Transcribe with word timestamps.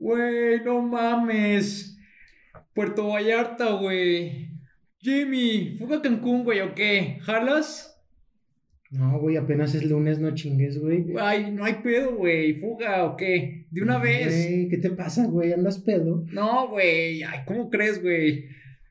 Güey, 0.00 0.64
no 0.64 0.80
mames. 0.80 1.98
Puerto 2.74 3.08
Vallarta, 3.08 3.72
güey. 3.74 4.48
Jimmy, 4.98 5.76
fuga 5.78 5.98
a 5.98 6.02
Cancún, 6.02 6.42
güey, 6.42 6.60
¿o 6.60 6.74
qué? 6.74 7.18
¿Jalas? 7.20 8.00
No, 8.90 9.20
güey, 9.20 9.36
apenas 9.36 9.74
es 9.74 9.84
lunes, 9.84 10.18
no 10.18 10.34
chingues, 10.34 10.80
güey. 10.80 11.04
Ay, 11.18 11.52
no 11.52 11.64
hay 11.64 11.74
pedo, 11.74 12.16
güey. 12.16 12.58
¿Fuga 12.60 13.04
o 13.04 13.16
qué? 13.16 13.66
De 13.70 13.82
una 13.82 13.98
vez. 13.98 14.26
Güey, 14.26 14.68
¿qué 14.70 14.78
te 14.78 14.90
pasa, 14.90 15.26
güey? 15.26 15.52
¿Andas 15.52 15.78
pedo? 15.80 16.24
No, 16.32 16.68
güey. 16.68 17.22
Ay, 17.22 17.40
¿cómo 17.46 17.68
crees, 17.68 18.00
güey? 18.00 18.46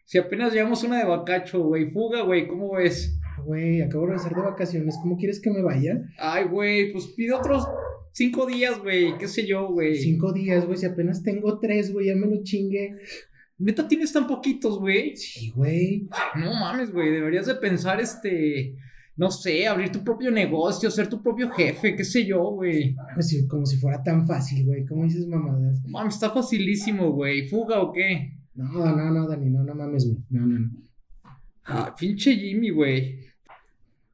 Si 0.05 0.19
apenas 0.19 0.53
llevamos 0.53 0.83
una 0.83 0.99
de 0.99 1.05
bacacho, 1.05 1.63
güey. 1.63 1.89
Fuga, 1.89 2.21
güey, 2.21 2.47
¿cómo 2.47 2.75
ves? 2.75 3.19
Ah, 3.25 3.41
güey, 3.41 3.81
acabo 3.81 4.03
de 4.03 4.11
regresar 4.11 4.35
de 4.35 4.41
vacaciones. 4.41 4.95
¿Cómo 5.01 5.17
quieres 5.17 5.41
que 5.41 5.49
me 5.49 5.63
vaya? 5.63 6.03
Ay, 6.19 6.45
güey, 6.45 6.93
pues 6.93 7.07
pide 7.07 7.33
otros 7.33 7.67
cinco 8.11 8.45
días, 8.45 8.79
güey. 8.79 9.17
¿Qué 9.17 9.27
sé 9.27 9.45
yo, 9.45 9.67
güey? 9.67 9.95
Cinco 9.95 10.33
días, 10.33 10.65
güey. 10.65 10.77
Si 10.77 10.85
apenas 10.85 11.23
tengo 11.23 11.59
tres, 11.59 11.91
güey, 11.91 12.07
ya 12.07 12.15
me 12.15 12.27
lo 12.27 12.43
chingue. 12.43 12.95
¿Neta 13.57 13.87
tienes 13.87 14.13
tan 14.13 14.27
poquitos, 14.27 14.79
güey? 14.79 15.15
Sí, 15.15 15.51
güey. 15.51 16.07
No 16.35 16.53
mames, 16.53 16.91
güey. 16.91 17.11
Deberías 17.11 17.45
de 17.45 17.55
pensar, 17.55 17.99
este 17.99 18.75
no 19.19 19.29
sé, 19.31 19.67
abrir 19.67 19.91
tu 19.91 20.01
propio 20.01 20.31
negocio, 20.31 20.89
ser 20.89 21.09
tu 21.09 21.21
propio 21.21 21.51
jefe, 21.51 21.93
qué 21.93 22.05
sé 22.05 22.25
yo, 22.25 22.41
güey. 22.51 22.95
Pues 23.13 23.45
como 23.49 23.65
si 23.65 23.75
fuera 23.75 24.01
tan 24.01 24.25
fácil, 24.25 24.65
güey. 24.65 24.85
¿Cómo 24.85 25.03
dices 25.03 25.27
mamadas? 25.27 25.85
Mames, 25.89 26.13
está 26.13 26.29
facilísimo, 26.29 27.11
güey. 27.11 27.45
¿Fuga 27.49 27.81
o 27.81 27.91
qué? 27.91 28.37
No, 28.55 28.95
no, 28.95 29.11
no, 29.11 29.27
Dani, 29.27 29.49
no, 29.49 29.61
no 29.65 29.75
mames, 29.75 30.05
güey. 30.05 30.23
No, 30.29 30.47
no, 30.47 30.59
no. 30.59 30.71
Ah, 31.65 31.93
pinche 31.99 32.33
Jimmy, 32.33 32.69
güey. 32.69 33.19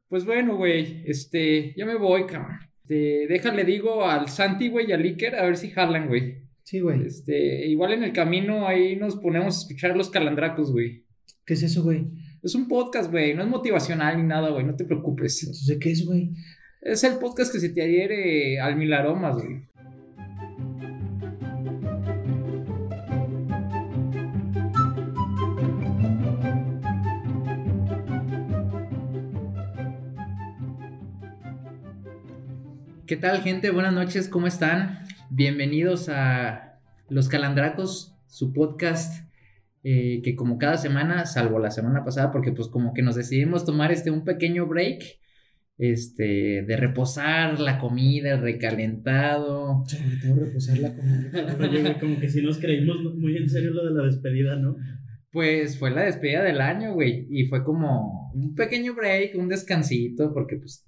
Pues 0.07 0.25
bueno, 0.25 0.57
güey, 0.57 1.03
este, 1.05 1.75
ya 1.77 1.85
me 1.85 1.99
voy, 1.99 2.25
cabrón. 2.25 2.57
Este, 2.85 3.25
déjale, 3.27 3.63
digo 3.63 4.05
al 4.05 4.29
Santi, 4.29 4.69
güey, 4.69 4.89
y 4.89 4.93
al 4.93 5.01
Iker, 5.01 5.35
a 5.35 5.45
ver 5.45 5.57
si 5.57 5.71
jalan, 5.71 6.07
güey. 6.07 6.43
Sí, 6.61 6.81
güey. 6.81 7.07
Este, 7.07 7.65
igual 7.67 7.93
en 7.93 8.03
el 8.03 8.13
camino 8.13 8.67
ahí 8.67 8.95
nos 8.95 9.15
ponemos 9.15 9.57
a 9.57 9.61
escuchar 9.61 9.97
los 9.97 10.11
calandracos, 10.11 10.71
güey. 10.71 11.03
¿Qué 11.47 11.55
es 11.55 11.63
eso, 11.63 11.81
güey? 11.81 12.05
Es 12.43 12.53
un 12.53 12.67
podcast, 12.67 13.09
güey. 13.09 13.33
No 13.33 13.41
es 13.41 13.49
motivacional 13.49 14.17
ni 14.17 14.23
nada, 14.23 14.51
güey. 14.51 14.63
No 14.63 14.75
te 14.75 14.85
preocupes. 14.85 15.41
Entonces, 15.41 15.77
¿qué 15.79 15.91
es, 15.91 16.05
güey? 16.05 16.29
Es 16.81 17.03
el 17.03 17.17
podcast 17.17 17.51
que 17.51 17.59
se 17.59 17.69
te 17.69 17.81
adhiere 17.81 18.59
al 18.59 18.75
mil 18.75 18.93
aromas, 18.93 19.35
güey. 19.37 19.63
¿Qué 33.07 33.17
tal, 33.17 33.41
gente? 33.41 33.69
Buenas 33.69 33.93
noches, 33.93 34.27
¿cómo 34.27 34.47
están? 34.47 35.01
Bienvenidos 35.29 36.09
a 36.09 36.79
Los 37.07 37.29
Calandracos, 37.29 38.15
su 38.25 38.51
podcast 38.51 39.27
eh, 39.83 40.21
que 40.23 40.35
como 40.35 40.57
cada 40.57 40.77
semana, 40.77 41.27
salvo 41.27 41.59
la 41.59 41.69
semana 41.69 42.03
pasada, 42.03 42.31
porque 42.31 42.51
pues 42.51 42.67
como 42.67 42.95
que 42.95 43.03
nos 43.03 43.13
decidimos 43.13 43.63
tomar 43.63 43.91
este 43.91 44.09
un 44.09 44.23
pequeño 44.23 44.65
break, 44.65 45.03
este, 45.77 46.63
de 46.63 46.77
reposar 46.77 47.59
la 47.59 47.77
comida, 47.77 48.33
el 48.33 48.41
recalentado. 48.41 49.83
Sobre 49.85 50.17
todo 50.17 50.43
reposar 50.43 50.79
la 50.79 50.95
comida. 50.95 51.99
como 51.99 52.19
que 52.19 52.27
si 52.27 52.41
nos 52.41 52.57
creímos 52.57 53.15
muy 53.15 53.37
en 53.37 53.47
serio 53.47 53.69
lo 53.69 53.85
de 53.85 54.01
la 54.01 54.07
despedida, 54.07 54.55
¿no? 54.55 54.77
Pues 55.31 55.77
fue 55.77 55.91
la 55.91 56.05
despedida 56.05 56.43
del 56.43 56.59
año, 56.59 56.93
güey, 56.93 57.27
y 57.29 57.45
fue 57.45 57.63
como 57.63 58.31
un 58.33 58.55
pequeño 58.55 58.95
break, 58.95 59.37
un 59.37 59.49
descansito, 59.49 60.33
porque 60.33 60.55
pues, 60.55 60.87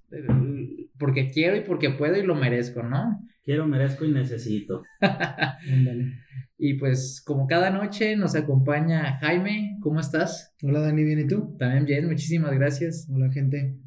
porque 1.00 1.30
quiero 1.30 1.56
y 1.56 1.62
porque 1.62 1.90
puedo 1.92 2.17
y 2.17 2.23
lo 2.23 2.36
merezco, 2.36 2.84
¿no? 2.84 3.20
Quiero, 3.44 3.66
merezco 3.66 4.06
y 4.06 4.12
necesito. 4.12 4.84
Y 6.59 6.73
pues 6.73 7.22
como 7.23 7.45
cada 7.45 7.70
noche 7.70 8.16
nos 8.16 8.34
acompaña 8.34 9.20
Jaime, 9.20 9.78
¿cómo 9.80 10.00
estás? 10.00 10.56
Hola 10.64 10.80
Dani, 10.80 11.03
¿bien 11.03 11.20
y 11.20 11.28
tú? 11.28 11.56
También 11.59 11.86
bien, 11.86 12.08
muchísimas 12.08 12.52
gracias. 12.52 13.07
Hola 13.12 13.31
gente. 13.31 13.78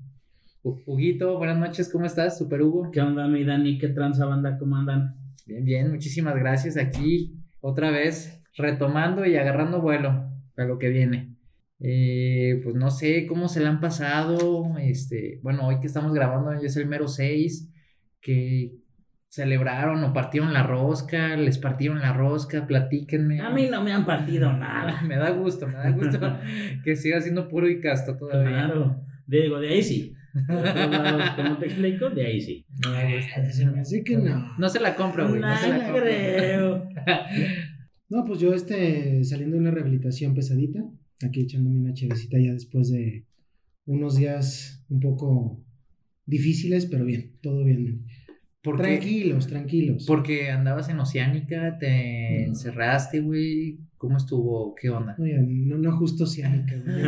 Huguito, 0.63 1.37
buenas 1.37 1.59
noches, 1.59 1.89
¿cómo 1.91 2.05
estás? 2.05 2.39
Super 2.39 2.63
Hugo. 2.63 2.93
¿Qué 2.93 3.01
onda 3.01 3.27
mi 3.27 3.45
Dani? 3.45 3.77
¿Qué 3.79 3.89
tranza 3.89 4.25
banda? 4.25 4.57
¿Cómo 4.57 4.77
andan? 4.77 5.17
Bien, 5.47 5.65
bien, 5.65 5.91
muchísimas 5.91 6.37
gracias. 6.37 6.77
Aquí 6.77 7.41
otra 7.61 7.91
vez 7.91 8.41
retomando 8.57 9.27
y 9.27 9.37
agarrando 9.37 9.81
vuelo 9.81 10.31
para 10.55 10.69
lo 10.69 10.79
que 10.79 10.91
viene. 10.91 11.30
Eh, 11.81 12.61
pues 12.63 12.75
no 12.75 12.91
sé 12.91 13.27
cómo 13.27 13.49
se 13.49 13.61
le 13.61 13.67
han 13.67 13.81
pasado. 13.81 14.77
Este, 14.79 15.41
bueno, 15.43 15.67
hoy 15.67 15.81
que 15.81 15.87
estamos 15.87 16.13
grabando 16.13 16.53
ya 16.53 16.67
es 16.67 16.77
el 16.77 16.87
mero 16.87 17.09
6. 17.09 17.69
Que, 18.21 18.81
celebraron 19.31 20.03
o 20.03 20.13
partieron 20.13 20.53
la 20.53 20.65
rosca, 20.65 21.37
les 21.37 21.57
partieron 21.57 22.01
la 22.01 22.13
rosca, 22.13 22.67
platíquenme. 22.67 23.41
A 23.41 23.51
mí 23.51 23.69
no 23.71 23.83
me 23.83 23.93
han 23.93 24.05
partido 24.05 24.53
nada. 24.59 25.01
me 25.03 25.17
da 25.17 25.31
gusto, 25.31 25.69
me 25.69 25.75
da 25.75 25.91
gusto 25.91 26.19
que 26.85 26.97
siga 26.97 27.21
siendo 27.21 27.49
puro 27.49 27.69
y 27.69 27.81
casto 27.81 28.17
todavía. 28.17 28.51
Claro, 28.51 29.01
digo, 29.27 29.61
de 29.61 29.69
ahí 29.69 29.83
sí. 29.83 30.15
como 31.37 31.59
te 31.59 31.67
explico, 31.67 32.11
de 32.11 32.27
ahí 32.27 32.41
sí. 32.41 32.67
No, 32.85 33.85
se 33.85 34.05
que 34.05 34.17
no. 34.17 34.57
No 34.59 34.69
se 34.69 34.81
la 34.81 34.95
compro, 34.95 35.29
güey. 35.29 35.41
No, 35.41 35.57
se 35.57 35.69
la 35.69 35.93
creo. 35.93 36.89
no, 38.09 38.25
pues 38.25 38.41
yo 38.41 38.53
este, 38.53 39.25
saliendo 39.25 39.57
de 39.57 39.63
una 39.63 39.71
rehabilitación 39.71 40.35
pesadita, 40.35 40.81
aquí 41.23 41.41
echándome 41.41 41.81
una 41.81 41.95
chevecita 41.95 42.39
ya 42.39 42.53
después 42.53 42.91
de 42.91 43.25
unos 43.87 44.17
días 44.17 44.85
un 44.89 45.01
poco 45.01 45.65
difíciles, 46.27 46.87
pero 46.87 47.05
bien, 47.05 47.33
todo 47.41 47.65
bien 47.65 48.05
tranquilos, 48.63 49.47
tranquilos. 49.47 50.05
Porque 50.07 50.51
andabas 50.51 50.89
en 50.89 51.01
Oceánica, 51.01 51.79
te 51.79 52.45
encerraste, 52.45 53.21
güey. 53.21 53.81
¿Cómo 53.97 54.17
estuvo? 54.17 54.75
¿Qué 54.75 54.91
onda? 54.91 55.15
Oye, 55.19 55.39
no, 55.41 55.79
no 55.79 55.97
justo 55.97 56.25
Oceánica, 56.25 56.77
güey. 56.77 57.05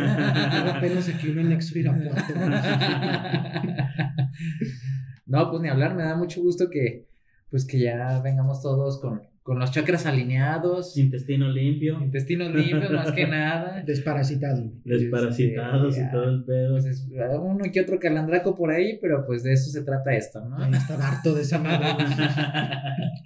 apenas 0.75 1.09
aquí 1.09 1.29
un 1.29 1.39
anexo 1.39 1.77
Irapuato. 1.77 2.33
no, 5.25 5.49
pues 5.49 5.61
ni 5.61 5.69
hablar, 5.69 5.95
me 5.95 6.03
da 6.03 6.15
mucho 6.15 6.41
gusto 6.41 6.69
que, 6.69 7.07
pues 7.49 7.65
que 7.65 7.79
ya 7.79 8.21
vengamos 8.21 8.61
todos 8.61 9.01
con, 9.01 9.21
con 9.43 9.59
los 9.59 9.71
chakras 9.71 10.05
alineados. 10.05 10.97
Intestino 10.97 11.49
limpio. 11.49 12.01
Intestino 12.01 12.49
limpio, 12.49 12.89
más 12.91 13.11
que 13.11 13.27
nada. 13.27 13.83
Desparasitado. 13.85 14.71
Desparasitados 14.85 15.97
y 15.97 16.11
todo 16.11 16.29
el 16.29 16.45
pedo. 16.45 16.77
Pues 16.79 17.07
uno 17.41 17.65
que 17.71 17.81
otro 17.81 17.99
calandraco 17.99 18.55
por 18.55 18.71
ahí, 18.71 18.97
pero 19.01 19.25
pues 19.25 19.43
de 19.43 19.53
eso 19.53 19.69
se 19.69 19.83
trata 19.83 20.15
esto, 20.15 20.43
¿no? 20.45 20.57
Ahí 20.57 20.71
está 20.71 20.95
harto 20.95 21.35
de 21.35 21.41
esa 21.41 21.59
madre. 21.59 22.05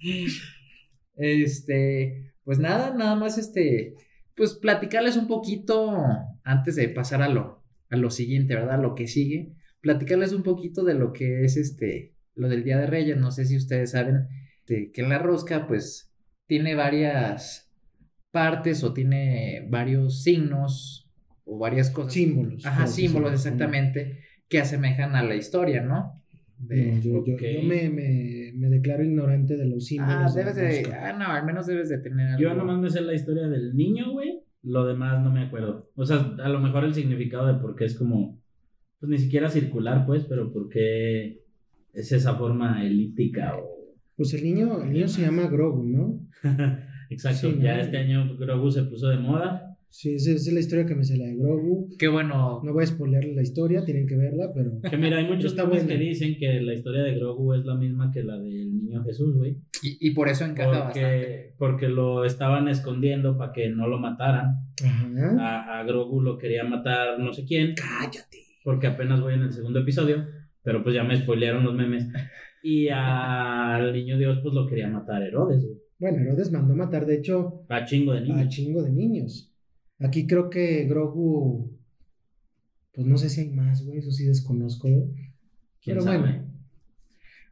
este, 1.15 2.33
pues 2.43 2.57
nada, 2.57 2.95
nada 2.95 3.15
más 3.15 3.37
este, 3.37 3.93
pues 4.35 4.55
platicarles 4.55 5.17
un 5.17 5.27
poquito 5.27 6.03
antes 6.43 6.75
de 6.75 6.89
pasar 6.89 7.21
a 7.21 7.29
lo, 7.29 7.63
a 7.91 7.95
lo 7.95 8.09
siguiente, 8.09 8.55
¿verdad? 8.55 8.81
Lo 8.81 8.95
que 8.95 9.07
sigue. 9.07 9.53
Platicarles 9.81 10.33
un 10.33 10.41
poquito 10.41 10.83
de 10.83 10.95
lo 10.95 11.13
que 11.13 11.45
es 11.45 11.57
este, 11.57 12.15
lo 12.33 12.49
del 12.49 12.63
Día 12.63 12.79
de 12.79 12.87
Reyes. 12.87 13.17
No 13.17 13.29
sé 13.29 13.45
si 13.45 13.55
ustedes 13.55 13.91
saben 13.91 14.27
que 14.65 14.91
la 15.07 15.19
rosca, 15.19 15.67
pues, 15.67 16.06
tiene 16.47 16.75
varias 16.75 17.71
partes 18.31 18.83
o 18.83 18.93
tiene 18.93 19.67
varios 19.69 20.23
signos 20.23 21.09
o 21.45 21.57
varias 21.57 21.89
cosas. 21.89 22.13
Símbolos. 22.13 22.65
Ajá, 22.65 22.87
símbolos, 22.87 23.33
exactamente, 23.33 24.19
que 24.47 24.59
asemejan 24.59 25.15
a 25.15 25.23
la 25.23 25.35
historia, 25.35 25.81
¿no? 25.81 26.13
yo, 27.03 27.23
me, 27.63 27.89
me, 27.89 28.69
declaro 28.69 29.03
ignorante 29.03 29.57
de 29.57 29.65
los 29.67 29.85
símbolos. 29.85 30.35
Ah, 30.35 30.39
debes 30.39 30.55
de, 30.55 30.91
ah, 30.93 31.13
no, 31.13 31.25
al 31.25 31.45
menos 31.45 31.67
debes 31.67 31.89
de 31.89 31.99
tener 31.99 32.29
algo. 32.29 32.41
Yo 32.41 32.53
nomás 32.55 32.79
me 32.79 32.89
sé 32.89 33.01
la 33.01 33.13
historia 33.13 33.47
del 33.47 33.75
niño, 33.75 34.11
güey. 34.11 34.41
Lo 34.63 34.85
demás 34.85 35.21
no 35.23 35.31
me 35.31 35.41
acuerdo. 35.41 35.91
O 35.95 36.05
sea, 36.05 36.35
a 36.43 36.49
lo 36.49 36.59
mejor 36.59 36.83
el 36.83 36.95
significado 36.95 37.47
de 37.47 37.61
por 37.61 37.75
qué 37.75 37.85
es 37.85 37.95
como, 37.95 38.41
pues 38.99 39.09
ni 39.09 39.17
siquiera 39.19 39.49
circular, 39.49 40.05
pues, 40.05 40.25
pero 40.25 40.51
por 40.51 40.67
qué 40.67 41.43
es 41.93 42.11
esa 42.11 42.35
forma 42.35 42.83
elíptica 42.85 43.55
o 43.55 43.76
pues 44.17 44.33
el 44.33 44.43
niño, 44.43 44.81
el 44.83 44.91
niño 44.91 45.07
se 45.07 45.21
llama 45.21 45.47
Grogu, 45.47 45.83
¿no? 45.83 46.19
Exacto, 47.09 47.51
ya 47.61 47.79
este 47.79 47.97
año 47.97 48.35
Grogu 48.37 48.71
se 48.71 48.83
puso 48.83 49.07
de 49.07 49.17
moda. 49.17 49.77
Sí, 49.89 50.15
esa, 50.15 50.31
es 50.31 50.51
la 50.51 50.59
historia 50.59 50.85
que 50.85 50.95
me 50.95 51.03
sé, 51.03 51.17
la 51.17 51.25
de 51.25 51.35
Grogu. 51.35 51.87
Qué 51.97 52.07
bueno. 52.07 52.61
No 52.63 52.73
voy 52.73 52.83
a 52.83 52.87
spoilear 52.87 53.23
la 53.23 53.41
historia, 53.41 53.85
tienen 53.85 54.05
que 54.05 54.17
verla, 54.17 54.51
pero... 54.53 54.81
Que 54.81 54.97
mira, 54.97 55.17
hay 55.17 55.25
muchos 55.25 55.53
que 55.53 55.97
dicen 55.97 56.35
que 56.37 56.61
la 56.61 56.73
historia 56.73 57.03
de 57.03 57.15
Grogu 57.15 57.53
es 57.53 57.63
la 57.63 57.75
misma 57.75 58.11
que 58.11 58.23
la 58.23 58.37
del 58.37 58.75
niño 58.75 59.03
Jesús, 59.03 59.37
güey. 59.37 59.57
Y, 59.81 60.11
por 60.11 60.27
eso 60.27 60.43
encaja 60.43 60.85
porque, 60.85 61.53
Porque 61.57 61.87
lo 61.87 62.25
estaban 62.25 62.67
escondiendo 62.67 63.37
para 63.37 63.53
que 63.53 63.69
no 63.69 63.87
lo 63.87 63.99
mataran. 63.99 64.57
A, 65.39 65.79
a 65.79 65.83
Grogu 65.83 66.21
lo 66.21 66.37
quería 66.37 66.63
matar 66.63 67.19
no 67.19 67.31
sé 67.31 67.45
quién. 67.45 67.75
Cállate. 67.75 68.39
Porque 68.63 68.87
apenas 68.87 69.21
voy 69.21 69.35
en 69.35 69.43
el 69.43 69.53
segundo 69.53 69.79
episodio, 69.79 70.25
pero 70.63 70.83
pues 70.83 70.93
ya 70.93 71.03
me 71.03 71.15
spoilearon 71.15 71.63
los 71.63 71.73
memes. 71.73 72.07
Y 72.63 72.89
al 72.89 73.93
niño 73.93 74.17
Dios, 74.17 74.39
pues 74.41 74.53
lo 74.53 74.67
quería 74.67 74.87
matar 74.87 75.23
Herodes, 75.23 75.65
Bueno, 75.99 76.19
Herodes 76.19 76.51
mandó 76.51 76.75
matar, 76.75 77.05
de 77.05 77.15
hecho. 77.15 77.65
A 77.69 77.85
chingo 77.85 78.13
de 78.13 78.21
niños. 78.21 78.39
A 78.39 78.47
chingo 78.47 78.83
de 78.83 78.91
niños. 78.91 79.53
Aquí 79.99 80.27
creo 80.27 80.49
que 80.49 80.85
Grogu. 80.85 81.77
Pues 82.93 83.07
no 83.07 83.17
sé 83.17 83.29
si 83.29 83.41
hay 83.41 83.49
más, 83.49 83.85
güey. 83.85 83.99
Eso 83.99 84.11
sí 84.11 84.25
desconozco. 84.25 84.87
Pero 85.85 86.03
bueno. 86.03 86.45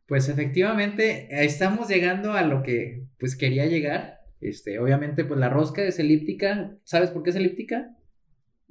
Pues 0.07 0.29
efectivamente, 0.29 1.27
estamos 1.43 1.89
llegando 1.89 2.33
a 2.33 2.43
lo 2.43 2.61
que 2.61 3.07
pues 3.17 3.35
quería 3.35 3.65
llegar. 3.65 4.19
Este, 4.39 4.77
obviamente, 4.77 5.25
pues 5.25 5.39
la 5.39 5.49
rosca 5.49 5.83
es 5.83 5.97
elíptica. 5.97 6.77
¿Sabes 6.83 7.09
por 7.09 7.23
qué 7.23 7.31
es 7.31 7.35
elíptica? 7.35 7.94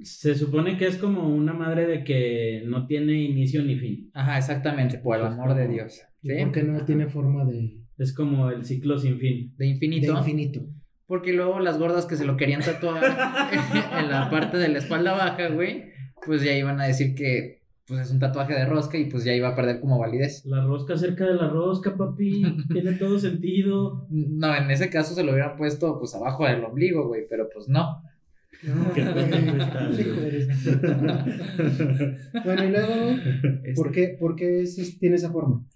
Se 0.03 0.35
supone 0.35 0.77
que 0.77 0.87
es 0.87 0.97
como 0.97 1.29
una 1.29 1.53
madre 1.53 1.87
de 1.87 2.05
que 2.05 2.63
no 2.67 2.87
tiene 2.87 3.23
inicio 3.23 3.63
ni 3.63 3.77
fin. 3.77 4.11
Ajá, 4.13 4.39
exactamente, 4.39 4.99
por 4.99 5.17
el 5.17 5.23
Pues 5.23 5.33
amor 5.33 5.55
de 5.55 5.69
Dios. 5.69 6.03
¿Y 6.23 6.31
¿sí? 6.31 6.37
por 6.43 6.53
qué 6.53 6.63
no 6.65 6.85
tiene 6.85 7.07
forma 7.07 7.45
de, 7.45 7.79
Es 7.99 8.13
como 8.13 8.51
el 8.51 8.65
ciclo 8.65 8.99
sin 8.99 9.19
fin. 9.19 9.55
De 9.57 9.67
de 9.67 9.71
infinito. 9.71 10.19
infinito? 10.19 10.67
Porque 11.07 11.33
luego 11.33 11.61
las 11.61 11.79
gordas 11.79 12.07
que 12.07 12.17
se 12.17 12.25
lo 12.25 12.37
querían 12.37 12.63
tatuar 12.63 13.05
en 13.99 14.11
la 14.11 14.29
parte 14.31 14.57
de 14.57 14.69
la 14.69 14.79
espalda 14.79 15.13
baja, 15.13 15.49
güey, 15.49 15.85
pues 16.27 16.43
ya 16.43 16.57
iban 16.57 16.81
a 16.81 16.87
decir 16.87 17.15
que 17.15 17.63
pues 17.87 18.01
es 18.01 18.11
un 18.11 18.19
tatuaje 18.19 18.55
de 18.55 18.65
rosca 18.65 18.97
y 18.97 19.11
pues 19.11 19.25
ya 19.25 19.35
iba 19.35 19.49
a 19.49 19.55
perder 19.55 19.81
como 19.81 19.99
validez. 19.99 20.45
La 20.47 20.65
rosca 20.65 20.97
cerca 20.97 21.27
de 21.27 21.35
la 21.35 21.49
rosca, 21.51 21.97
papi. 21.97 22.43
Tiene 22.73 22.93
todo 22.93 23.19
sentido. 23.19 24.07
No, 24.11 24.55
en 24.55 24.71
ese 24.71 24.91
caso 24.91 25.15
se 25.15 25.23
lo 25.23 25.33
hubieran 25.33 25.57
puesto 25.57 25.99
pues 25.99 26.15
abajo 26.15 26.47
del 26.47 26.65
ombligo, 26.65 27.07
güey, 27.07 27.27
pero 27.29 27.49
pues 27.53 27.69
no. 27.69 28.03
No, 28.63 28.93
Qué. 28.95 29.05
Bueno, 32.45 32.65
y 32.65 32.71
luego, 32.71 33.17
¿por 33.75 33.93
qué, 33.93 34.17
por 34.19 34.37
qué 34.37 34.63
es- 34.63 34.99
tiene 34.99 35.17
esa 35.17 35.31
forma? 35.31 35.67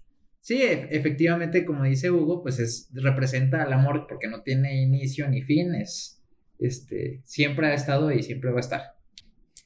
Sí, 0.41 0.61
e- 0.61 0.87
efectivamente, 0.91 1.65
como 1.65 1.83
dice 1.83 2.09
Hugo, 2.11 2.41
pues 2.41 2.59
es, 2.59 2.89
representa 2.93 3.61
al 3.63 3.73
amor 3.73 4.05
porque 4.07 4.27
no 4.27 4.41
tiene 4.41 4.81
inicio 4.81 5.27
ni 5.29 5.41
fin, 5.41 5.75
es, 5.75 6.21
este, 6.59 7.21
siempre 7.25 7.67
ha 7.67 7.73
estado 7.73 8.11
y 8.11 8.23
siempre 8.23 8.51
va 8.51 8.57
a 8.57 8.61
estar. 8.61 8.81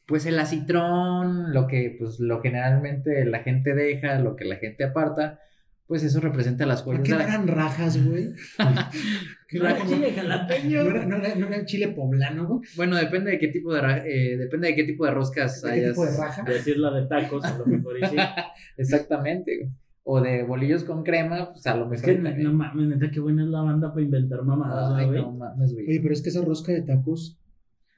Pues 0.08 0.26
el 0.26 0.38
acitrón, 0.40 1.54
lo 1.54 1.68
que, 1.68 1.96
pues, 1.98 2.20
lo 2.20 2.42
generalmente 2.42 3.24
la 3.26 3.40
gente 3.44 3.74
deja, 3.74 4.20
lo 4.20 4.36
que 4.36 4.46
la 4.46 4.58
gente 4.58 4.84
aparta, 4.84 5.40
pues 5.88 6.04
eso 6.04 6.20
representa 6.20 6.66
las 6.66 6.82
¿Por 6.82 6.98
joyas 6.98 7.18
qué 7.18 7.24
eran 7.24 7.48
rajas, 7.48 8.04
güey? 8.04 8.32
¿Qué 9.54 9.60
No 9.60 9.68
era 9.68 9.78
como- 9.78 9.90
chile 9.92 10.12
jalapeño. 10.14 10.84
¿No 10.84 10.90
era, 10.90 11.06
no, 11.06 11.16
era, 11.18 11.36
no 11.36 11.48
era 11.48 11.66
chile 11.66 11.88
poblano, 11.90 12.48
güey? 12.48 12.62
Bueno, 12.76 12.96
depende 12.98 13.30
de 13.32 13.38
qué 13.40 13.48
tipo 13.50 13.72
de, 13.74 13.82
eh, 14.06 14.38
depende 14.38 14.70
de 14.70 14.76
qué 14.76 14.84
tipo 14.84 15.06
de 15.06 15.12
roscas 15.12 15.62
¿De 15.62 15.70
qué 15.70 15.76
hayas. 15.76 15.90
tipo 15.92 16.06
de 16.06 16.18
raja? 16.18 16.44
De 16.44 16.54
decir 16.56 16.78
la 16.80 16.92
de 16.92 17.06
tacos, 17.08 17.46
a 17.46 17.58
lo 17.60 17.66
mejor 17.68 18.00
y 18.00 18.06
sí. 18.08 18.16
Exactamente, 18.78 19.58
güey. 19.58 19.70
O 20.06 20.20
de 20.20 20.44
bolillos 20.44 20.84
con 20.84 21.04
crema, 21.04 21.52
pues 21.54 21.66
a 21.68 21.76
lo 21.76 21.86
mejor. 21.86 21.96
Es 21.96 22.02
que 22.02 22.14
también. 22.16 22.44
no 22.44 22.54
mames, 22.54 22.88
neta, 22.88 23.10
qué 23.12 23.20
buena 23.22 23.44
es 23.44 23.50
la 23.50 23.62
banda 23.62 23.90
para 23.94 24.02
inventar 24.02 24.44
mamadas, 24.44 24.94
Ay, 24.98 25.06
güey. 25.06 25.22
no 25.22 25.32
mames, 25.32 25.74
güey. 25.74 25.88
Oye, 25.88 26.00
pero 26.02 26.14
es 26.14 26.22
que 26.22 26.30
esa 26.30 26.42
rosca 26.42 26.74
de 26.74 26.82
tacos... 26.82 27.40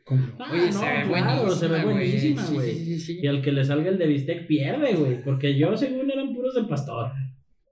¿cómo? 0.03 0.23
Ah, 0.37 0.49
Oye, 0.51 0.67
no, 0.67 0.71
se 0.73 0.85
ve 0.85 1.03
claro, 1.07 1.49
se 1.49 1.67
ve 1.67 1.83
buenísima, 1.83 1.85
güey. 1.85 1.93
buenísima, 1.95 2.43
Sí, 2.43 2.53
güey. 2.53 2.71
sí, 2.75 2.85
sí, 2.85 2.99
sí. 2.99 3.19
Y 3.23 3.27
al 3.27 3.41
que 3.41 3.51
le 3.51 3.63
salga 3.65 3.89
el 3.89 3.97
de 3.97 4.05
bistec 4.05 4.45
pierde, 4.45 4.93
güey. 4.93 5.23
Porque 5.23 5.57
yo, 5.57 5.75
según 5.75 6.11
eran 6.11 6.31
puros 6.35 6.53
de 6.53 6.65
pastor. 6.65 7.11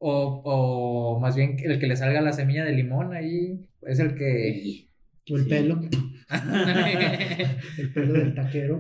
O, 0.06 0.42
o 0.44 1.20
más 1.22 1.36
bien 1.38 1.56
el 1.64 1.80
que 1.80 1.88
le 1.88 1.96
salga 1.96 2.20
la 2.20 2.34
semilla 2.34 2.66
de 2.66 2.74
limón 2.74 3.14
ahí 3.14 3.62
es 3.84 4.00
el 4.00 4.16
que. 4.16 4.88
O 5.32 5.38
el 5.38 5.44
Sí. 5.44 5.50
pelo, 5.50 5.80
el 7.78 7.94
pelo 7.94 8.14
del 8.14 8.34
taquero. 8.36 8.80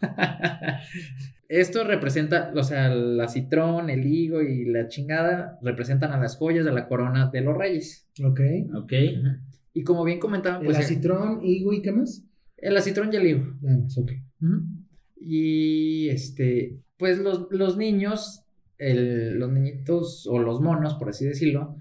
Esto 1.48 1.84
representa, 1.84 2.52
o 2.56 2.62
sea, 2.64 2.92
el 2.92 3.20
acitrón, 3.20 3.90
el 3.90 4.04
higo 4.06 4.42
y 4.42 4.64
la 4.64 4.88
chingada 4.88 5.58
representan 5.62 6.10
a 6.12 6.18
las 6.18 6.36
joyas 6.36 6.64
de 6.64 6.72
la 6.72 6.88
corona 6.88 7.30
de 7.32 7.40
los 7.42 7.56
reyes. 7.56 8.08
Ok. 8.24 8.40
Ok. 8.74 8.92
Y 9.74 9.82
como 9.84 10.02
bien 10.04 10.18
comentaban, 10.18 10.60
El 10.62 10.66
pues 10.66 10.78
acitrón, 10.78 11.40
higo 11.44 11.72
y 11.72 11.82
qué 11.82 11.92
más? 11.92 12.24
el 12.56 12.76
acitrón 12.76 13.12
y 13.12 13.16
el 13.16 13.26
higo. 13.26 13.44
Nada 13.60 13.78
más, 13.78 13.96
ok. 13.98 14.10
Y 15.20 16.08
este, 16.08 16.78
pues 16.96 17.18
los, 17.18 17.46
los 17.50 17.76
niños, 17.76 18.43
el- 18.78 19.38
los 19.38 19.50
niñitos 19.50 20.26
o 20.26 20.38
los 20.38 20.60
monos, 20.60 20.94
por 20.94 21.08
así 21.10 21.24
decirlo, 21.24 21.76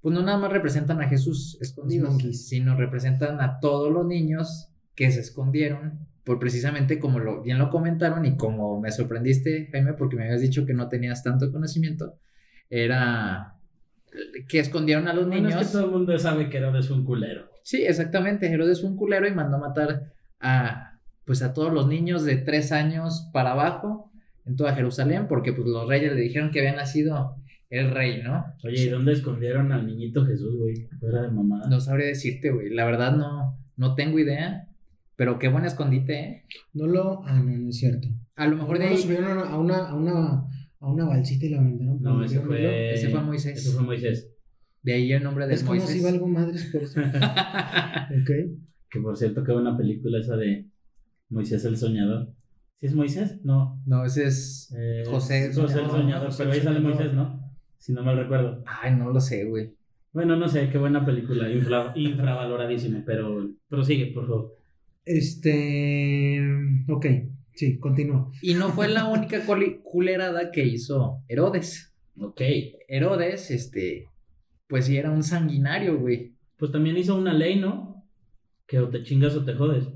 pues 0.00 0.14
no 0.14 0.22
nada 0.22 0.38
más 0.38 0.52
representan 0.52 1.00
a 1.02 1.08
Jesús 1.08 1.58
escondidos, 1.60 2.10
monkeys. 2.10 2.48
sino 2.48 2.76
representan 2.76 3.40
a 3.40 3.58
todos 3.60 3.92
los 3.92 4.06
niños 4.06 4.68
que 4.94 5.10
se 5.10 5.20
escondieron, 5.20 5.98
por 6.24 6.38
precisamente 6.38 6.98
como 6.98 7.18
lo, 7.18 7.42
bien 7.42 7.58
lo 7.58 7.70
comentaron 7.70 8.24
y 8.26 8.36
como 8.36 8.80
me 8.80 8.90
sorprendiste, 8.92 9.68
Jaime, 9.72 9.94
porque 9.94 10.16
me 10.16 10.24
habías 10.24 10.40
dicho 10.40 10.66
que 10.66 10.74
no 10.74 10.88
tenías 10.88 11.22
tanto 11.22 11.50
conocimiento, 11.52 12.14
era 12.70 13.54
que 14.48 14.58
escondieron 14.58 15.08
a 15.08 15.12
los 15.12 15.26
Bueno, 15.26 15.48
niños. 15.48 15.60
es 15.62 15.66
que 15.68 15.72
todo 15.72 15.84
el 15.86 15.90
mundo 15.90 16.18
sabe 16.18 16.48
que 16.48 16.58
Herodes 16.58 16.88
fue 16.88 16.96
un 16.96 17.04
culero. 17.04 17.48
Sí, 17.62 17.82
exactamente. 17.84 18.50
Herodes 18.50 18.80
fue 18.80 18.90
un 18.90 18.96
culero 18.96 19.28
y 19.28 19.32
mandó 19.34 19.58
matar 19.58 20.12
a 20.40 20.84
pues 21.24 21.42
a 21.42 21.52
todos 21.52 21.70
los 21.74 21.86
niños 21.88 22.24
de 22.24 22.36
tres 22.36 22.72
años 22.72 23.28
para 23.34 23.52
abajo 23.52 24.10
en 24.48 24.56
toda 24.56 24.74
Jerusalén, 24.74 25.26
porque 25.28 25.52
pues 25.52 25.68
los 25.68 25.86
reyes 25.88 26.12
le 26.14 26.20
dijeron 26.20 26.50
que 26.50 26.60
había 26.60 26.74
nacido 26.74 27.36
el 27.70 27.90
rey, 27.90 28.22
¿no? 28.22 28.44
Oye, 28.64 28.84
¿y 28.84 28.88
dónde 28.88 29.12
escondieron 29.12 29.70
al 29.72 29.86
niñito 29.86 30.24
Jesús, 30.24 30.56
güey? 30.56 30.88
Fuera 30.98 31.22
de 31.22 31.30
mamada. 31.30 31.68
No 31.68 31.80
sabría 31.80 32.06
decirte, 32.06 32.50
güey. 32.50 32.70
La 32.70 32.86
verdad 32.86 33.14
no, 33.16 33.58
no 33.76 33.94
tengo 33.94 34.18
idea. 34.18 34.64
Pero 35.16 35.38
qué 35.38 35.48
buen 35.48 35.64
escondite, 35.64 36.20
¿eh? 36.20 36.44
No 36.72 36.86
lo... 36.86 37.24
Ah, 37.26 37.38
no, 37.40 37.50
no 37.56 37.68
es 37.70 37.76
cierto. 37.78 38.06
A 38.36 38.46
lo 38.46 38.56
mejor 38.56 38.78
de 38.78 38.84
No 38.84 38.90
lo 38.90 38.96
ahí. 38.96 39.02
subieron 39.02 39.38
a 39.40 39.58
una, 39.58 39.76
a 39.88 39.94
una, 39.96 40.44
a 40.80 40.86
una 40.90 41.04
balsita 41.06 41.46
y 41.46 41.48
lo 41.50 41.58
aventaron. 41.58 42.00
No, 42.00 42.24
ese 42.24 42.36
río 42.38 42.46
fue. 42.46 42.94
Ese 42.94 43.08
fue 43.10 43.20
Moisés. 43.22 43.58
Ese 43.58 43.72
fue 43.72 43.82
Moisés. 43.84 44.30
De 44.82 44.92
ahí 44.94 45.12
el 45.12 45.24
nombre 45.24 45.46
de 45.48 45.54
Es 45.54 45.64
como 45.64 45.74
Moisés. 45.74 45.90
si 45.96 46.02
valgo 46.04 46.28
madres 46.28 46.70
por 46.72 46.82
eso. 46.82 47.00
Ok. 48.22 48.30
Que 48.90 49.00
por 49.00 49.16
cierto, 49.18 49.42
qué 49.44 49.52
buena 49.52 49.76
película 49.76 50.18
esa 50.20 50.36
de 50.36 50.66
Moisés 51.28 51.64
el 51.64 51.76
Soñador. 51.76 52.32
¿Sí 52.80 52.86
es 52.86 52.94
Moisés? 52.94 53.40
No. 53.44 53.80
no, 53.86 54.04
ese 54.04 54.26
es. 54.26 54.72
Eh, 54.78 55.02
José 55.06 55.46
el 55.46 55.54
José 55.54 55.80
el 55.80 55.90
Soñador, 55.90 56.30
pero 56.36 56.52
ahí 56.52 56.60
sale. 56.60 56.80
Moisés, 56.80 57.12
¿no? 57.12 57.40
Si 57.78 57.92
no 57.92 58.02
mal 58.02 58.16
recuerdo. 58.16 58.62
Ay, 58.66 58.94
no 58.94 59.10
lo 59.10 59.20
sé, 59.20 59.44
güey. 59.44 59.74
Bueno, 60.12 60.36
no 60.36 60.48
sé, 60.48 60.68
qué 60.70 60.78
buena 60.78 61.04
película. 61.04 61.48
infra- 61.50 61.92
infravaloradísima, 61.96 63.02
pero 63.04 63.48
prosigue, 63.68 64.06
por 64.12 64.26
favor. 64.26 64.54
Este. 65.04 66.40
Ok. 66.88 67.06
Sí, 67.54 67.78
continúa. 67.78 68.30
Y 68.42 68.54
no 68.54 68.68
fue 68.70 68.88
la 68.88 69.06
única 69.06 69.44
culerada 69.82 70.50
que 70.52 70.64
hizo 70.64 71.22
Herodes. 71.28 71.92
Ok. 72.20 72.40
Herodes, 72.88 73.50
este. 73.50 74.06
Pues 74.68 74.86
sí, 74.86 74.96
era 74.96 75.10
un 75.10 75.22
sanguinario, 75.24 75.98
güey. 75.98 76.32
Pues 76.56 76.70
también 76.70 76.96
hizo 76.96 77.16
una 77.16 77.32
ley, 77.32 77.58
¿no? 77.58 78.04
Que 78.66 78.78
o 78.78 78.88
te 78.88 79.02
chingas 79.02 79.34
o 79.34 79.44
te 79.44 79.54
jodes. 79.54 79.88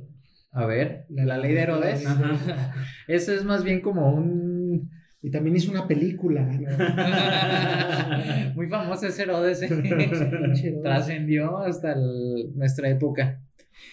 A 0.52 0.66
ver, 0.66 1.06
La- 1.08 1.25
la, 1.25 1.38
ley 1.38 1.54
de 1.54 1.60
Herodes. 1.62 2.06
Ajá. 2.06 2.75
Eso 3.08 3.32
es 3.32 3.44
más 3.44 3.64
bien 3.64 3.81
como 3.81 4.12
un. 4.14 4.90
Y 5.22 5.31
también 5.31 5.56
hizo 5.56 5.70
una 5.70 5.87
película. 5.87 6.43
¿no? 6.43 6.69
Muy 8.54 8.69
famoso 8.69 9.06
es 9.06 9.19
Herodes. 9.19 9.62
¿eh? 9.62 9.69
Herodes. 9.72 10.82
Trascendió 10.82 11.58
hasta 11.58 11.93
el- 11.93 12.52
nuestra 12.54 12.88
época. 12.88 13.40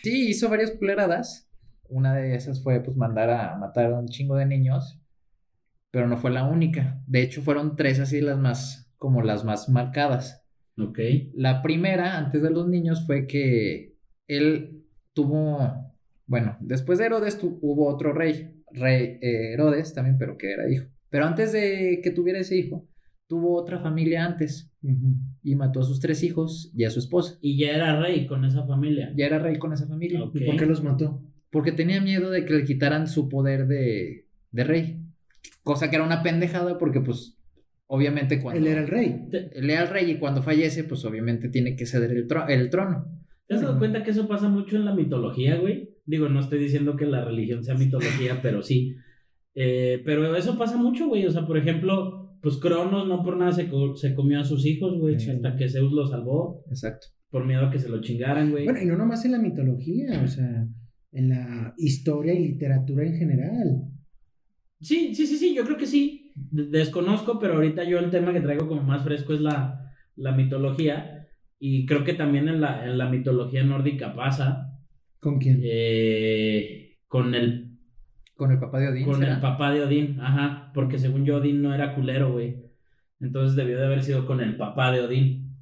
Sí, 0.04 0.30
hizo 0.30 0.50
varias 0.50 0.72
culeradas. 0.72 1.50
Una 1.88 2.14
de 2.16 2.36
esas 2.36 2.62
fue 2.64 2.82
pues 2.82 2.96
mandar 2.98 3.30
a 3.30 3.56
matar 3.58 3.86
a 3.94 4.00
un 4.00 4.08
chingo 4.08 4.36
de 4.36 4.46
niños. 4.46 5.00
Pero 5.92 6.08
no 6.08 6.18
fue 6.18 6.30
la 6.32 6.44
única. 6.46 7.02
De 7.08 7.22
hecho, 7.22 7.42
fueron 7.42 7.76
tres 7.76 8.00
así 8.00 8.22
las 8.22 8.38
más, 8.38 8.92
como 8.98 9.22
las 9.24 9.44
más 9.44 9.70
marcadas. 9.70 10.44
ok. 10.78 11.00
La 11.34 11.62
primera, 11.64 12.18
antes 12.18 12.42
de 12.44 12.52
los 12.52 12.68
niños, 12.68 13.06
fue 13.08 13.26
que 13.28 13.96
él 14.28 14.84
tuvo, 15.14 15.89
bueno, 16.30 16.56
después 16.62 17.00
de 17.00 17.06
Herodes 17.08 17.40
tu- 17.40 17.58
hubo 17.62 17.88
otro 17.88 18.14
rey, 18.14 18.62
rey 18.72 19.18
eh, 19.22 19.54
Herodes 19.54 19.94
también, 19.96 20.18
pero 20.20 20.38
que 20.38 20.52
era 20.52 20.70
hijo. 20.72 20.86
Pero 21.10 21.26
antes 21.26 21.52
de 21.52 22.02
que 22.04 22.12
tuviera 22.12 22.38
ese 22.40 22.56
hijo, 22.56 22.88
tuvo 23.28 23.56
otra 23.60 23.80
familia 23.80 24.26
antes 24.26 24.72
Ujú. 24.84 25.16
y 25.44 25.56
mató 25.56 25.80
a 25.80 25.84
sus 25.84 26.00
tres 26.00 26.22
hijos 26.24 26.72
y 26.76 26.84
a 26.86 26.92
su 26.92 27.00
esposa. 27.00 27.38
Y 27.42 27.58
ya 27.60 27.72
era 27.72 28.00
rey 28.00 28.28
con 28.28 28.46
esa 28.46 28.66
familia. 28.68 29.12
Ya 29.18 29.26
era 29.26 29.40
rey 29.40 29.58
con 29.58 29.74
esa 29.74 29.88
familia. 29.88 30.20
¿Y 30.34 30.46
por 30.46 30.56
qué 30.56 30.66
los 30.68 30.84
mató? 30.84 31.22
Porque 31.52 31.72
tenía 31.72 32.00
miedo 32.00 32.30
de 32.30 32.46
que 32.46 32.54
le 32.54 32.64
quitaran 32.64 33.08
su 33.08 33.28
poder 33.28 33.66
de, 33.68 34.28
de 34.52 34.64
rey. 34.64 35.02
Cosa 35.64 35.90
que 35.90 35.96
era 35.96 36.06
una 36.06 36.22
pendejada 36.22 36.78
porque 36.78 37.02
pues 37.02 37.38
obviamente 37.88 38.40
cuando... 38.40 38.62
Él 38.62 38.68
era 38.68 38.82
el 38.82 38.88
rey. 38.88 39.28
¿Te, 39.32 39.50
Él 39.58 39.70
era 39.70 39.82
el 39.82 39.90
rey 39.90 40.12
y 40.12 40.18
cuando 40.20 40.44
fallece 40.44 40.84
pues 40.84 41.04
obviamente 41.06 41.50
tiene 41.50 41.76
que 41.76 41.88
ceder 41.88 42.12
el, 42.12 42.28
tro- 42.28 42.48
el 42.50 42.70
trono. 42.70 43.06
te 43.48 43.56
has 43.56 43.62
dado 43.62 43.80
cuenta 43.80 44.04
que 44.04 44.12
eso 44.12 44.28
pasa 44.28 44.48
mucho 44.48 44.76
en 44.76 44.86
la 44.86 44.94
mitología, 44.94 45.56
güey? 45.58 45.90
Digo, 46.10 46.28
no 46.28 46.40
estoy 46.40 46.58
diciendo 46.60 46.96
que 46.96 47.06
la 47.06 47.24
religión 47.24 47.64
sea 47.64 47.76
mitología, 47.76 48.40
pero 48.42 48.64
sí. 48.64 48.96
Eh, 49.54 50.02
pero 50.04 50.36
eso 50.36 50.58
pasa 50.58 50.76
mucho, 50.78 51.08
güey. 51.08 51.26
O 51.26 51.32
sea, 51.32 51.46
por 51.46 51.58
ejemplo, 51.58 52.36
pues 52.42 52.58
Cronos 52.58 53.08
no 53.08 53.22
por 53.24 53.38
nada 53.38 53.52
se, 53.52 53.68
co- 53.70 53.96
se 53.96 54.16
comió 54.16 54.40
a 54.40 54.44
sus 54.44 54.66
hijos, 54.66 54.98
güey, 55.00 55.20
Sí. 55.20 55.30
hasta 55.30 55.56
que 55.56 55.70
Zeus 55.70 55.92
lo 55.92 56.08
salvó, 56.08 56.64
Exacto. 56.70 57.08
por 57.30 57.46
miedo 57.46 57.66
a 57.68 57.70
que 57.72 57.78
se 57.80 57.90
lo 57.90 58.02
chingaran, 58.02 58.50
güey. 58.52 58.64
Bueno, 58.66 58.82
y 58.82 58.86
no 58.86 58.98
nomás 58.98 59.24
en 59.26 59.34
la 59.34 59.40
mitología, 59.40 60.22
o 60.24 60.28
sea, 60.28 60.66
en 61.12 61.30
la 61.30 61.74
historia 61.78 62.34
y 62.34 62.40
literatura 62.48 63.06
en 63.06 63.16
general. 63.16 63.82
Sí, 64.82 65.14
sí, 65.14 65.28
sí, 65.28 65.38
sí, 65.38 65.54
yo 65.56 65.64
creo 65.66 65.78
que 65.78 65.86
sí. 65.86 66.32
De- 66.36 66.68
Desconozco, 66.68 67.38
pero 67.40 67.56
ahorita 67.56 67.84
yo 67.84 68.00
el 68.00 68.10
tema 68.10 68.34
que 68.34 68.42
traigo 68.42 68.68
como 68.68 68.82
más 68.82 69.04
fresco 69.04 69.34
es 69.34 69.42
la, 69.42 69.92
la 70.16 70.32
mitología. 70.32 71.28
Y 71.60 71.86
creo 71.86 72.04
que 72.06 72.14
también 72.14 72.48
en 72.48 72.62
la, 72.62 72.86
en 72.86 72.98
la 72.98 73.10
mitología 73.10 73.64
nórdica 73.64 74.16
pasa 74.16 74.69
¿Con 75.20 75.40
quién? 75.40 75.62
eh, 75.64 76.98
con 77.08 77.34
el, 77.36 77.78
Con 78.36 78.52
el 78.52 78.60
papá 78.60 78.80
de 78.80 78.88
Odín. 78.90 79.06
con 79.06 79.20
¿será? 79.20 79.36
el 79.36 79.42
papá 79.42 79.72
de 79.72 79.82
Odín. 79.82 80.20
Ajá, 80.22 80.72
porque 80.74 80.98
según 80.98 81.26
yo 81.26 81.38
Odín 81.38 81.62
no 81.62 81.74
era 81.74 81.96
culero, 81.96 82.32
güey. 82.32 82.58
Entonces 83.20 83.56
debió 83.56 83.78
de 83.78 83.86
haber 83.86 84.02
sido 84.04 84.26
con 84.26 84.40
el 84.42 84.56
papá 84.56 84.92
de 84.92 85.02
Odín. 85.02 85.56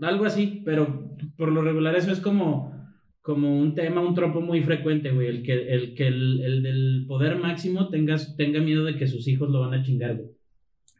Algo 0.00 0.24
así, 0.24 0.62
pero 0.64 1.16
por 1.36 1.50
lo 1.52 1.60
regular 1.60 1.96
eso 1.96 2.12
es 2.12 2.20
como, 2.20 2.72
como 3.20 3.58
un 3.58 3.74
tema, 3.74 4.00
un 4.00 4.14
tropo 4.14 4.40
muy 4.40 4.62
frecuente, 4.62 5.10
güey. 5.10 5.26
El 5.26 5.42
que, 5.42 5.68
el, 5.74 5.94
que 5.94 6.06
el, 6.06 6.40
el 6.40 6.62
del 6.62 7.04
poder 7.06 7.36
máximo 7.38 7.88
tengas, 7.90 8.36
tenga 8.36 8.60
miedo 8.60 8.84
de 8.84 8.96
que 8.96 9.06
sus 9.08 9.26
hijos 9.28 9.50
lo 9.50 9.60
van 9.60 9.74
a 9.74 9.82
chingar, 9.82 10.16
güey. 10.16 10.30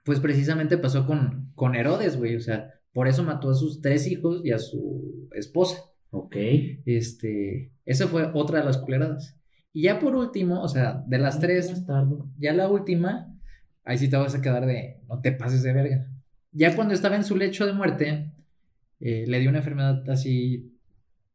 Pues 0.05 0.21
precisamente 0.21 0.77
pasó 0.79 1.07
con, 1.07 1.53
con 1.55 1.75
Herodes, 1.75 2.17
güey. 2.19 2.35
O 2.37 2.41
sea, 2.41 2.71
por 2.93 3.09
eso 3.09 3.23
mató 3.23 3.51
a 3.51 3.55
sus 3.55 3.81
tres 3.81 4.11
hijos 4.11 4.43
y 4.45 4.51
a 4.51 4.59
su 4.59 5.29
esposa. 5.33 5.79
Ok. 6.11 6.37
Este, 6.87 7.73
esa 7.85 8.07
fue 8.09 8.31
otra 8.35 8.61
de 8.61 8.65
las 8.65 8.79
culeradas. 8.79 9.37
Y 9.73 9.83
ya 9.83 9.99
por 10.01 10.15
último, 10.17 10.63
o 10.63 10.69
sea, 10.69 11.05
de 11.07 11.19
las 11.19 11.39
tres, 11.41 11.71
Bastardo. 11.71 12.29
ya 12.39 12.53
la 12.55 12.69
última, 12.69 13.35
ahí 13.85 13.99
sí 13.99 14.09
te 14.09 14.17
vas 14.17 14.35
a 14.35 14.41
quedar 14.43 14.67
de, 14.67 15.01
no 15.09 15.21
te 15.21 15.33
pases 15.33 15.63
de 15.63 15.73
verga. 15.73 16.07
Ya 16.53 16.75
cuando 16.75 16.95
estaba 16.95 17.17
en 17.17 17.25
su 17.25 17.37
lecho 17.37 17.67
de 17.67 17.75
muerte, 17.75 18.33
eh, 19.01 19.25
le 19.29 19.39
dio 19.41 19.51
una 19.51 19.59
enfermedad 19.59 20.09
así, 20.11 20.75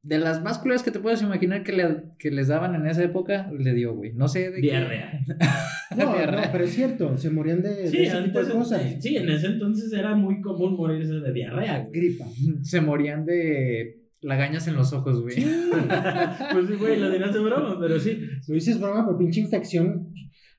de 0.01 0.17
las 0.17 0.41
más 0.43 0.57
culeras 0.57 0.83
que 0.83 0.91
te 0.91 0.99
puedes 0.99 1.21
imaginar 1.21 1.63
que, 1.63 1.71
le, 1.71 2.03
que 2.19 2.31
les 2.31 2.47
daban 2.49 2.75
en 2.75 2.85
esa 2.87 3.03
época, 3.03 3.49
le 3.57 3.73
dio, 3.73 3.95
güey. 3.95 4.11
No 4.13 4.27
sé 4.27 4.49
de 4.49 4.55
qué. 4.55 4.61
Diarrea. 4.61 5.19
No, 5.95 6.05
no, 6.07 6.13
Diarrea. 6.17 6.51
pero 6.51 6.63
es 6.63 6.71
cierto, 6.73 7.15
se 7.19 7.29
morían 7.29 7.61
de, 7.61 7.69
de 7.75 7.87
Sí, 7.87 7.97
ese 8.01 8.19
tipo 8.23 8.43
de 8.43 8.51
cosas. 8.51 8.81
sí, 8.99 9.15
en 9.15 9.29
ese 9.29 9.45
entonces 9.45 9.93
era 9.93 10.15
muy 10.15 10.41
común 10.41 10.75
morirse 10.75 11.13
de 11.19 11.31
diarrea, 11.31 11.81
güey. 11.81 11.91
Gripa. 11.91 12.25
Se 12.63 12.81
morían 12.81 13.25
de 13.27 14.01
lagañas 14.23 14.67
en 14.67 14.75
los 14.75 14.93
ojos, 14.93 15.21
güey. 15.21 15.35
pues 16.51 16.67
sí, 16.67 16.75
güey, 16.75 16.99
lo 16.99 17.11
dirás 17.11 17.33
de 17.33 17.39
broma, 17.39 17.77
pero 17.79 17.99
sí. 17.99 18.19
Lo 18.47 18.53
dices 18.53 18.79
broma, 18.79 19.05
pero 19.05 19.17
pinche 19.17 19.41
infección, 19.41 20.13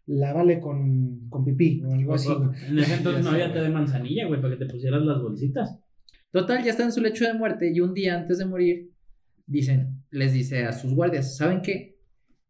lávale 0.06 0.60
con, 0.60 1.28
con 1.28 1.44
pipí 1.44 1.82
o 1.82 1.92
algo 1.92 2.14
así. 2.14 2.28
güey. 2.32 2.50
En 2.68 2.78
ese 2.78 2.94
entonces 2.98 3.24
no 3.24 3.30
había 3.30 3.52
té 3.52 3.60
de 3.60 3.70
manzanilla, 3.70 4.26
güey, 4.26 4.40
para 4.40 4.56
que 4.56 4.64
te 4.64 4.70
pusieras 4.70 5.02
las 5.02 5.20
bolsitas. 5.20 5.78
Total, 6.30 6.64
ya 6.64 6.70
está 6.70 6.82
en 6.82 6.92
su 6.92 7.00
lecho 7.00 7.24
de 7.24 7.34
muerte 7.34 7.70
y 7.72 7.80
un 7.80 7.94
día 7.94 8.16
antes 8.16 8.38
de 8.38 8.44
morir, 8.44 8.90
dicen, 9.46 10.02
les 10.10 10.32
dice 10.32 10.64
a 10.64 10.72
sus 10.72 10.92
guardias, 10.92 11.36
¿saben 11.36 11.62
qué? 11.62 11.96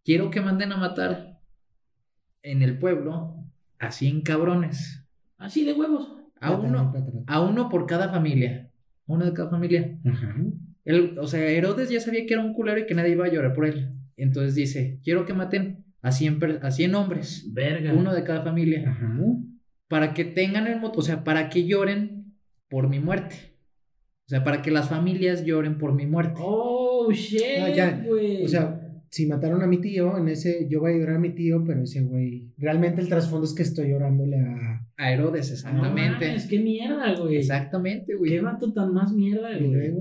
Quiero 0.05 0.31
que 0.31 0.41
manden 0.41 0.73
a 0.73 0.77
matar 0.77 1.41
en 2.43 2.63
el 2.63 2.79
pueblo 2.79 3.37
a 3.79 3.91
100 3.91 4.23
cabrones. 4.23 5.05
Así 5.39 5.65
de 5.65 5.73
huevos. 5.73 6.13
A 6.41 6.53
uno, 6.53 6.93
a 7.27 7.41
uno 7.41 7.69
por 7.69 7.87
cada 7.87 8.11
familia. 8.11 8.71
Uno 9.07 9.25
de 9.25 9.33
cada 9.33 9.51
familia. 9.51 9.99
Ajá. 10.05 10.35
Él, 10.85 11.17
o 11.19 11.27
sea, 11.27 11.47
Herodes 11.49 11.89
ya 11.91 12.01
sabía 12.01 12.27
que 12.27 12.35
era 12.35 12.43
un 12.45 12.53
culero 12.55 12.79
y 12.81 12.87
que 12.87 12.95
nadie 12.95 13.13
iba 13.13 13.25
a 13.27 13.33
llorar 13.33 13.55
por 13.55 13.67
él. 13.67 13.91
Entonces 14.17 14.55
dice, 14.55 15.01
quiero 15.03 15.25
que 15.25 15.33
maten 15.35 15.85
a 16.03 16.13
100, 16.13 16.39
per- 16.39 16.61
a 16.63 16.71
100 16.71 16.95
hombres. 16.95 17.51
Verga. 17.53 17.93
Uno 17.95 18.13
de 18.15 18.23
cada 18.25 18.43
familia. 18.43 18.91
Ajá. 18.91 19.17
para 19.89 20.13
que 20.15 20.25
tengan 20.25 20.67
el 20.67 20.81
motivo, 20.81 21.01
o 21.01 21.03
sea, 21.03 21.23
para 21.25 21.49
que 21.51 21.67
lloren 21.67 22.35
por 22.69 22.89
mi 22.89 22.99
muerte. 23.01 23.37
O 24.27 24.29
sea, 24.31 24.43
para 24.43 24.61
que 24.63 24.71
las 24.71 24.89
familias 24.89 25.45
lloren 25.45 25.79
por 25.79 25.95
mi 25.95 26.07
muerte. 26.07 26.41
Oh, 26.43 27.11
shit, 27.13 27.41
Ah, 27.61 27.69
ya. 27.71 28.05
O 28.43 28.49
sea, 28.49 28.81
si 29.11 29.27
mataron 29.27 29.63
a 29.63 29.67
mi 29.67 29.79
tío, 29.81 30.17
en 30.19 30.29
ese 30.29 30.67
yo 30.69 30.81
voy 30.81 30.95
a 30.95 30.97
llorar 30.99 31.17
a 31.17 31.21
mi 31.21 31.31
tío, 31.35 31.63
pero 31.65 31.83
ese 31.83 32.01
güey. 32.01 32.51
Realmente 32.57 33.01
el 33.03 33.09
trasfondo 33.09 33.45
es 33.47 33.53
que 33.55 33.63
estoy 33.63 33.91
llorándole 33.91 34.39
a. 34.41 34.87
A 34.97 35.13
Herodes, 35.13 35.49
No 35.49 35.55
exactamente. 35.55 36.27
mames, 36.27 36.47
qué 36.47 36.59
mierda, 36.61 37.15
güey. 37.21 37.37
exactamente, 37.37 38.15
güey. 38.15 38.31
Qué 38.33 38.41
vato 38.41 38.73
tan 38.73 38.93
más 38.95 39.13
mierda, 39.13 39.51
güey. 39.59 39.93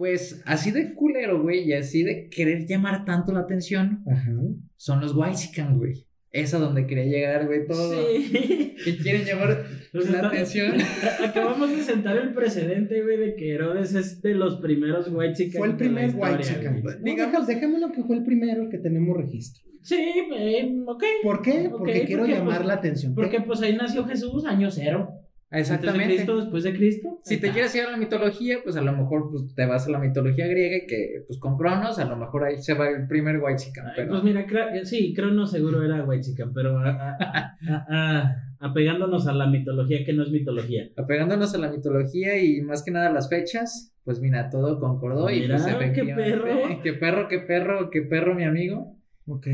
Pues 0.00 0.40
así 0.46 0.70
de 0.70 0.94
culero, 0.94 1.42
güey, 1.42 1.68
y 1.68 1.74
así 1.74 2.02
de 2.02 2.30
querer 2.30 2.66
llamar 2.66 3.04
tanto 3.04 3.32
la 3.34 3.40
atención, 3.40 4.02
Ajá. 4.10 4.32
son 4.76 5.02
los 5.02 5.14
Whitezican, 5.14 5.76
güey. 5.76 6.06
Es 6.32 6.54
a 6.54 6.58
donde 6.58 6.86
quería 6.86 7.04
llegar, 7.04 7.44
güey, 7.46 7.66
todo. 7.66 7.92
Sí. 7.92 8.74
Que 8.82 8.96
quieren 8.96 9.26
llamar 9.26 9.62
Pues 9.92 10.08
la 10.08 10.16
está- 10.16 10.28
atención. 10.28 10.72
Acabamos 11.22 11.70
de 11.76 11.82
sentar 11.82 12.16
el 12.16 12.32
precedente, 12.32 13.02
güey, 13.02 13.18
de 13.18 13.34
que 13.36 13.52
Herodes 13.52 13.94
es 13.94 14.22
de 14.22 14.34
los 14.34 14.58
primeros 14.62 15.08
white 15.12 15.34
chicken. 15.34 15.58
Fue 15.58 15.68
el 15.68 15.76
primer 15.76 16.12
güey. 16.12 16.32
No, 16.32 16.38
Digamos- 17.02 17.46
dejémoslo 17.46 17.92
que 17.92 18.02
fue 18.02 18.16
el 18.16 18.24
primero 18.24 18.62
el 18.62 18.70
que 18.70 18.78
tenemos 18.78 19.14
registro. 19.18 19.62
Sí, 19.82 19.96
eh, 20.38 20.76
ok. 20.86 21.04
¿Por 21.22 21.42
qué? 21.42 21.68
Porque 21.70 22.04
quiero 22.06 22.22
porque, 22.22 22.36
llamar 22.38 22.56
pues, 22.56 22.68
la 22.68 22.74
atención. 22.74 23.14
Porque 23.14 23.42
pues 23.42 23.60
ahí 23.60 23.76
nació 23.76 24.06
Jesús, 24.06 24.46
año 24.46 24.70
cero. 24.70 25.10
Antes 25.52 25.68
de 25.68 25.74
Exactamente. 25.74 26.14
Cristo, 26.14 26.36
después 26.40 26.62
de 26.62 26.72
Cristo. 26.74 27.18
Si 27.24 27.38
te 27.38 27.50
quieres 27.50 27.74
ir 27.74 27.82
a 27.82 27.90
la 27.90 27.96
mitología, 27.96 28.58
pues 28.62 28.76
a 28.76 28.82
lo 28.82 28.92
mejor 28.92 29.30
pues, 29.32 29.52
te 29.54 29.66
vas 29.66 29.84
a 29.84 29.90
la 29.90 29.98
mitología 29.98 30.46
griega 30.46 30.76
y 30.76 30.86
que 30.86 31.24
pues 31.26 31.40
con 31.40 31.56
Cronos, 31.58 31.98
a 31.98 32.04
lo 32.04 32.16
mejor 32.16 32.44
ahí 32.44 32.58
se 32.62 32.74
va 32.74 32.88
el 32.88 33.08
primer 33.08 33.38
Whitezican. 33.38 33.86
Pero... 33.96 34.10
Pues 34.10 34.22
mira, 34.22 34.46
cra- 34.46 34.84
sí, 34.84 35.12
Cronos 35.12 35.50
seguro 35.50 35.82
era 35.82 36.04
white 36.04 36.22
chicken, 36.22 36.52
pero 36.52 36.78
a- 36.78 37.16
a- 37.18 37.56
a- 37.68 37.86
a- 37.88 38.54
apegándonos 38.60 39.26
a 39.26 39.32
la 39.32 39.48
mitología 39.48 40.04
que 40.04 40.12
no 40.12 40.22
es 40.22 40.30
mitología. 40.30 40.84
apegándonos 40.96 41.52
a 41.54 41.58
la 41.58 41.70
mitología 41.72 42.40
y 42.40 42.60
más 42.60 42.84
que 42.84 42.92
nada 42.92 43.08
a 43.08 43.12
las 43.12 43.28
fechas, 43.28 43.92
pues 44.04 44.20
mira, 44.20 44.50
todo 44.50 44.78
concordó 44.78 45.30
y 45.30 45.40
Mira, 45.40 45.56
pues 45.56 45.90
qué 45.92 46.04
perro. 46.04 46.80
qué 46.82 46.92
perro, 46.92 47.26
qué 47.28 47.38
perro, 47.40 47.90
qué 47.90 48.02
perro, 48.02 48.34
mi 48.36 48.44
amigo. 48.44 48.96
Ok. 49.26 49.46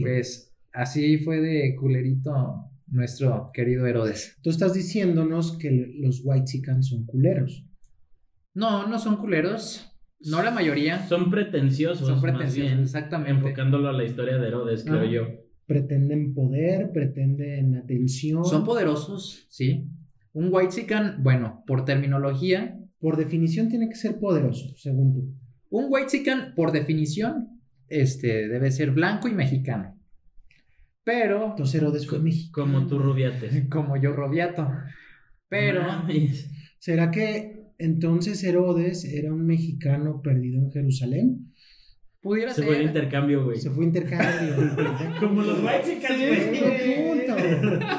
Pues 0.00 0.50
así 0.72 1.18
fue 1.18 1.40
de 1.40 1.76
culerito 1.78 2.70
nuestro 2.92 3.50
querido 3.52 3.86
Herodes. 3.86 4.38
Tú 4.42 4.50
estás 4.50 4.74
diciéndonos 4.74 5.56
que 5.58 5.70
los 5.98 6.20
white 6.24 6.62
son 6.82 7.04
culeros. 7.06 7.66
No, 8.54 8.86
no 8.86 8.98
son 8.98 9.16
culeros, 9.16 9.90
no 10.20 10.42
la 10.42 10.50
mayoría, 10.50 11.06
Son 11.08 11.30
pretenciosos. 11.30 12.06
son 12.06 12.16
más 12.16 12.22
pretenciosos, 12.22 12.70
bien, 12.70 12.80
exactamente. 12.82 13.32
Enfocándolo 13.32 13.88
a 13.88 13.92
la 13.92 14.04
historia 14.04 14.36
de 14.38 14.46
Herodes, 14.48 14.84
creo 14.84 15.00
Ajá. 15.00 15.10
yo. 15.10 15.26
Pretenden 15.66 16.34
poder, 16.34 16.90
pretenden 16.92 17.76
atención. 17.76 18.44
Son 18.44 18.64
poderosos, 18.64 19.46
sí. 19.48 19.88
Un 20.34 20.52
Whitezican, 20.52 21.22
bueno, 21.22 21.64
por 21.66 21.84
terminología, 21.84 22.78
Por 23.00 23.16
definición 23.16 23.68
tiene 23.68 23.88
que 23.88 23.96
ser 23.96 24.20
poderoso, 24.20 24.76
según 24.76 25.12
tú. 25.14 25.34
un 25.70 25.86
Whitezican, 25.90 26.54
por 26.54 26.70
definición, 26.70 27.60
este, 27.88 28.48
debe 28.48 28.70
ser 28.70 28.92
blanco 28.92 29.26
y 29.28 29.32
mexicano. 29.32 29.98
Pero, 31.04 31.50
Entonces 31.50 31.80
Herodes 31.80 32.06
fue 32.06 32.20
México. 32.20 32.60
Como 32.60 32.86
tú, 32.86 32.98
Rubiates. 32.98 33.64
como 33.70 33.96
yo, 33.96 34.12
Robiato. 34.12 34.68
Pero. 35.48 35.82
¿Será 36.78 37.10
que 37.10 37.72
entonces 37.78 38.42
Herodes 38.44 39.04
era 39.04 39.32
un 39.32 39.46
mexicano 39.46 40.20
perdido 40.22 40.60
en 40.62 40.70
Jerusalén? 40.70 41.51
Pudiera 42.22 42.54
Se 42.54 42.62
fue 42.62 42.76
de 42.76 42.78
ser. 42.78 42.86
intercambio, 42.88 43.44
güey. 43.44 43.58
Se 43.58 43.70
fue 43.70 43.84
intercambio. 43.84 44.54
Como 45.20 45.42
los 45.42 45.58
white 45.58 45.84
Sí, 45.84 45.94
güey. 45.98 47.26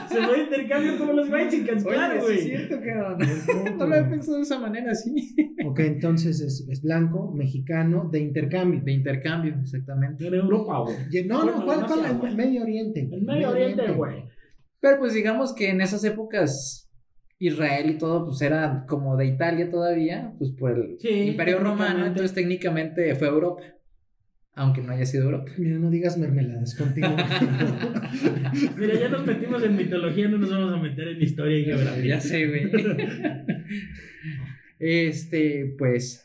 Se 0.08 0.24
fue 0.24 0.38
de 0.38 0.44
intercambio 0.44 0.98
como 0.98 1.14
los 1.14 1.30
white 1.30 1.56
Oye, 1.56 1.84
claro, 1.84 2.22
güey. 2.22 2.38
es 2.38 2.44
cierto, 2.46 2.80
cabrón. 2.84 3.18
No 3.78 3.86
lo 3.88 3.96
había 3.96 4.10
pensado 4.10 4.38
de 4.38 4.44
esa 4.44 4.60
manera, 4.60 4.96
sí. 4.96 5.36
ok, 5.66 5.80
entonces 5.80 6.40
es, 6.42 6.66
es 6.70 6.82
blanco, 6.82 7.32
mexicano, 7.34 8.10
de 8.12 8.20
intercambio. 8.20 8.82
De 8.84 8.92
intercambio, 8.94 9.56
exactamente. 9.62 10.26
En 10.28 10.34
Europa, 10.34 10.80
güey. 10.80 11.26
No, 11.26 11.44
no, 11.46 11.66
¿cuál, 11.66 11.86
cuál? 11.86 12.06
En 12.06 12.20
güey. 12.20 12.36
Medio 12.36 12.62
Oriente. 12.64 13.10
En 13.12 13.26
Medio 13.26 13.50
Oriente, 13.50 13.92
güey. 13.92 14.24
Pero 14.80 15.00
pues 15.00 15.14
digamos 15.14 15.54
que 15.54 15.70
en 15.70 15.82
esas 15.82 16.04
épocas 16.04 16.90
Israel 17.40 17.90
y 17.90 17.98
todo, 17.98 18.26
pues 18.26 18.42
era 18.42 18.86
como 18.88 19.18
de 19.18 19.28
Italia 19.28 19.70
todavía, 19.70 20.34
pues 20.38 20.52
por 20.52 20.72
el 20.72 20.98
Sí, 21.00 21.10
Imperio 21.10 21.60
Romano, 21.60 22.06
entonces 22.06 22.34
técnicamente 22.34 23.14
fue 23.16 23.28
Europa. 23.28 23.64
Aunque 24.56 24.82
no 24.82 24.92
haya 24.94 25.06
sido 25.06 25.24
Europa. 25.24 25.52
Mira, 25.58 25.80
no 25.80 25.90
digas 25.90 26.18
mermeladas 26.18 26.76
contigo. 26.76 27.08
Mira, 28.78 29.00
ya 29.00 29.10
nos 29.10 29.26
metimos 29.26 29.64
en 29.64 29.76
mitología, 29.76 30.28
no 30.28 30.38
nos 30.38 30.52
vamos 30.52 30.74
a 30.74 30.78
meter 30.82 31.08
en 31.08 31.22
historia 31.24 31.58
y 31.58 31.66
geografía. 31.66 32.06
Ya 32.16 32.20
sé, 32.22 32.48
güey. 32.48 32.72
Este, 34.80 35.74
pues, 35.78 36.24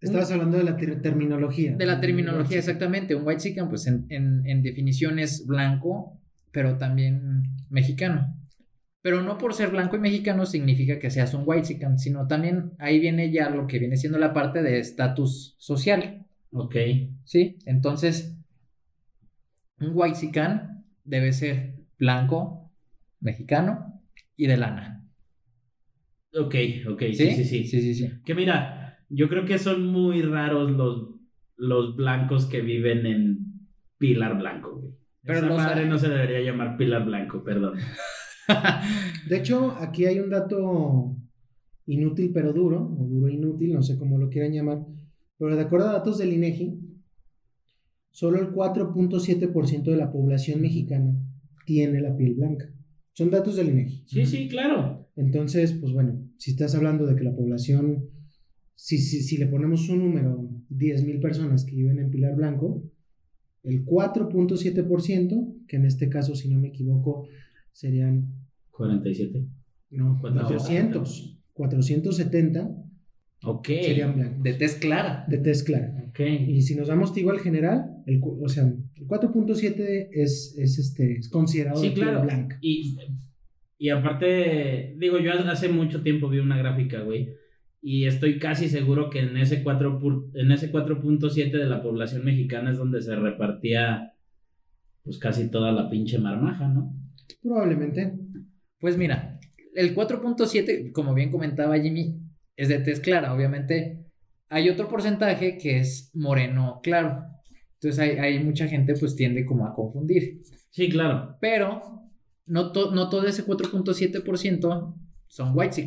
Estabas 0.00 0.30
hablando 0.32 0.58
de 0.58 0.64
la 0.64 0.76
ter- 0.76 1.00
terminología. 1.00 1.76
de 1.76 1.86
la 1.86 2.00
terminología, 2.00 2.58
exactamente. 2.58 3.14
Un 3.14 3.26
white 3.26 3.40
chicken, 3.42 3.68
pues 3.68 3.86
en, 3.86 4.06
en, 4.08 4.46
en 4.46 4.62
definición 4.62 5.18
es 5.18 5.46
blanco, 5.46 6.20
pero 6.50 6.76
también 6.78 7.42
mexicano. 7.70 8.34
Pero 9.00 9.22
no 9.22 9.36
por 9.38 9.52
ser 9.54 9.70
blanco 9.70 9.96
y 9.96 10.00
mexicano 10.00 10.46
significa 10.46 10.98
que 10.98 11.10
seas 11.10 11.34
un 11.34 11.42
white 11.44 11.68
chicken, 11.68 11.98
sino 11.98 12.26
también 12.26 12.72
ahí 12.78 12.98
viene 13.00 13.30
ya 13.32 13.50
lo 13.50 13.66
que 13.66 13.78
viene 13.78 13.96
siendo 13.96 14.18
la 14.18 14.32
parte 14.32 14.62
de 14.62 14.78
estatus 14.78 15.54
social, 15.58 16.21
Ok. 16.52 16.76
¿sí? 17.24 17.58
Entonces, 17.66 18.38
un 19.80 20.12
chicken 20.12 20.84
debe 21.04 21.32
ser 21.32 21.74
blanco, 21.98 22.70
mexicano 23.20 24.02
y 24.36 24.46
de 24.46 24.56
lana. 24.56 25.04
Ok, 26.34 26.54
ok, 26.88 27.02
sí, 27.12 27.32
sí, 27.32 27.44
sí. 27.44 27.64
Sí, 27.66 27.82
sí, 27.82 27.94
sí. 27.94 28.10
Que 28.24 28.34
mira, 28.34 28.98
yo 29.08 29.28
creo 29.28 29.44
que 29.44 29.58
son 29.58 29.86
muy 29.86 30.22
raros 30.22 30.70
los, 30.70 31.08
los 31.56 31.96
blancos 31.96 32.46
que 32.46 32.60
viven 32.60 33.06
en 33.06 33.68
Pilar 33.98 34.38
Blanco, 34.38 34.78
güey. 34.78 34.94
Pero 35.22 35.38
Esa 35.38 35.46
los 35.46 35.56
madre 35.56 35.86
no 35.86 35.98
se 35.98 36.08
debería 36.08 36.40
llamar 36.40 36.76
Pilar 36.76 37.04
Blanco, 37.04 37.44
perdón. 37.44 37.78
De 39.28 39.36
hecho, 39.38 39.72
aquí 39.78 40.06
hay 40.06 40.18
un 40.18 40.30
dato 40.30 41.16
inútil 41.86 42.30
pero 42.32 42.52
duro, 42.52 42.80
o 42.98 43.06
duro 43.06 43.28
e 43.28 43.34
inútil, 43.34 43.72
no 43.72 43.82
sé 43.82 43.98
cómo 43.98 44.18
lo 44.18 44.28
quieran 44.28 44.52
llamar, 44.52 44.78
pero 45.46 45.56
de 45.56 45.62
acuerdo 45.62 45.88
a 45.88 45.92
datos 45.94 46.18
del 46.18 46.32
INEGI, 46.32 46.78
solo 48.10 48.38
el 48.40 48.52
4.7% 48.52 49.82
de 49.90 49.96
la 49.96 50.12
población 50.12 50.60
mexicana 50.60 51.14
tiene 51.66 52.00
la 52.00 52.16
piel 52.16 52.34
blanca. 52.34 52.72
Son 53.12 53.30
datos 53.30 53.56
del 53.56 53.70
INEGI. 53.70 54.04
Sí, 54.06 54.26
sí, 54.26 54.48
claro. 54.48 55.08
Entonces, 55.16 55.72
pues 55.72 55.92
bueno, 55.92 56.28
si 56.38 56.52
estás 56.52 56.74
hablando 56.74 57.06
de 57.06 57.16
que 57.16 57.24
la 57.24 57.34
población 57.34 58.04
si, 58.74 58.98
si, 58.98 59.22
si 59.22 59.36
le 59.36 59.46
ponemos 59.46 59.88
un 59.88 59.98
número, 59.98 60.48
10 60.68 61.04
mil 61.04 61.20
personas 61.20 61.64
que 61.64 61.74
viven 61.76 61.98
en 61.98 62.10
Pilar 62.10 62.34
Blanco, 62.36 62.84
el 63.64 63.84
4.7%, 63.84 65.66
que 65.66 65.76
en 65.76 65.86
este 65.86 66.08
caso, 66.08 66.34
si 66.34 66.48
no 66.48 66.58
me 66.60 66.68
equivoco, 66.68 67.26
serían 67.72 68.32
47. 68.70 69.46
no, 69.90 70.18
Cuatro- 70.20 70.46
400, 70.46 71.38
470 71.52 72.76
Ok. 73.44 73.66
serían 73.66 74.14
blancos. 74.14 74.42
De 74.42 74.54
tez 74.54 74.74
clara. 74.76 75.24
de 75.28 75.38
tez 75.38 75.62
clara. 75.62 75.92
Ok. 76.08 76.20
Y 76.20 76.62
si 76.62 76.74
nos 76.74 76.88
damos 76.88 77.16
igual 77.16 77.38
general, 77.40 78.02
el, 78.06 78.20
o 78.22 78.48
sea, 78.48 78.64
el 78.64 79.06
4.7 79.06 80.08
es, 80.12 80.54
es, 80.58 80.78
este, 80.78 81.18
es 81.18 81.28
considerado 81.28 81.80
Sí, 81.80 81.88
de 81.88 81.94
claro. 81.94 82.22
blanca. 82.22 82.58
Y, 82.60 82.96
y 83.78 83.88
aparte, 83.88 84.94
digo, 84.98 85.18
yo 85.18 85.32
hace 85.32 85.68
mucho 85.68 86.02
tiempo 86.02 86.28
vi 86.28 86.38
una 86.38 86.56
gráfica, 86.56 87.00
güey. 87.02 87.34
Y 87.84 88.04
estoy 88.06 88.38
casi 88.38 88.68
seguro 88.68 89.10
que 89.10 89.18
en 89.20 89.36
ese 89.36 89.62
4 89.64 90.00
pu- 90.00 90.30
en 90.34 90.52
ese 90.52 90.70
4.7 90.70 91.50
de 91.50 91.66
la 91.66 91.82
población 91.82 92.24
mexicana 92.24 92.70
es 92.70 92.78
donde 92.78 93.02
se 93.02 93.16
repartía 93.16 94.12
pues 95.02 95.18
casi 95.18 95.50
toda 95.50 95.72
la 95.72 95.90
pinche 95.90 96.18
marmaja, 96.20 96.68
¿no? 96.68 96.94
Probablemente. 97.42 98.12
Pues 98.78 98.96
mira, 98.96 99.40
el 99.74 99.96
4.7, 99.96 100.92
como 100.92 101.12
bien 101.12 101.32
comentaba 101.32 101.76
Jimmy, 101.80 102.20
es 102.56 102.68
de 102.68 102.78
tez 102.80 103.00
clara. 103.00 103.34
Obviamente, 103.34 104.04
hay 104.48 104.68
otro 104.70 104.88
porcentaje 104.88 105.58
que 105.58 105.78
es 105.80 106.10
moreno 106.14 106.80
claro. 106.82 107.24
Entonces, 107.74 107.98
hay, 107.98 108.10
hay 108.18 108.44
mucha 108.44 108.68
gente, 108.68 108.94
pues 108.94 109.16
tiende 109.16 109.44
como 109.44 109.66
a 109.66 109.74
confundir. 109.74 110.42
Sí, 110.70 110.88
claro. 110.88 111.36
Pero 111.40 112.02
no, 112.46 112.72
to- 112.72 112.92
no 112.92 113.08
todo 113.08 113.26
ese 113.26 113.44
4.7% 113.44 114.94
son 115.28 115.52
white 115.54 115.86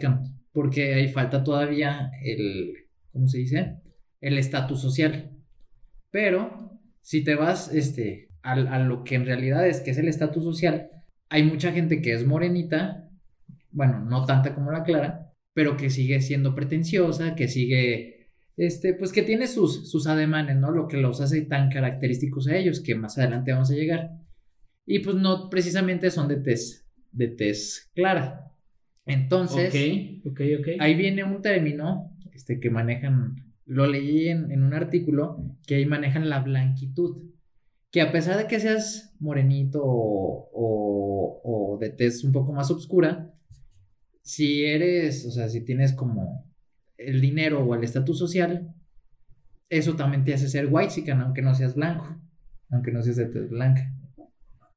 porque 0.51 0.93
ahí 0.93 1.07
falta 1.09 1.43
todavía 1.43 2.11
el, 2.23 2.73
¿cómo 3.11 3.27
se 3.27 3.39
dice? 3.39 3.77
El 4.21 4.37
estatus 4.37 4.81
social. 4.81 5.31
Pero 6.11 6.71
si 7.01 7.23
te 7.23 7.35
vas 7.35 7.73
este, 7.73 8.29
al- 8.41 8.67
a, 8.67 8.79
lo 8.79 9.03
que 9.03 9.15
en 9.15 9.25
realidad 9.25 9.67
es 9.67 9.81
que 9.81 9.91
es 9.91 9.97
el 9.97 10.07
estatus 10.07 10.43
social, 10.43 10.89
hay 11.29 11.43
mucha 11.43 11.71
gente 11.71 12.01
que 12.01 12.13
es 12.13 12.25
morenita, 12.25 13.09
bueno, 13.71 13.99
no 13.99 14.25
tanta 14.25 14.55
como 14.55 14.71
la 14.71 14.83
Clara, 14.83 15.24
pero 15.55 15.77
que 15.77 15.89
sigue 15.89 16.19
siendo 16.19 16.53
pretenciosa, 16.53 17.33
que 17.33 17.47
sigue, 17.47 18.27
este, 18.57 18.93
pues 18.93 19.13
que 19.13 19.21
tiene 19.21 19.47
sus, 19.47 19.89
sus 19.89 20.05
ademanes, 20.05 20.57
¿no? 20.57 20.69
Lo 20.69 20.89
que 20.89 20.97
los 20.97 21.21
hace 21.21 21.43
tan 21.43 21.71
característicos 21.71 22.49
a 22.49 22.57
ellos, 22.57 22.81
que 22.81 22.93
más 22.93 23.17
adelante 23.17 23.53
vamos 23.53 23.71
a 23.71 23.75
llegar. 23.75 24.11
Y 24.85 24.99
pues 24.99 25.15
no 25.15 25.49
precisamente 25.49 26.11
son 26.11 26.27
de 26.27 26.35
tez, 26.35 26.85
de 27.13 27.29
tez 27.29 27.89
clara. 27.95 28.51
Entonces, 29.05 29.73
ok, 30.25 30.31
ok, 30.31 30.41
ok. 30.59 30.67
ahí 30.79 30.93
viene 30.95 31.23
un 31.23 31.41
término 31.41 32.11
este, 32.33 32.59
que 32.59 32.69
manejan, 32.69 33.53
lo 33.65 33.87
leí 33.87 34.27
en, 34.27 34.51
en 34.51 34.61
un 34.61 34.73
artículo, 34.73 35.41
que 35.65 35.75
ahí 35.75 35.85
manejan 35.85 36.29
la 36.29 36.41
blanquitud. 36.41 37.29
Que 37.91 38.01
a 38.01 38.11
pesar 38.11 38.37
de 38.37 38.47
que 38.47 38.59
seas 38.59 39.15
morenito 39.19 39.81
o, 39.85 40.49
o, 40.51 41.41
o 41.45 41.77
de 41.77 41.91
tez 41.91 42.25
un 42.25 42.33
poco 42.33 42.51
más 42.51 42.69
oscura, 42.71 43.34
si 44.25 44.65
eres, 44.65 45.23
o 45.27 45.31
sea, 45.31 45.49
si 45.49 45.61
tienes 45.63 45.93
como 45.93 46.51
el 46.97 47.21
dinero 47.21 47.63
o 47.63 47.75
el 47.75 47.83
estatus 47.83 48.17
social, 48.17 48.73
eso 49.69 49.95
también 49.95 50.23
te 50.23 50.33
hace 50.33 50.49
ser 50.49 50.67
white 50.71 51.11
aunque 51.11 51.43
no 51.43 51.53
seas 51.53 51.75
blanco, 51.75 52.19
aunque 52.71 52.91
no 52.91 53.03
seas 53.03 53.17
de 53.17 53.27
tez 53.27 53.49
blanca. 53.51 53.93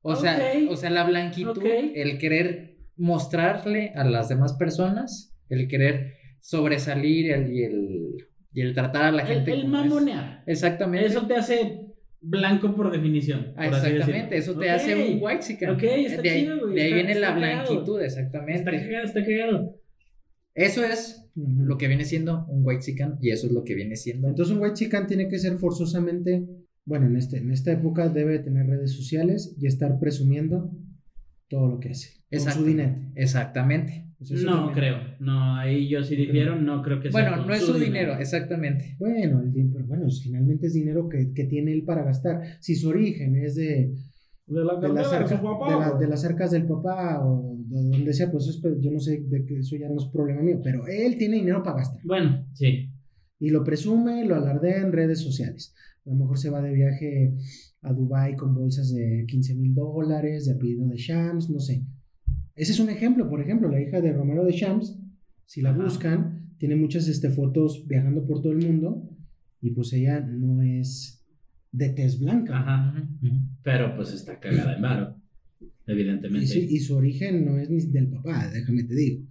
O 0.03 0.15
sea, 0.17 0.39
o 0.69 0.77
sea, 0.77 0.91
la 0.91 1.05
blanquitud, 1.05 1.63
el 1.65 2.19
querer 2.19 2.77
mostrarle 2.97 3.93
a 3.95 4.05
las 4.05 4.29
demás 4.29 4.53
personas, 4.53 5.35
el 5.49 5.67
querer 5.67 6.15
sobresalir 6.41 7.33
el- 7.33 7.51
y, 7.51 7.63
el, 7.65 8.17
y 8.53 8.61
el 8.61 8.75
tratar 8.75 9.05
a 9.05 9.13
la 9.13 9.23
el, 9.23 9.29
gente 9.29 9.53
el 9.53 9.67
mamonear. 9.67 10.43
Exactamente. 10.47 11.07
Eso 11.07 11.27
te 11.27 11.37
hace 11.37 11.88
blanco 12.21 12.75
por 12.75 12.91
definición. 12.91 13.53
Ah, 13.57 13.67
por 13.69 13.79
exactamente, 13.79 14.37
eso 14.37 14.59
te 14.59 14.71
hace 14.71 14.95
un 14.97 15.19
white 15.23 15.71
Ok, 15.71 15.83
está 15.83 16.23
de 16.23 16.31
ahí, 16.31 16.41
chido, 16.43 16.61
güey, 16.61 16.75
de 16.75 16.81
ahí 16.83 16.87
está- 16.89 16.95
viene 16.97 17.15
la 17.21 17.29
está 17.29 17.41
cagado. 17.41 17.71
blanquitud, 17.71 18.01
Está 18.03 18.21
exactamente. 18.21 18.65
cagado, 18.65 19.05
está 19.05 19.25
cagado. 19.25 19.75
Eso 20.55 20.85
es 20.85 21.31
lo 21.37 21.79
que 21.79 21.87
viene 21.87 22.05
siendo 22.05 22.45
un 22.49 22.63
white 22.67 22.85
y 23.21 23.31
eso 23.31 23.47
es 23.47 23.53
lo 23.53 23.63
que 23.63 23.75
viene 23.77 23.95
siendo. 23.95 24.29
Entonces 24.29 24.55
un 24.57 24.61
white 24.61 24.75
chican 24.75 25.07
tiene 25.07 25.29
que 25.29 25.39
ser 25.39 25.57
forzosamente, 25.59 26.45
bueno, 26.85 27.07
en, 27.07 27.17
este, 27.17 27.39
en 27.39 27.53
esta 27.53 27.71
época 27.71 28.09
debe 28.09 28.41
tener 28.41 28.67
redes 28.67 28.93
sociales 28.97 29.55
y 29.61 29.67
estar 29.69 30.01
presumiendo 30.01 30.73
todo 31.49 31.69
lo 31.69 31.79
que 31.79 31.91
hace. 31.91 32.09
Con 32.29 32.39
Exacto. 32.39 32.61
su 32.61 32.67
dinero. 32.67 32.97
Exactamente. 33.15 34.08
Pues 34.19 34.43
No 34.43 34.67
también- 34.67 34.75
creo. 34.75 34.97
No, 35.21 35.55
ahí 35.57 35.89
yo 35.89 36.03
sí 36.03 36.17
difiero. 36.17 36.57
No 36.61 36.83
creo 36.83 37.01
que 37.01 37.11
sea 37.13 37.31
Bueno, 37.31 37.47
no 37.47 37.55
es 37.55 37.63
su 37.63 37.75
dinero, 37.75 38.15
exactamente. 38.19 38.97
Bueno, 38.99 39.41
el 39.43 39.53
bueno, 39.87 40.07
finalmente 40.11 40.67
es 40.67 40.75
dinero 40.75 41.09
que, 41.09 41.33
que 41.33 41.45
tiene 41.45 41.73
él 41.73 41.85
para 41.85 42.03
gastar. 42.05 42.41
Si 42.61 42.75
su 42.75 42.89
origen 42.89 43.37
es 43.37 43.55
de, 43.55 43.95
De 44.47 44.65
la 44.65 44.75
de, 44.81 44.89
las, 44.93 45.11
de 45.31 45.37
papá, 45.37 45.73
de, 45.73 45.79
la- 45.81 45.89
güey. 45.91 46.01
de 46.01 46.09
las 46.09 46.25
arcas 46.25 46.51
del 46.51 46.67
papá 46.67 47.25
o 47.25 47.57
de 47.69 47.81
donde 47.91 48.13
sea, 48.13 48.31
pues 48.33 48.49
eso 48.49 48.67
es- 48.69 48.81
yo 48.81 48.91
no 48.91 48.99
sé, 48.99 49.21
de 49.29 49.45
que 49.47 49.59
eso 49.61 49.77
ya 49.77 49.89
no 49.89 49.97
es 49.99 50.07
problema 50.13 50.43
mío, 50.43 50.61
pero 50.65 50.87
él 50.89 51.17
tiene 51.17 51.37
dinero 51.37 51.63
para 51.63 51.77
gastar. 51.77 52.01
Bueno, 52.05 52.45
sí. 52.55 52.91
Y 53.39 53.51
lo 53.51 53.63
presume, 53.63 54.25
lo 54.25 54.35
alardea 54.35 54.79
en 54.83 54.91
redes 54.93 55.21
sociales. 55.21 55.75
A 56.07 56.11
lo 56.11 56.17
mejor 56.17 56.39
se 56.39 56.51
va 56.51 56.61
de 56.61 56.73
viaje 56.73 57.35
a 57.83 57.93
Dubai 57.93 58.35
con 58.35 58.53
bolsas 58.55 58.93
de 58.93 59.25
15 59.29 59.55
mil 59.55 59.75
dólares, 59.75 60.47
de 60.47 60.55
apellido 60.55 60.89
de 60.89 60.97
Shams, 60.97 61.51
no 61.51 61.61
sé. 61.61 61.85
Ese 62.59 62.73
es 62.73 62.81
un 62.81 62.91
ejemplo, 62.91 63.29
por 63.31 63.41
ejemplo, 63.41 63.69
la 63.69 63.81
hija 63.81 64.01
de 64.01 64.13
Romero 64.13 64.45
de 64.45 64.53
Shams, 64.53 64.99
si 65.47 65.63
la 65.63 65.71
Ajá. 65.71 65.85
buscan, 65.85 66.55
tiene 66.59 66.75
muchas 66.75 67.07
este, 67.07 67.31
fotos 67.31 67.87
viajando 67.87 68.27
por 68.27 68.43
todo 68.43 68.53
el 68.53 68.67
mundo 68.67 69.09
y 69.61 69.71
pues 69.71 69.93
ella 69.93 70.21
no 70.21 70.61
es 70.63 71.25
de 71.71 71.91
tez 71.91 72.19
blanca. 72.19 72.59
Ajá. 72.59 73.09
Pero 73.63 73.95
pues 73.95 74.13
está 74.13 74.41
cagada 74.41 74.75
en 74.75 74.83
varo. 74.83 75.17
Evidentemente. 75.87 76.59
Y, 76.59 76.81
su 76.81 76.97
origen 76.97 77.47
no 77.47 77.59
es 77.59 77.71
ni 77.71 77.81
del 77.87 78.09
papá, 78.09 78.51
déjame 78.53 78.83
te 78.83 78.95
digo. 78.95 79.25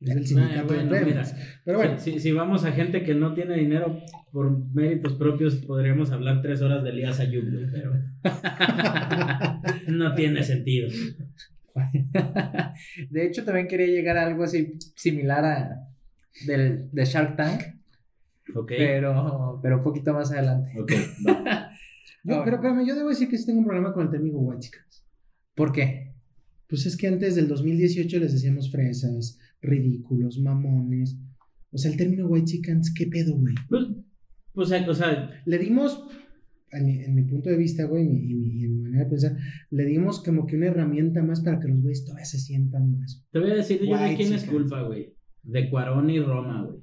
Es 0.00 0.14
del 0.14 0.26
sindicato 0.26 0.66
bueno, 0.66 0.92
de 0.92 1.04
mira. 1.04 1.24
Pero 1.64 1.78
bueno, 1.78 1.98
Si, 1.98 2.20
si 2.20 2.30
vamos 2.30 2.64
a 2.64 2.72
gente 2.72 3.02
que 3.02 3.14
no 3.14 3.34
tiene 3.34 3.56
dinero 3.58 4.00
por 4.30 4.72
méritos 4.72 5.14
propios, 5.14 5.56
podríamos 5.56 6.12
hablar 6.12 6.40
tres 6.40 6.62
horas 6.62 6.84
de 6.84 6.90
Elías 6.90 7.18
Ayub, 7.18 7.44
pero 7.72 7.92
no 9.88 10.14
tiene 10.14 10.44
sentido. 10.44 10.88
De 13.10 13.26
hecho, 13.26 13.44
también 13.44 13.68
quería 13.68 13.86
llegar 13.86 14.16
a 14.18 14.26
algo 14.26 14.44
así 14.44 14.74
similar 14.94 15.44
a 15.44 15.88
del, 16.46 16.88
de 16.92 17.04
Shark 17.04 17.36
Tank, 17.36 17.62
Ok. 18.54 18.72
pero, 18.76 19.58
pero 19.62 19.78
un 19.78 19.82
poquito 19.82 20.12
más 20.12 20.30
adelante. 20.32 20.72
Ok, 20.80 20.92
va. 21.26 21.70
yo, 22.24 22.42
pero 22.44 22.56
espérame, 22.56 22.86
yo 22.86 22.94
debo 22.94 23.08
decir 23.08 23.28
que 23.28 23.38
sí 23.38 23.46
tengo 23.46 23.60
un 23.60 23.66
problema 23.66 23.92
con 23.92 24.04
el 24.04 24.10
término 24.10 24.38
white 24.38 24.60
chicas. 24.60 25.04
¿Por 25.54 25.72
qué? 25.72 26.14
Pues 26.68 26.84
es 26.86 26.96
que 26.96 27.06
antes 27.08 27.34
del 27.36 27.48
2018 27.48 28.18
les 28.18 28.32
decíamos 28.32 28.70
fresas, 28.70 29.38
ridículos, 29.62 30.38
mamones. 30.38 31.16
O 31.70 31.78
sea, 31.78 31.90
el 31.90 31.96
término 31.96 32.26
white 32.26 32.46
chickens, 32.46 32.92
¿qué 32.94 33.06
pedo, 33.06 33.36
güey? 33.36 33.54
Pues, 33.68 33.84
pues, 34.52 34.70
o 34.88 34.94
sea, 34.94 35.42
Le 35.44 35.58
dimos, 35.58 36.06
en 36.72 36.84
mi, 36.84 37.02
en 37.04 37.14
mi 37.14 37.22
punto 37.22 37.48
de 37.50 37.56
vista, 37.56 37.84
güey, 37.84 38.04
y 38.04 38.34
mi, 38.34 38.66
mi 38.66 38.68
manera 38.82 39.04
de 39.04 39.10
pensar, 39.10 39.36
le 39.70 39.84
dimos 39.84 40.22
como 40.22 40.46
que 40.46 40.56
una 40.56 40.66
herramienta 40.66 41.22
más 41.22 41.40
para 41.40 41.60
que 41.60 41.68
los 41.68 41.80
güeyes 41.80 42.04
todavía 42.04 42.24
se 42.24 42.38
sientan 42.38 42.90
más. 42.98 43.24
te 43.30 43.38
voy 43.38 43.50
a 43.50 43.54
decir 43.54 43.80
yo 43.80 43.96
de 43.98 44.14
quién 44.16 44.32
es 44.32 44.44
culpa, 44.44 44.82
güey. 44.82 45.14
De 45.42 45.70
Cuarón 45.70 46.10
y 46.10 46.18
Roma, 46.20 46.64
güey. 46.66 46.80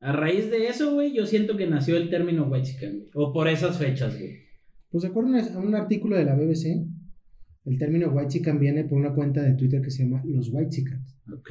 A 0.00 0.12
raíz 0.12 0.50
de 0.50 0.68
eso, 0.68 0.92
güey, 0.94 1.14
yo 1.14 1.26
siento 1.26 1.56
que 1.56 1.66
nació 1.66 1.96
el 1.96 2.10
término 2.10 2.46
white 2.48 2.68
chicken, 2.68 2.98
güey. 2.98 3.10
O 3.14 3.32
por 3.32 3.48
esas 3.48 3.78
fechas, 3.78 4.16
güey. 4.18 4.34
Pues 4.90 5.02
de 5.02 5.08
acuerdo 5.08 5.30
a 5.30 5.32
un- 5.40 5.48
a 5.54 5.58
un 5.58 5.74
artículo 5.74 6.16
de 6.16 6.24
la 6.24 6.36
BBC, 6.36 6.86
el 7.64 7.78
término 7.78 8.10
white 8.12 8.28
chicken 8.28 8.60
viene 8.60 8.84
por 8.84 8.98
una 8.98 9.14
cuenta 9.14 9.42
de 9.42 9.54
Twitter 9.54 9.80
que 9.80 9.90
se 9.90 10.04
llama 10.04 10.22
Los 10.26 10.50
White 10.52 10.70
Chickens. 10.70 11.16
Ok. 11.32 11.50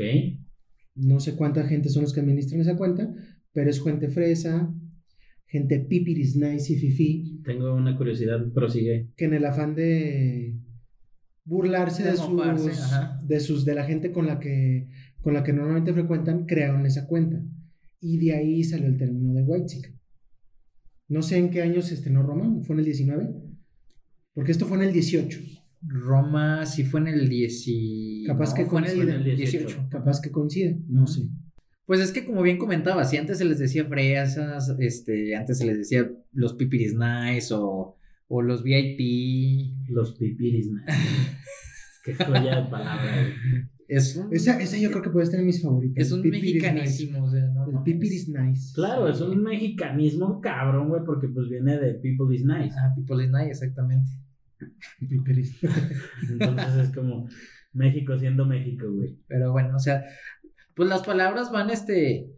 No 0.95 1.19
sé 1.19 1.35
cuánta 1.35 1.65
gente 1.65 1.89
son 1.89 2.03
los 2.03 2.13
que 2.13 2.19
administran 2.21 2.61
esa 2.61 2.77
cuenta, 2.77 3.11
pero 3.51 3.69
es 3.69 3.83
gente 3.83 4.09
fresa, 4.09 4.71
gente 5.53 5.79
pipiris 5.79 6.35
nice 6.35 6.73
y 6.73 6.77
fifi, 6.77 7.41
Tengo 7.45 7.73
una 7.75 7.95
curiosidad, 7.95 8.39
prosigue. 8.53 9.09
que 9.15 9.25
en 9.25 9.33
el 9.35 9.45
afán 9.45 9.75
de 9.75 10.55
burlarse 11.45 12.03
de, 12.03 12.11
De 12.11 12.17
sus, 12.17 12.79
ajá. 12.81 13.19
de 13.23 13.39
sus 13.39 13.63
de 13.65 13.75
la 13.75 13.83
gente 13.85 14.11
con 14.11 14.25
la 14.25 14.39
que 14.39 14.89
con 15.21 15.33
la 15.35 15.43
que 15.43 15.53
normalmente 15.53 15.93
frecuentan 15.93 16.45
crearon 16.45 16.85
esa 16.85 17.05
cuenta 17.07 17.41
y 18.01 18.17
de 18.17 18.33
ahí 18.33 18.63
salió 18.63 18.87
el 18.87 18.97
término 18.97 19.33
de 19.33 19.43
white 19.43 19.67
chicken. 19.67 19.93
No 21.07 21.21
sé 21.21 21.37
en 21.37 21.49
qué 21.51 21.61
año 21.61 21.81
se 21.81 21.93
estrenó 21.93 22.23
Roma, 22.23 22.59
fue 22.63 22.73
en 22.75 22.79
el 22.79 22.85
19, 22.85 23.29
porque 24.33 24.51
esto 24.51 24.65
fue 24.65 24.77
en 24.77 24.83
el 24.83 24.91
18, 24.93 25.39
Roma 25.85 26.65
sí 26.65 26.83
fue 26.83 26.99
en 27.01 27.07
el 27.09 27.29
10 27.29 27.63
y- 27.67 28.23
Capaz 28.25 28.53
que 28.53 28.65
fue 28.65 28.79
en 28.79 28.85
coincide. 28.85 29.15
el 29.15 29.23
18. 29.37 29.87
capaz 29.91 30.19
que 30.21 30.31
coincide, 30.31 30.79
no 30.89 31.05
sé. 31.07 31.29
Pues 31.85 31.99
es 31.99 32.11
que 32.11 32.25
como 32.25 32.41
bien 32.41 32.57
comentaba, 32.57 33.03
si 33.03 33.17
antes 33.17 33.37
se 33.37 33.45
les 33.45 33.59
decía 33.59 33.85
fresas, 33.85 34.73
este, 34.79 35.35
antes 35.35 35.57
se 35.57 35.65
les 35.65 35.77
decía 35.77 36.09
los 36.31 36.53
pipiris 36.53 36.95
nice 36.95 37.53
o, 37.53 37.97
o 38.27 38.41
los 38.41 38.63
VIP. 38.63 39.89
Los 39.89 40.17
pipiris, 40.17 40.71
man. 40.71 40.83
Qué 42.05 42.15
joya 42.15 42.61
de 42.61 42.69
palabra. 42.69 43.11
Es 43.87 44.15
un, 44.15 44.33
Esa, 44.33 44.59
esa 44.61 44.77
yo 44.77 44.89
creo 44.91 45.01
que 45.03 45.09
puede 45.09 45.25
estar 45.25 45.39
en 45.39 45.45
mis 45.45 45.61
favoritas. 45.61 46.05
es 46.07 46.11
un 46.13 46.21
Pipiris 46.21 46.53
nice. 46.55 46.63
mexicanísimo. 46.63 47.23
O 47.25 47.29
sea, 47.29 47.45
no, 47.47 47.65
El 47.67 47.73
no, 47.73 47.83
pipiris 47.83 48.29
nice. 48.29 48.73
Claro, 48.73 49.07
es 49.09 49.19
un 49.21 49.43
mexicanismo 49.43 50.39
cabrón, 50.41 50.89
güey, 50.89 51.01
porque 51.05 51.27
pues 51.27 51.49
viene 51.49 51.77
de 51.77 51.95
People 51.95 52.33
is 52.33 52.45
Nice. 52.45 52.75
Ah, 52.79 52.93
People 52.95 53.23
is 53.23 53.29
Nice, 53.31 53.49
exactamente. 53.49 54.09
Pipiris. 54.99 55.57
Entonces 56.29 56.75
es 56.77 56.95
como 56.95 57.27
México 57.73 58.17
siendo 58.17 58.45
México, 58.45 58.85
güey. 58.89 59.17
Pero 59.27 59.51
bueno, 59.51 59.75
o 59.75 59.79
sea, 59.79 60.03
pues 60.75 60.89
las 60.89 61.03
palabras 61.03 61.51
van, 61.51 61.69
este, 61.69 62.31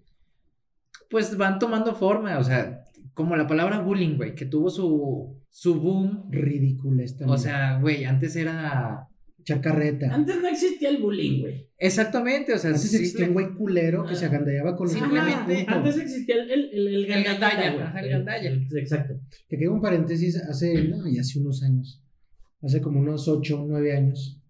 pues 1.10 1.38
van 1.38 1.60
tomando 1.60 1.96
forma, 1.96 2.38
o 2.40 2.44
sea, 2.44 2.84
como 3.14 3.36
la 3.36 3.48
palabra 3.48 3.80
bullying, 3.80 4.18
güey, 4.18 4.36
que 4.36 4.46
tuvo 4.46 4.70
su, 4.70 5.40
su 5.50 5.80
boom. 5.80 6.30
Ridícula 6.32 7.04
esta. 7.04 7.26
O 7.28 7.38
sea, 7.38 7.80
güey, 7.80 8.04
antes 8.06 8.36
era... 8.36 9.08
chacarreta. 9.44 10.14
Antes 10.14 10.42
no 10.42 10.48
existía 10.48 10.90
el 10.90 10.98
bullying, 10.98 11.42
güey. 11.42 11.70
Exactamente, 11.78 12.54
o 12.54 12.58
sea, 12.58 12.72
Antes 12.72 12.90
sí, 12.90 12.98
existía 12.98 13.28
un 13.28 13.34
güey 13.34 13.54
culero 13.54 14.06
que 14.06 14.16
se 14.16 14.26
agandallaba 14.26 14.76
con 14.76 14.88
los 14.88 14.94
Simplemente-. 14.96 15.66
Antes 15.68 15.98
existía 15.98 16.36
el, 16.36 16.52
el, 16.52 16.70
el, 16.74 16.88
el 16.88 17.08
gandalla, 17.08 17.34
gandalla, 17.34 17.74
güey. 17.74 17.84
ajá, 17.84 18.00
el 18.00 18.10
gandalla. 18.10 18.50
Exacto. 18.80 19.14
Que 19.48 19.58
queda 19.58 19.72
un 19.72 19.82
paréntesis 19.82 20.36
hace, 20.38 20.84
no, 20.86 21.04
hace 21.20 21.40
unos 21.40 21.64
años. 21.64 22.02
Hace 22.62 22.82
como 22.82 23.00
unos 23.00 23.28
8, 23.28 23.66
9 23.68 23.96
años. 23.96 24.42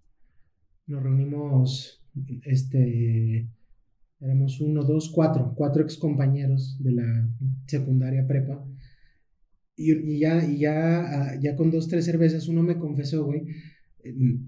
Nos 0.88 1.04
reunimos, 1.04 2.02
este, 2.44 3.50
éramos 4.20 4.60
uno, 4.62 4.84
dos, 4.84 5.12
cuatro, 5.14 5.54
cuatro 5.56 5.84
ex 5.84 5.98
compañeros 5.98 6.78
de 6.82 6.92
la 6.94 7.30
secundaria 7.68 8.26
prepa. 8.28 8.66
Y, 9.76 9.94
y 9.94 10.20
ya, 10.20 10.44
y 10.46 10.60
ya, 10.60 11.02
ah, 11.02 11.40
ya 11.42 11.56
con 11.56 11.70
dos, 11.70 11.88
tres 11.88 12.06
cervezas, 12.06 12.48
uno 12.48 12.64
me 12.64 12.78
confesó, 12.80 13.26
güey, 13.26 13.44
eh, 14.04 14.40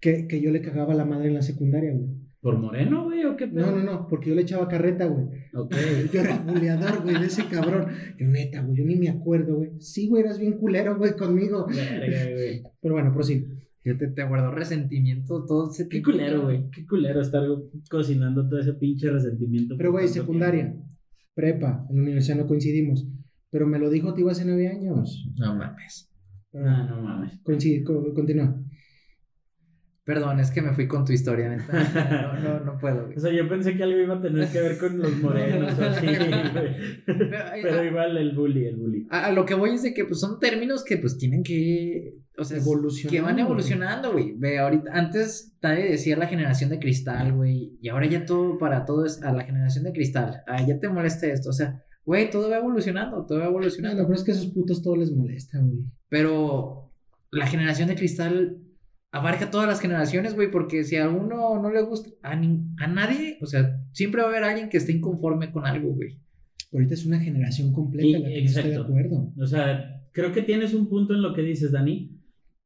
que, 0.00 0.26
que 0.28 0.40
yo 0.40 0.50
le 0.50 0.62
cagaba 0.62 0.94
la 0.94 1.04
madre 1.04 1.28
en 1.28 1.34
la 1.34 1.42
secundaria, 1.42 1.92
güey. 1.92 2.24
¿Por 2.44 2.58
moreno, 2.58 3.04
güey, 3.04 3.24
o 3.24 3.36
qué 3.38 3.48
pedo? 3.48 3.70
No, 3.70 3.78
no, 3.78 3.82
no, 3.82 4.06
porque 4.06 4.28
yo 4.28 4.34
le 4.34 4.42
echaba 4.42 4.68
carreta, 4.68 5.06
güey. 5.06 5.28
Ok. 5.54 5.74
Yo 6.12 6.20
era 6.20 6.36
buleador, 6.40 7.02
güey, 7.02 7.18
de 7.18 7.26
ese 7.28 7.46
cabrón. 7.46 7.86
Yo, 8.18 8.26
neta, 8.26 8.60
güey, 8.60 8.76
yo 8.76 8.84
ni 8.84 8.96
me 8.96 9.08
acuerdo, 9.08 9.56
güey. 9.56 9.80
Sí, 9.80 10.08
güey, 10.08 10.24
eras 10.24 10.38
bien 10.38 10.58
culero, 10.58 10.98
güey, 10.98 11.16
conmigo. 11.16 11.66
Verga, 11.66 12.30
güey. 12.30 12.62
Pero 12.82 12.94
bueno, 12.96 13.14
prosigue. 13.14 13.46
Fíjate, 13.84 14.08
te 14.08 14.24
guardó 14.24 14.50
resentimiento 14.50 15.44
todo 15.44 15.70
ese 15.70 15.86
Qué 15.88 16.02
culero, 16.02 16.44
güey. 16.44 16.70
Qué 16.70 16.86
culero 16.86 17.20
estar 17.20 17.42
cocinando 17.90 18.48
todo 18.48 18.58
ese 18.58 18.72
pinche 18.72 19.10
resentimiento. 19.10 19.76
Pero, 19.76 19.92
güey, 19.92 20.08
secundaria, 20.08 20.74
prepa, 21.34 21.86
en 21.90 21.96
la 21.96 22.02
universidad 22.02 22.38
no 22.38 22.46
coincidimos. 22.46 23.06
Pero 23.50 23.66
me 23.66 23.78
lo 23.78 23.90
dijo 23.90 24.14
tío 24.14 24.30
hace 24.30 24.46
nueve 24.46 24.68
años. 24.68 25.28
No 25.36 25.54
mames. 25.54 26.10
Pero, 26.50 26.64
tiempo. 26.64 26.82
No, 26.82 26.96
no 26.96 27.02
mames. 27.02 27.38
coincide, 27.42 27.84
co- 27.84 28.14
continúa. 28.14 28.58
Perdón, 30.04 30.38
es 30.38 30.50
que 30.50 30.60
me 30.60 30.74
fui 30.74 30.86
con 30.86 31.04
tu 31.06 31.12
historia, 31.12 31.48
neta. 31.48 31.64
No, 32.42 32.58
no, 32.58 32.60
no 32.64 32.78
puedo, 32.78 33.06
güey. 33.06 33.16
O 33.16 33.20
sea, 33.20 33.32
yo 33.32 33.48
pensé 33.48 33.74
que 33.74 33.84
algo 33.84 33.98
iba 33.98 34.16
a 34.16 34.20
tener 34.20 34.48
que 34.48 34.60
ver 34.60 34.76
con 34.76 34.98
los 34.98 35.16
morenos 35.16 35.78
o 35.78 35.82
así, 35.82 36.06
güey. 36.06 36.18
Pero, 37.06 37.18
Pero 37.62 37.80
a- 37.80 37.84
igual 37.84 38.16
el 38.18 38.32
bully, 38.34 38.66
el 38.66 38.76
bully. 38.76 39.06
A, 39.10 39.26
a 39.26 39.32
lo 39.32 39.46
que 39.46 39.54
voy 39.54 39.70
es 39.70 39.82
de 39.82 39.94
que 39.94 40.04
pues 40.04 40.20
son 40.20 40.38
términos 40.38 40.84
que 40.84 40.98
pues 40.98 41.16
tienen 41.16 41.42
que, 41.42 42.16
o 42.36 42.44
sea, 42.44 42.58
que 43.08 43.20
van 43.22 43.38
evolucionando, 43.38 44.12
güey. 44.12 44.34
Ve, 44.36 44.58
ahorita, 44.58 44.90
antes 44.92 45.56
nadie 45.62 45.84
decía 45.90 46.18
la 46.18 46.26
generación 46.26 46.68
de 46.68 46.78
cristal, 46.78 47.32
güey, 47.32 47.78
y 47.80 47.88
ahora 47.88 48.04
ya 48.06 48.26
todo 48.26 48.58
para 48.58 48.84
todo 48.84 49.06
es 49.06 49.22
a 49.22 49.32
la 49.32 49.44
generación 49.44 49.84
de 49.84 49.92
cristal. 49.92 50.42
Ah, 50.46 50.60
ya 50.66 50.78
te 50.78 50.88
molesta 50.90 51.26
esto, 51.28 51.48
o 51.48 51.52
sea, 51.54 51.82
güey, 52.04 52.28
todo 52.30 52.50
va 52.50 52.58
evolucionando, 52.58 53.24
todo 53.24 53.38
va 53.38 53.46
evolucionando. 53.46 54.02
no, 54.02 54.06
pero 54.08 54.18
es 54.18 54.24
que 54.24 54.32
a 54.32 54.34
esos 54.34 54.48
putos 54.52 54.82
todo 54.82 54.96
les 54.96 55.10
molesta, 55.12 55.58
güey. 55.60 55.78
Pero 56.10 56.92
la 57.30 57.46
generación 57.46 57.88
de 57.88 57.94
cristal 57.96 58.58
abarca 59.16 59.50
todas 59.50 59.68
las 59.68 59.80
generaciones, 59.80 60.34
güey, 60.34 60.50
porque 60.50 60.82
si 60.84 60.96
a 60.96 61.08
uno 61.08 61.60
no 61.62 61.70
le 61.70 61.82
gusta, 61.82 62.10
a, 62.22 62.34
ni- 62.36 62.64
a 62.78 62.86
nadie, 62.88 63.38
o 63.40 63.46
sea, 63.46 63.78
siempre 63.92 64.20
va 64.20 64.26
a 64.26 64.30
haber 64.30 64.44
alguien 64.44 64.68
que 64.68 64.76
esté 64.78 64.92
inconforme 64.92 65.52
con 65.52 65.66
algo, 65.66 65.90
güey. 65.94 66.18
Ahorita 66.72 66.94
es 66.94 67.06
una 67.06 67.20
generación 67.20 67.72
completa 67.72 68.06
Y- 68.08 68.12
la 68.12 68.18
que 68.28 68.40
no 68.40 68.46
estoy 68.46 68.62
de 68.64 68.68
exacto. 68.70 68.82
acuerdo. 68.82 69.32
O 69.38 69.46
sea, 69.46 70.02
creo 70.12 70.32
que 70.32 70.42
tienes 70.42 70.74
un 70.74 70.88
punto 70.88 71.14
en 71.14 71.22
lo 71.22 71.32
que 71.32 71.42
dices, 71.42 71.70
Dani, 71.70 72.10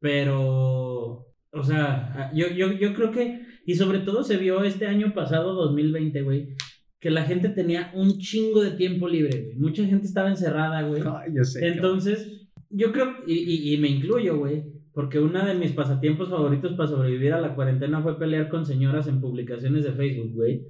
pero, 0.00 1.26
o 1.52 1.62
sea, 1.62 2.30
yo, 2.34 2.48
yo, 2.48 2.72
yo 2.72 2.94
creo 2.94 3.10
que, 3.10 3.42
y 3.66 3.74
sobre 3.74 3.98
todo 4.00 4.22
se 4.24 4.36
vio 4.38 4.64
este 4.64 4.86
año 4.86 5.12
pasado, 5.14 5.52
2020, 5.54 6.22
güey, 6.22 6.48
que 7.00 7.10
la 7.10 7.24
gente 7.24 7.50
tenía 7.50 7.90
un 7.94 8.18
chingo 8.18 8.62
de 8.62 8.70
tiempo 8.72 9.06
libre, 9.08 9.42
güey. 9.44 9.56
Mucha 9.58 9.84
gente 9.84 10.06
estaba 10.06 10.30
encerrada, 10.30 10.82
güey. 10.82 11.02
Ay, 11.04 11.32
yo 11.36 11.44
sé. 11.44 11.66
Entonces, 11.68 12.48
yo 12.70 12.90
creo, 12.92 13.16
y, 13.26 13.34
y, 13.34 13.74
y 13.74 13.76
me 13.78 13.88
incluyo, 13.88 14.38
güey, 14.38 14.64
porque 14.98 15.20
uno 15.20 15.46
de 15.46 15.54
mis 15.54 15.70
pasatiempos 15.70 16.28
favoritos 16.28 16.72
para 16.72 16.88
sobrevivir 16.88 17.32
a 17.32 17.40
la 17.40 17.54
cuarentena 17.54 18.02
fue 18.02 18.18
pelear 18.18 18.48
con 18.48 18.66
señoras 18.66 19.06
en 19.06 19.20
publicaciones 19.20 19.84
de 19.84 19.92
Facebook, 19.92 20.32
güey. 20.34 20.66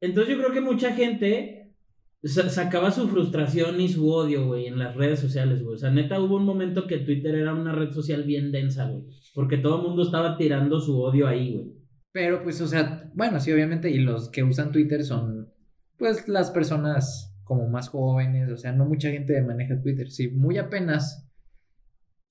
Entonces 0.00 0.32
yo 0.36 0.40
creo 0.40 0.52
que 0.52 0.60
mucha 0.60 0.92
gente 0.92 1.74
sa- 2.22 2.48
sacaba 2.50 2.92
su 2.92 3.08
frustración 3.08 3.80
y 3.80 3.88
su 3.88 4.08
odio, 4.12 4.46
güey, 4.46 4.66
en 4.68 4.78
las 4.78 4.94
redes 4.94 5.18
sociales, 5.18 5.60
güey. 5.64 5.74
O 5.74 5.76
sea, 5.76 5.90
neta, 5.90 6.20
hubo 6.20 6.36
un 6.36 6.44
momento 6.44 6.86
que 6.86 6.98
Twitter 6.98 7.34
era 7.34 7.52
una 7.52 7.72
red 7.72 7.90
social 7.90 8.22
bien 8.22 8.52
densa, 8.52 8.88
güey. 8.88 9.02
Porque 9.34 9.58
todo 9.58 9.78
el 9.80 9.88
mundo 9.88 10.04
estaba 10.04 10.36
tirando 10.36 10.78
su 10.78 10.96
odio 11.02 11.26
ahí, 11.26 11.54
güey. 11.56 11.72
Pero 12.12 12.44
pues, 12.44 12.60
o 12.60 12.68
sea, 12.68 13.10
bueno, 13.16 13.40
sí, 13.40 13.50
obviamente, 13.50 13.90
y 13.90 13.98
los 13.98 14.30
que 14.30 14.44
usan 14.44 14.70
Twitter 14.70 15.02
son, 15.02 15.48
pues, 15.96 16.28
las 16.28 16.52
personas 16.52 17.36
como 17.42 17.68
más 17.68 17.88
jóvenes, 17.88 18.52
o 18.52 18.56
sea, 18.56 18.70
no 18.70 18.84
mucha 18.84 19.10
gente 19.10 19.42
maneja 19.42 19.82
Twitter, 19.82 20.12
sí, 20.12 20.28
muy 20.28 20.58
apenas. 20.58 21.28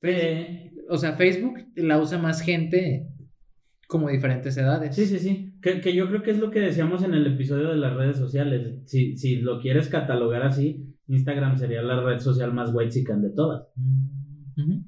Eh, 0.04 0.72
O 0.90 0.98
sea, 0.98 1.14
Facebook 1.14 1.68
la 1.76 2.00
usa 2.00 2.18
más 2.18 2.42
gente 2.42 3.10
como 3.88 4.10
diferentes 4.10 4.58
edades. 4.58 4.96
Sí, 4.96 5.06
sí, 5.06 5.20
sí. 5.20 5.54
Que, 5.62 5.82
que 5.82 5.96
yo 5.96 6.08
creo 6.10 6.22
que 6.22 6.32
es 6.32 6.40
lo 6.40 6.52
que 6.52 6.60
decíamos 6.60 7.04
en 7.04 7.14
el 7.14 7.26
episodio 7.26 7.70
de 7.70 7.78
las 7.78 7.96
redes 7.96 8.18
sociales. 8.18 8.82
Si, 8.86 9.18
si 9.18 9.38
lo 9.38 9.60
quieres 9.62 9.88
catalogar 9.90 10.44
así, 10.44 10.94
Instagram 11.08 11.58
sería 11.58 11.82
la 11.82 12.02
red 12.02 12.20
social 12.20 12.54
más 12.54 12.72
white 12.74 13.02
de 13.02 13.30
todas. 13.30 13.68
Mm, 13.76 14.82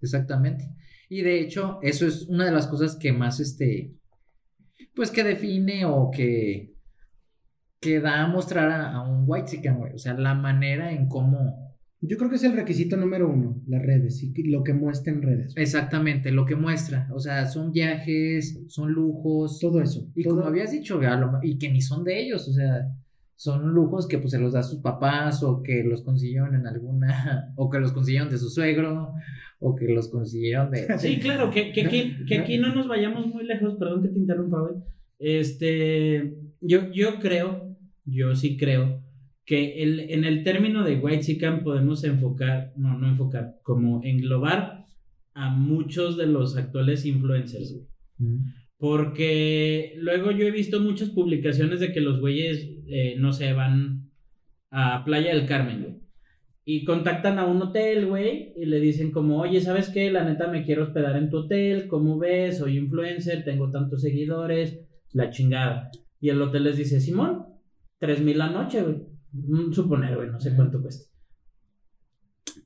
Exactamente. 0.00 0.74
Y 1.08 1.22
de 1.22 1.40
hecho, 1.40 1.78
eso 1.82 2.06
es 2.06 2.28
una 2.28 2.44
de 2.44 2.52
las 2.52 2.66
cosas 2.66 2.96
que 2.96 3.12
más, 3.12 3.40
este, 3.40 3.94
pues 4.94 5.10
que 5.10 5.24
define 5.24 5.84
o 5.84 6.10
que, 6.10 6.74
que 7.80 8.00
da 8.00 8.24
a 8.24 8.28
mostrar 8.28 8.70
a, 8.70 8.92
a 8.92 9.02
un 9.02 9.24
white 9.26 9.60
güey. 9.70 9.94
O 9.94 9.98
sea, 9.98 10.14
la 10.14 10.34
manera 10.34 10.92
en 10.92 11.08
cómo, 11.08 11.71
Yo 12.04 12.16
creo 12.18 12.28
que 12.28 12.36
es 12.36 12.42
el 12.44 12.54
requisito 12.54 12.96
número 12.96 13.28
uno, 13.30 13.62
las 13.68 13.80
redes 13.80 14.22
y 14.24 14.32
que- 14.32 14.42
lo 14.44 14.64
que 14.64 14.72
muestra 14.74 15.12
en 15.12 15.22
redes. 15.22 15.54
exactamente, 15.56 16.32
lo 16.32 16.44
que 16.44 16.56
muestra. 16.56 17.08
O 17.14 17.20
sea, 17.20 17.46
son 17.46 17.70
viajes, 17.72 18.60
son 18.68 18.92
lujos. 18.92 19.58
Todo 19.60 19.80
eso. 19.80 20.08
Y 20.16 20.24
todo- 20.24 20.34
como 20.36 20.46
habías 20.48 20.72
dicho, 20.72 20.98
a 21.00 21.16
lo- 21.16 21.38
y 21.42 21.58
que 21.58 21.70
ni 21.70 21.80
son 21.80 22.02
de 22.04 22.20
ellos, 22.20 22.48
o 22.48 22.52
sea, 22.52 22.88
son 23.36 23.72
lujos 23.72 24.06
que 24.08 24.18
pues 24.18 24.32
se 24.32 24.38
los 24.38 24.52
da 24.52 24.60
a 24.60 24.64
sus 24.64 24.80
papás 24.80 25.42
o 25.42 25.62
que 25.62 25.82
los 25.84 26.02
consiguieron 26.02 26.54
en 26.54 26.66
alguna, 26.66 27.06
o 27.56 27.70
que 27.70 27.78
los 27.78 27.92
consiguieron 27.92 28.28
de 28.30 28.38
su 28.38 28.48
suegro, 28.50 29.12
o 29.60 29.74
que 29.76 29.86
los 29.88 30.08
consiguieron 30.08 30.70
de... 30.72 30.98
Sí, 30.98 31.18
claro, 31.20 31.50
que, 31.50 31.72
que, 31.72 31.82
aquí, 31.86 32.16
que 32.28 32.38
aquí 32.38 32.58
no 32.58 32.74
nos 32.74 32.88
vayamos 32.88 33.26
muy 33.28 33.44
lejos, 33.44 33.76
perdón 33.78 34.02
que 34.02 34.08
te 34.08 34.18
interrumpa, 34.18 34.60
güey. 34.60 34.74
Este, 35.20 36.36
yo, 36.60 36.90
yo 36.92 37.18
creo, 37.20 37.76
yo 38.04 38.34
sí 38.34 38.56
creo, 38.56 39.02
que 39.44 39.82
el, 39.82 40.00
en 40.00 40.24
el 40.24 40.44
término 40.44 40.84
de 40.84 40.98
white 40.98 41.24
chican 41.24 41.62
podemos 41.62 42.04
enfocar, 42.04 42.72
no, 42.76 42.98
no 42.98 43.08
enfocar, 43.08 43.56
como 43.62 44.00
englobar 44.04 44.84
a 45.34 45.50
muchos 45.50 46.16
de 46.16 46.26
los 46.26 46.56
actuales 46.56 47.04
influencers, 47.04 47.72
güey. 47.72 47.86
Porque 48.76 49.94
luego 49.96 50.32
yo 50.32 50.46
he 50.46 50.50
visto 50.50 50.80
muchas 50.80 51.10
publicaciones 51.10 51.80
de 51.80 51.92
que 51.92 52.00
los 52.00 52.20
güeyes, 52.20 52.68
eh, 52.86 53.16
no 53.18 53.32
sé, 53.32 53.52
van 53.52 54.10
a 54.70 55.04
Playa 55.04 55.34
del 55.34 55.46
Carmen, 55.46 55.82
güey. 55.82 56.02
Y 56.64 56.84
contactan 56.84 57.40
a 57.40 57.46
un 57.46 57.60
hotel, 57.60 58.06
güey, 58.06 58.52
y 58.56 58.66
le 58.66 58.78
dicen 58.78 59.10
como, 59.10 59.40
oye, 59.40 59.60
¿sabes 59.60 59.88
qué? 59.88 60.12
La 60.12 60.24
neta 60.24 60.46
me 60.46 60.64
quiero 60.64 60.84
hospedar 60.84 61.16
en 61.16 61.28
tu 61.28 61.38
hotel, 61.38 61.88
¿cómo 61.88 62.18
ves? 62.18 62.58
Soy 62.58 62.76
influencer, 62.76 63.44
tengo 63.44 63.70
tantos 63.70 64.02
seguidores, 64.02 64.80
la 65.12 65.30
chingada. 65.30 65.90
Y 66.20 66.28
el 66.28 66.40
hotel 66.40 66.64
les 66.64 66.76
dice, 66.76 67.00
Simón, 67.00 67.46
tres 67.98 68.20
mil 68.20 68.38
la 68.38 68.50
noche, 68.50 68.82
güey. 68.82 69.11
Mm, 69.32 69.72
Suponer, 69.72 70.16
güey, 70.16 70.30
no 70.30 70.40
sé 70.40 70.54
cuánto 70.54 70.80
cuesta. 70.80 71.10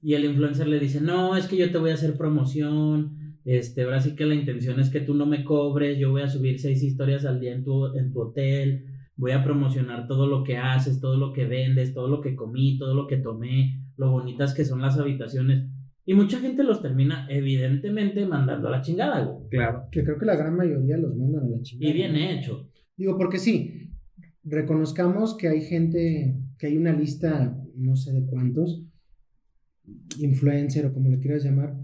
Y 0.03 0.15
el 0.15 0.25
influencer 0.25 0.69
le 0.69 0.79
dice, 0.79 1.01
no, 1.01 1.37
es 1.37 1.47
que 1.47 1.57
yo 1.57 1.71
te 1.71 1.79
voy 1.79 1.91
a 1.91 1.95
hacer 1.95 2.17
promoción, 2.17 3.39
este, 3.45 3.83
ahora 3.83 4.01
sí 4.01 4.15
que 4.15 4.27
la 4.27 4.35
intención 4.35 4.81
es 4.81 4.91
que 4.91 5.01
tú 5.01 5.15
no 5.15 5.27
me 5.27 5.45
cobres, 5.45 5.99
yo 5.99 6.11
voy 6.11 6.23
a 6.23 6.29
subir 6.29 6.59
seis 6.59 6.83
historias 6.83 7.25
al 7.25 7.41
día 7.41 7.55
en 7.55 7.65
tu, 7.65 7.97
en 7.97 8.13
tu 8.13 8.21
hotel, 8.21 8.87
voy 9.17 9.33
a 9.33 9.43
promocionar 9.43 10.07
todo 10.07 10.27
lo 10.27 10.45
que 10.45 10.59
haces, 10.59 11.01
todo 11.01 11.17
lo 11.17 11.33
que 11.33 11.47
vendes, 11.47 11.95
todo 11.95 12.09
lo 12.09 12.21
que 12.21 12.35
comí, 12.35 12.79
todo 12.79 12.95
lo 12.95 13.07
que 13.07 13.17
tomé, 13.17 13.81
lo 13.97 14.11
bonitas 14.11 14.55
que 14.55 14.65
son 14.65 14.83
las 14.83 14.99
habitaciones. 14.99 15.69
Y 16.05 16.15
mucha 16.15 16.39
gente 16.39 16.63
los 16.63 16.83
termina, 16.83 17.27
evidentemente, 17.29 18.27
mandando 18.27 18.69
a 18.69 18.71
la 18.71 18.83
chingada, 18.83 19.25
güey. 19.25 19.49
Claro. 19.49 19.89
Que 19.91 20.05
creo 20.05 20.19
que 20.19 20.27
la 20.27 20.37
gran 20.37 20.57
mayoría 20.57 20.97
los 20.99 21.17
mandan 21.17 21.47
a 21.47 21.49
la 21.49 21.63
chingada. 21.63 21.91
Y 21.91 21.95
bien 21.95 22.15
hecho. 22.15 22.69
Digo, 22.97 23.19
porque 23.19 23.39
sí, 23.39 23.86
reconozcamos 24.47 25.37
que 25.37 25.49
hay 25.49 25.63
gente, 25.63 26.37
que 26.59 26.69
hay 26.69 26.77
una 26.77 26.93
lista, 26.93 27.61
no 27.75 27.97
sé 27.97 28.13
de 28.13 28.25
cuántos, 28.25 28.83
influencer 30.19 30.87
o 30.87 30.93
como 30.93 31.11
le 31.11 31.21
quieras 31.21 31.45
llamar, 31.45 31.77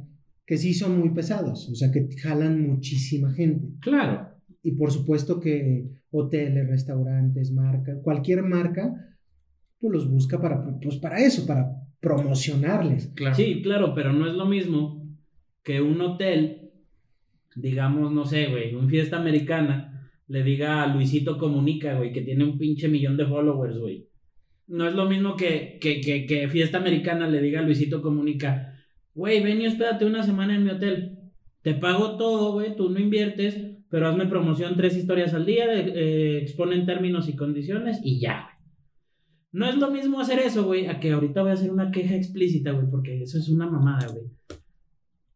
que 0.46 0.56
sí 0.56 0.74
son 0.74 0.98
muy 0.98 1.10
pesados, 1.10 1.68
o 1.68 1.74
sea, 1.74 1.90
que 1.90 2.08
jalan 2.16 2.66
muchísima 2.66 3.32
gente. 3.32 3.68
Claro. 3.80 4.28
y 4.64 4.72
por 4.72 4.92
supuesto 4.92 5.40
que 5.40 5.90
hoteles, 6.12 6.68
restaurantes, 6.68 7.50
marcas, 7.52 7.98
cualquier 8.02 8.42
marca, 8.42 9.16
pues 9.80 9.92
los 9.92 10.08
busca 10.08 10.40
para, 10.40 10.78
pues 10.80 10.96
para 10.98 11.18
eso, 11.18 11.46
para 11.46 11.82
promocionarles. 12.00 13.08
Claro. 13.14 13.34
Sí, 13.34 13.60
claro, 13.62 13.92
pero 13.94 14.12
no 14.12 14.28
es 14.28 14.34
lo 14.34 14.46
mismo 14.46 15.04
que 15.64 15.80
un 15.80 16.00
hotel, 16.00 16.70
digamos, 17.56 18.12
no 18.12 18.24
sé, 18.24 18.46
güey, 18.46 18.74
un 18.74 18.88
fiesta 18.88 19.16
americana, 19.16 19.91
le 20.32 20.42
diga 20.42 20.82
a 20.82 20.86
Luisito 20.86 21.36
Comunica, 21.36 21.94
güey, 21.94 22.10
que 22.10 22.22
tiene 22.22 22.42
un 22.42 22.56
pinche 22.56 22.88
millón 22.88 23.18
de 23.18 23.26
followers, 23.26 23.78
güey. 23.78 24.08
No 24.66 24.88
es 24.88 24.94
lo 24.94 25.04
mismo 25.04 25.36
que, 25.36 25.76
que, 25.78 26.00
que, 26.00 26.24
que 26.24 26.48
fiesta 26.48 26.78
americana 26.78 27.28
le 27.28 27.42
diga 27.42 27.60
a 27.60 27.62
Luisito 27.62 28.00
Comunica, 28.00 28.82
güey, 29.14 29.42
ven 29.42 29.60
y 29.60 29.66
espérate 29.66 30.06
una 30.06 30.22
semana 30.22 30.54
en 30.54 30.64
mi 30.64 30.70
hotel. 30.70 31.18
Te 31.60 31.74
pago 31.74 32.16
todo, 32.16 32.52
güey, 32.52 32.74
tú 32.74 32.88
no 32.88 32.98
inviertes, 32.98 33.60
pero 33.90 34.08
hazme 34.08 34.24
promoción 34.24 34.74
tres 34.74 34.96
historias 34.96 35.34
al 35.34 35.44
día, 35.44 35.66
eh, 35.70 36.38
exponen 36.38 36.86
términos 36.86 37.28
y 37.28 37.36
condiciones 37.36 38.00
y 38.02 38.18
ya, 38.18 38.44
güey. 38.44 38.56
No 39.52 39.68
es 39.68 39.76
lo 39.76 39.90
mismo 39.90 40.18
hacer 40.18 40.38
eso, 40.38 40.64
güey, 40.64 40.86
a 40.86 40.98
que 40.98 41.12
ahorita 41.12 41.42
voy 41.42 41.50
a 41.50 41.54
hacer 41.54 41.70
una 41.70 41.90
queja 41.90 42.14
explícita, 42.14 42.72
güey, 42.72 42.86
porque 42.90 43.22
eso 43.22 43.36
es 43.36 43.50
una 43.50 43.68
mamada, 43.68 44.06
güey. 44.06 44.24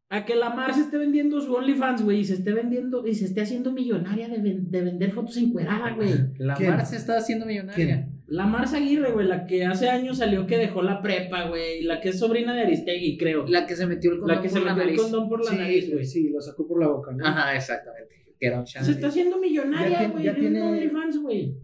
A 0.09 0.25
que 0.25 0.37
la 0.37 0.51
Mar 0.51 0.73
se 0.73 0.83
esté 0.83 0.99
vendiendo 0.99 1.41
su 1.41 1.53
OnlyFans, 1.53 2.03
güey, 2.03 2.21
y 2.21 2.25
se 2.25 2.35
esté 2.35 2.53
vendiendo, 2.53 3.05
y 3.07 3.15
se 3.15 3.25
esté 3.25 3.41
haciendo 3.41 3.73
millonaria 3.73 4.29
de, 4.29 4.39
ven- 4.39 4.71
de 4.71 4.81
vender 4.83 5.11
fotos 5.11 5.37
encuerada, 5.37 5.95
güey. 5.95 6.11
La 6.39 6.55
¿Quién? 6.55 6.71
Mar 6.71 6.87
se 6.87 6.97
está 6.97 7.19
haciendo 7.19 7.45
millonaria. 7.45 7.75
¿Quién? 7.75 8.13
La 8.29 8.47
Marza 8.47 8.77
Aguirre, 8.79 9.13
güey, 9.13 9.27
la 9.27 9.47
que 9.47 9.65
hace 9.65 9.89
años 9.89 10.19
salió 10.19 10.47
que 10.47 10.59
dejó 10.59 10.83
la 10.83 11.01
prepa, 11.01 11.49
güey, 11.49 11.83
la 11.83 12.01
que 12.01 12.09
es 12.11 12.19
sobrina 12.19 12.55
de 12.55 12.63
Aristegui, 12.63 13.17
creo. 13.17 13.47
La 13.47 13.67
que 13.67 13.77
se 13.77 13.87
metió 13.87 14.13
el 14.13 14.19
condón 14.19 14.37
La 14.37 14.43
que 14.43 14.49
se 14.49 14.61
la 14.61 14.75
metió 14.75 14.91
el 14.91 14.97
condón 14.97 15.29
por 15.29 15.45
la 15.45 15.51
sí, 15.51 15.57
nariz, 15.57 15.93
güey. 15.93 16.05
sí, 16.05 16.29
lo 16.31 16.41
sacó 16.41 16.67
por 16.67 16.81
la 16.81 16.89
boca, 16.89 17.13
¿no? 17.13 17.25
Ajá, 17.25 17.55
exactamente. 17.55 18.15
Que 18.39 18.47
era 18.49 18.61
un 18.61 18.67
Se 18.67 18.79
está 18.91 19.09
haciendo 19.09 19.39
millonaria, 19.41 20.09
güey, 20.09 20.35
tiene- 20.35 20.61
OnlyFans, 20.63 21.19
güey. 21.23 21.57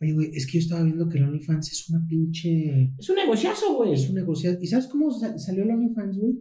Oye, 0.00 0.12
güey, 0.12 0.30
es 0.34 0.46
que 0.46 0.54
yo 0.54 0.58
estaba 0.58 0.82
viendo 0.82 1.08
que 1.08 1.18
el 1.18 1.24
OnlyFans 1.24 1.70
es 1.70 1.88
una 1.90 2.04
pinche... 2.08 2.92
Es 2.98 3.08
un 3.08 3.16
negociazo, 3.16 3.74
güey. 3.76 3.92
Es 3.92 4.08
un 4.08 4.16
negocio. 4.16 4.50
¿Y 4.60 4.66
sabes 4.66 4.88
cómo 4.88 5.10
sa- 5.12 5.38
salió 5.38 5.62
el 5.62 5.70
OnlyFans, 5.70 6.18
güey? 6.18 6.32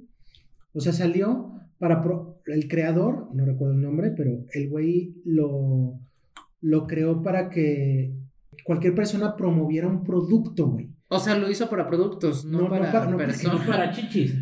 O 0.74 0.80
sea, 0.80 0.94
salió 0.94 1.54
para... 1.80 2.02
pro- 2.02 2.42
El 2.46 2.68
creador, 2.68 3.30
no 3.34 3.46
recuerdo 3.46 3.74
el 3.76 3.82
nombre, 3.82 4.12
pero 4.16 4.46
el 4.54 4.70
güey 4.70 5.16
lo, 5.26 6.00
lo 6.62 6.88
creó 6.88 7.22
para 7.22 7.50
que 7.50 8.14
cualquier 8.64 8.94
persona 8.96 9.36
promoviera 9.36 9.88
un 9.88 10.04
producto, 10.04 10.68
güey. 10.68 10.90
O 11.10 11.20
sea, 11.20 11.38
lo 11.38 11.50
hizo 11.52 11.70
para 11.70 11.88
productos, 11.88 12.46
no, 12.46 12.58
No, 12.60 12.64
no 12.66 12.70
para, 12.70 12.92
para- 12.92 13.06
no, 13.06 13.12
No 13.12 13.18
personas. 13.18 13.68
para 13.68 13.92
chichis. 13.92 14.36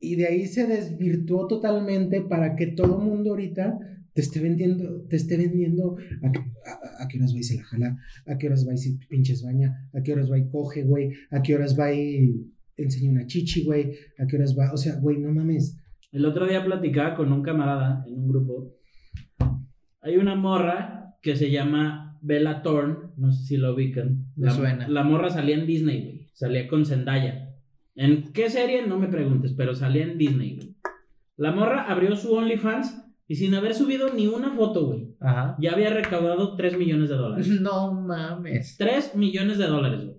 Y 0.00 0.16
de 0.16 0.26
ahí 0.26 0.46
se 0.46 0.66
desvirtuó 0.66 1.46
totalmente 1.46 2.20
para 2.22 2.56
que 2.56 2.66
todo 2.68 2.98
el 2.98 3.04
mundo 3.06 3.30
ahorita 3.30 3.78
te 4.12 4.20
esté 4.20 4.38
vendiendo, 4.40 5.02
te 5.08 5.16
esté 5.16 5.36
vendiendo 5.36 5.96
a, 6.22 6.30
qué- 6.30 6.38
a, 6.40 7.04
a 7.04 7.08
qué 7.08 7.18
horas 7.18 7.34
va 7.34 7.38
y 7.38 7.42
se 7.42 7.56
la 7.56 7.64
jala, 7.64 7.96
a 8.26 8.36
qué 8.38 8.46
horas 8.46 8.66
va 8.68 8.74
y 8.74 8.78
se 8.78 8.98
pinches 9.08 9.42
baña, 9.42 9.88
a 9.94 10.02
qué 10.02 10.12
horas 10.12 10.30
va 10.30 10.38
y 10.38 10.48
coge, 10.48 10.84
güey, 10.84 11.12
a 11.30 11.42
qué 11.42 11.54
horas 11.54 11.78
va 11.78 11.92
y 11.92 12.46
enseña 12.76 13.10
una 13.10 13.26
chichi, 13.26 13.64
güey, 13.64 13.92
a 14.18 14.26
qué 14.26 14.36
horas 14.36 14.56
va, 14.58 14.72
o 14.72 14.76
sea, 14.76 14.96
güey, 15.00 15.18
no 15.18 15.32
mames. 15.32 15.80
El 16.12 16.26
otro 16.26 16.46
día 16.46 16.64
platicaba 16.64 17.14
con 17.14 17.32
un 17.32 17.42
camarada 17.42 18.04
en 18.06 18.14
un 18.14 18.28
grupo. 18.28 18.74
Hay 20.00 20.16
una 20.16 20.34
morra 20.34 21.16
que 21.22 21.34
se 21.34 21.50
llama 21.50 22.18
Bella 22.20 22.62
Thorne, 22.62 22.96
no 23.16 23.32
sé 23.32 23.44
si 23.44 23.56
lo 23.56 23.74
ubican. 23.74 24.26
Me 24.36 24.46
la, 24.46 24.52
suena. 24.52 24.88
La 24.88 25.02
morra 25.02 25.30
salía 25.30 25.56
en 25.56 25.66
Disney, 25.66 26.02
güey. 26.02 26.28
Salía 26.32 26.68
con 26.68 26.84
Zendaya. 26.84 27.54
¿En 27.94 28.32
qué 28.32 28.50
serie? 28.50 28.86
No 28.86 28.98
me 28.98 29.08
preguntes, 29.08 29.54
pero 29.56 29.74
salía 29.74 30.04
en 30.04 30.18
Disney, 30.18 30.56
güey. 30.56 30.76
La 31.36 31.52
morra 31.52 31.90
abrió 31.90 32.14
su 32.16 32.32
OnlyFans 32.32 33.04
y 33.26 33.36
sin 33.36 33.54
haber 33.54 33.74
subido 33.74 34.12
ni 34.12 34.26
una 34.26 34.54
foto, 34.54 34.86
güey. 34.86 35.16
Ajá. 35.20 35.56
Ya 35.58 35.72
había 35.72 35.90
recaudado 35.90 36.56
3 36.56 36.78
millones 36.78 37.08
de 37.08 37.16
dólares. 37.16 37.48
No 37.60 37.92
mames. 37.92 38.76
3 38.78 39.16
millones 39.16 39.58
de 39.58 39.66
dólares, 39.66 40.04
güey. 40.04 40.16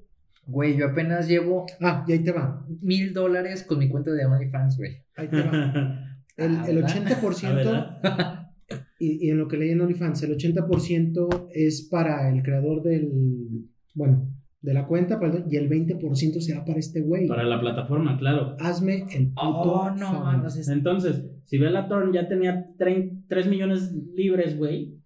Güey, 0.47 0.77
yo 0.77 0.87
apenas 0.87 1.27
llevo 1.27 1.65
Ah, 1.81 2.05
y 2.07 2.11
ahí 2.13 2.19
te 2.23 2.31
va, 2.31 2.65
mil 2.81 3.13
dólares 3.13 3.63
con 3.63 3.79
mi 3.79 3.89
cuenta 3.89 4.11
de 4.11 4.25
OnlyFans, 4.25 4.77
güey. 4.77 5.03
ahí 5.17 5.27
te 5.27 5.41
va. 5.41 6.01
El, 6.37 6.55
Ah, 6.57 6.65
el 6.67 6.75
¿verdad? 6.75 6.89
80%, 7.21 7.43
Ah, 7.47 7.53
¿verdad? 7.53 8.47
y, 8.99 9.25
y 9.25 9.29
en 9.29 9.37
lo 9.37 9.47
que 9.47 9.55
leí 9.57 9.69
en 9.71 9.79
OnlyFans, 9.79 10.21
el 10.23 10.37
80% 10.37 11.47
es 11.53 11.87
para 11.89 12.29
el 12.29 12.43
creador 12.43 12.83
del, 12.83 13.09
bueno, 13.93 14.29
de 14.61 14.73
la 14.73 14.85
cuenta, 14.85 15.17
perdón, 15.19 15.45
y 15.49 15.55
el 15.55 15.69
20% 15.69 16.41
se 16.41 16.55
va 16.57 16.65
para 16.65 16.79
este 16.79 16.99
güey. 17.01 17.27
Para 17.27 17.43
la 17.45 17.59
plataforma, 17.61 18.17
claro. 18.17 18.57
Hazme 18.59 19.05
el 19.15 19.27
puto 19.29 19.37
Oh, 19.39 19.91
no 19.91 20.11
mames. 20.23 20.57
es- 20.57 20.67
Entonces, 20.67 21.23
si 21.45 21.57
Bella 21.57 21.87
Thorne 21.87 22.11
ya 22.13 22.27
tenía 22.27 22.65
3 22.77 23.47
millones 23.47 23.93
libres, 24.15 24.57
güey, 24.57 24.97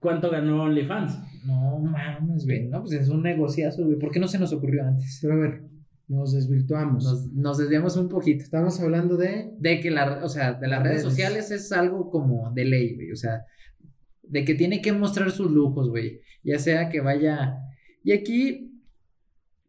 ¿cuánto 0.00 0.30
ganó 0.30 0.64
OnlyFans? 0.64 1.44
No 1.46 1.78
mames, 1.78 2.44
güey. 2.44 2.68
No, 2.68 2.82
pues 2.82 2.94
es 2.94 3.08
un 3.08 3.22
negociazo, 3.22 3.84
güey. 3.84 3.98
¿Por 3.98 4.10
qué 4.10 4.20
no 4.20 4.28
se 4.28 4.38
nos 4.38 4.52
ocurrió 4.52 4.84
antes? 4.84 5.18
Pero 5.22 5.34
a 5.34 5.36
ver, 5.36 5.62
nos 6.08 6.32
desvirtuamos. 6.32 7.04
Nos, 7.04 7.32
nos 7.32 7.58
desviamos 7.58 7.96
un 7.96 8.08
poquito. 8.08 8.42
Estamos 8.42 8.80
hablando 8.80 9.16
de. 9.16 9.50
De 9.58 9.80
que 9.80 9.90
la, 9.90 10.24
o 10.24 10.28
sea, 10.28 10.54
de 10.54 10.68
las 10.68 10.82
redes. 10.82 11.02
sociales 11.02 11.50
es 11.50 11.70
algo 11.72 12.10
como 12.10 12.50
de 12.52 12.64
ley, 12.64 12.94
güey. 12.94 13.12
O 13.12 13.16
sea, 13.16 13.42
de 14.22 14.44
que 14.44 14.54
tiene 14.54 14.80
que 14.80 14.92
mostrar 14.92 15.30
sus 15.30 15.50
lujos, 15.50 15.88
güey. 15.88 16.20
Ya 16.42 16.58
sea 16.58 16.88
que 16.88 17.00
vaya. 17.00 17.56
Y 18.02 18.12
aquí 18.12 18.72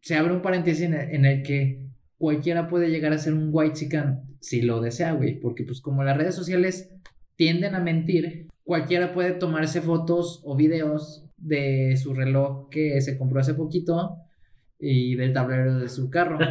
se 0.02 0.16
abre 0.16 0.34
un 0.34 0.42
paréntesis 0.42 0.84
en 0.84 0.94
el, 0.94 1.10
en 1.12 1.26
el 1.26 1.44
que 1.44 1.86
cualquiera 2.18 2.68
puede 2.68 2.90
llegar 2.90 3.12
a 3.12 3.18
ser 3.18 3.34
un 3.34 3.50
white 3.52 3.74
chican 3.74 4.24
si 4.40 4.62
lo 4.62 4.82
desea, 4.82 5.14
güey. 5.14 5.40
Porque, 5.40 5.64
pues, 5.64 5.82
como 5.82 6.04
las 6.04 6.18
redes 6.18 6.36
sociales 6.36 6.90
tienden 7.36 7.76
a 7.76 7.80
mentir, 7.80 8.49
cualquiera 8.70 9.14
puede 9.14 9.32
tomarse 9.32 9.82
fotos 9.82 10.42
o 10.44 10.56
videos 10.56 11.26
de 11.38 11.98
su 11.98 12.14
reloj 12.14 12.70
que 12.70 13.02
se 13.02 13.18
compró 13.18 13.40
hace 13.40 13.56
poquito 13.56 14.18
y 14.80 15.16
del 15.16 15.34
tablero 15.34 15.80
de 15.80 15.90
su 15.90 16.12
carro. 16.12 16.38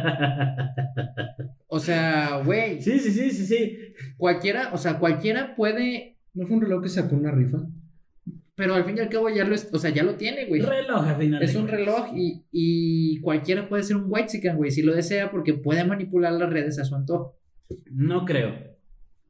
O 1.67 1.79
sea, 1.79 2.41
güey, 2.43 2.81
Sí, 2.81 2.99
sí, 2.99 3.11
sí, 3.11 3.29
sí, 3.31 3.45
sí. 3.45 3.77
cualquiera, 4.17 4.71
o 4.73 4.77
sea, 4.77 4.97
cualquiera 4.99 5.55
puede, 5.55 6.17
¿No 6.33 6.45
fue 6.45 6.57
un 6.57 6.63
reloj 6.63 6.83
que 6.83 6.89
sacó 6.89 7.15
una 7.15 7.31
rifa? 7.31 7.59
pero 8.55 8.73
al 8.73 8.83
fin 8.83 8.97
y 8.97 8.99
al 8.99 9.07
cabo 9.07 9.29
ya 9.29 9.45
lo, 9.45 9.55
es- 9.55 9.69
o 9.71 9.79
sea, 9.79 9.89
ya 9.91 10.03
lo 10.03 10.15
tiene, 10.15 10.45
güey. 10.47 10.59
Reloj, 10.61 11.07
al 11.07 11.15
final. 11.15 11.41
Es 11.41 11.55
un 11.55 11.67
cuentas. 11.67 11.79
reloj 11.79 12.07
y, 12.17 12.43
y 12.51 13.21
cualquiera 13.21 13.69
puede 13.69 13.83
ser 13.83 13.95
un 13.95 14.05
white 14.07 14.51
güey, 14.53 14.69
si 14.71 14.81
lo 14.81 14.93
desea, 14.93 15.31
porque 15.31 15.53
puede 15.53 15.85
manipular 15.85 16.33
las 16.33 16.49
redes 16.49 16.77
a 16.77 16.83
su 16.83 16.93
antojo. 16.95 17.37
No 17.89 18.25
creo. 18.25 18.53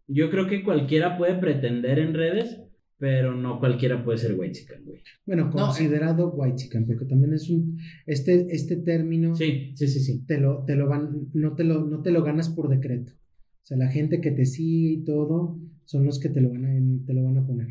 Yo 0.07 0.31
creo 0.31 0.47
que 0.47 0.63
cualquiera 0.63 1.15
puede 1.17 1.35
pretender 1.35 1.99
en 1.99 2.15
redes, 2.15 2.59
pero 2.99 3.33
no 3.33 3.59
cualquiera 3.59 4.03
puede 4.03 4.17
ser 4.17 4.37
white 4.37 4.51
chicken, 4.59 4.83
güey. 4.85 4.99
Bueno, 5.25 5.45
No, 5.45 5.51
considerado 5.51 6.29
white 6.31 6.57
chicken, 6.57 6.85
porque 6.85 7.05
también 7.05 7.33
es 7.33 7.49
un. 7.49 7.77
Este, 8.05 8.47
este 8.49 8.75
término 8.75 9.35
Sí, 9.35 9.71
sí, 9.75 9.87
sí, 9.87 9.99
sí. 10.01 10.25
te 10.25 10.37
lo, 10.39 10.65
te 10.65 10.75
lo 10.75 10.87
van, 10.89 11.29
no 11.33 11.55
te 11.55 11.63
lo, 11.63 11.85
no 11.85 12.01
te 12.01 12.11
lo 12.11 12.21
ganas 12.23 12.49
por 12.49 12.67
decreto. 12.69 13.13
O 13.13 13.65
sea, 13.69 13.77
la 13.77 13.87
gente 13.89 14.19
que 14.19 14.31
te 14.31 14.45
sigue 14.45 14.89
y 15.01 15.03
todo 15.05 15.59
son 15.85 16.05
los 16.05 16.19
que 16.19 16.29
te 16.29 16.41
lo 16.41 16.49
van 16.49 16.65
a, 16.65 17.05
te 17.05 17.13
lo 17.13 17.23
van 17.23 17.37
a 17.37 17.47
poner. 17.47 17.67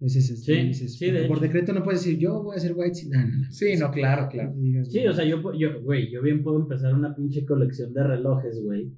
Ese 0.00 0.18
es 0.18 0.30
este, 0.30 0.54
Sí, 0.60 0.66
dices, 0.66 0.98
sí, 0.98 1.10
de 1.12 1.26
por 1.28 1.36
hecho. 1.36 1.46
decreto 1.46 1.72
no 1.72 1.82
puedes 1.84 2.04
decir 2.04 2.18
yo 2.18 2.42
voy 2.42 2.56
a 2.56 2.60
ser 2.60 2.72
white 2.76 2.92
chicken. 2.92 3.20
No, 3.20 3.26
no, 3.28 3.36
no. 3.44 3.52
Sí, 3.52 3.76
no, 3.78 3.90
claro, 3.92 4.28
claro. 4.28 4.52
Digas, 4.56 4.90
Sí, 4.92 5.06
o 5.06 5.12
sea, 5.12 5.24
yo, 5.24 5.40
yo, 5.56 5.80
güey, 5.82 6.10
yo 6.10 6.20
bien 6.22 6.42
puedo 6.42 6.60
empezar 6.60 6.92
una 6.94 7.14
pinche 7.14 7.46
colección 7.46 7.94
de 7.94 8.02
relojes, 8.02 8.60
güey. 8.62 8.92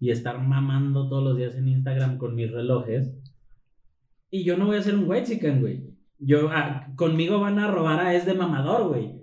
Y 0.00 0.10
estar 0.10 0.40
mamando 0.40 1.08
todos 1.08 1.24
los 1.24 1.36
días 1.36 1.56
en 1.56 1.66
Instagram 1.66 2.18
con 2.18 2.36
mis 2.36 2.50
relojes. 2.52 3.12
Y 4.30 4.44
yo 4.44 4.56
no 4.56 4.66
voy 4.66 4.76
a 4.76 4.82
ser 4.82 4.94
un 4.94 5.08
white 5.08 5.26
chicken, 5.26 5.60
güey. 5.60 5.84
Yo, 6.18 6.48
ah, 6.50 6.92
conmigo 6.96 7.40
van 7.40 7.58
a 7.58 7.70
robar 7.70 8.00
a 8.00 8.14
es 8.14 8.26
de 8.26 8.34
mamador, 8.34 8.88
güey. 8.88 9.14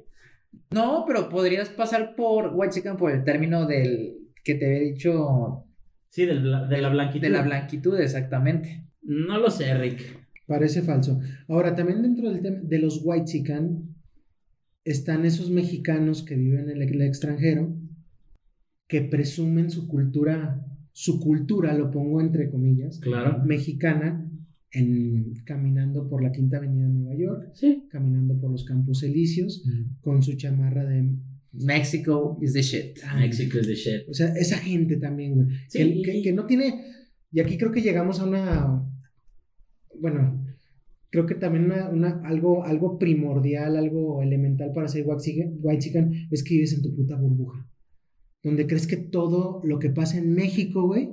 No, 0.72 1.04
pero 1.06 1.30
podrías 1.30 1.70
pasar 1.70 2.16
por 2.16 2.52
white 2.54 2.74
chican 2.76 2.98
por 2.98 3.12
el 3.12 3.24
término 3.24 3.66
del 3.68 4.16
que 4.44 4.56
te 4.56 4.66
había 4.66 4.92
dicho 4.92 5.66
Sí, 6.10 6.26
del 6.26 6.44
de 6.70 6.78
la 6.82 6.90
blanquitud. 6.90 7.22
de 7.22 7.30
la 7.30 7.42
blanquitud, 7.42 8.00
exactamente. 8.00 8.86
No 9.02 9.38
lo 9.38 9.52
sé, 9.52 9.74
Rick. 9.78 10.02
Parece 10.48 10.82
falso. 10.82 11.20
Ahora, 11.50 11.76
también 11.76 12.02
dentro 12.02 12.30
del 12.32 12.42
tema 12.42 12.60
de 12.62 12.80
los 12.80 13.02
white 13.04 13.26
chican 13.26 13.96
están 14.86 15.26
esos 15.26 15.50
mexicanos 15.50 16.24
que 16.24 16.36
viven 16.36 16.70
en 16.70 16.82
el, 16.82 16.90
el 16.94 17.02
extranjero 17.02 17.76
que 18.88 19.02
presumen 19.02 19.70
su 19.72 19.88
cultura, 19.88 20.64
su 20.92 21.20
cultura, 21.20 21.74
lo 21.74 21.90
pongo 21.92 22.22
entre 22.22 22.50
comillas, 22.52 23.00
Claro. 23.00 23.40
mexicana, 23.44 24.25
en, 24.76 25.34
caminando 25.46 26.08
por 26.10 26.22
la 26.22 26.32
Quinta 26.32 26.58
Avenida 26.58 26.88
de 26.88 26.94
Nueva 26.94 27.16
York, 27.16 27.52
Sí. 27.54 27.86
caminando 27.90 28.40
por 28.40 28.52
los 28.52 28.64
Campos 28.66 29.02
Elíseos, 29.04 29.64
con 30.02 30.22
su 30.22 30.34
chamarra 30.36 30.86
de... 30.86 31.16
Mexico 31.58 32.38
is 32.42 32.52
the 32.54 32.62
shit. 32.62 32.98
Mexico 33.18 33.58
is 33.60 33.68
the 33.68 33.76
shit. 33.76 34.10
O 34.10 34.14
sea, 34.14 34.28
esa 34.36 34.58
gente 34.58 34.98
también, 34.98 35.36
güey. 35.36 35.48
Sí, 35.70 36.02
que, 36.04 36.12
que- 36.12 36.22
que 36.22 36.34
no 36.34 36.46
tiene. 36.46 36.84
Y 37.32 37.40
aquí 37.40 37.58
creo 37.58 37.72
que 37.72 37.82
llegamos 37.82 38.20
a 38.20 38.26
una. 38.26 38.84
Bueno, 40.00 40.46
creo 41.10 41.26
que 41.26 41.36
también 41.36 41.66
una, 41.66 41.90
una- 41.90 42.22
algo, 42.26 42.66
algo 42.66 43.00
primordial, 43.00 43.78
algo 43.78 44.22
elemental 44.22 44.72
para 44.74 44.90
ser 44.90 45.06
white 45.08 45.22
chicken, 45.24 45.60
white 45.62 45.80
chicken 45.80 46.28
es 46.30 46.44
que 46.44 46.56
vives 46.56 46.74
en 46.74 46.82
tu 46.82 46.94
puta 46.94 47.16
burbuja. 47.16 47.66
Donde 48.44 48.68
crees 48.68 48.86
que 48.86 48.98
todo 48.98 49.62
lo 49.64 49.80
que 49.80 49.90
pasa 49.92 50.18
en 50.18 50.34
México, 50.34 50.86
güey, 50.86 51.10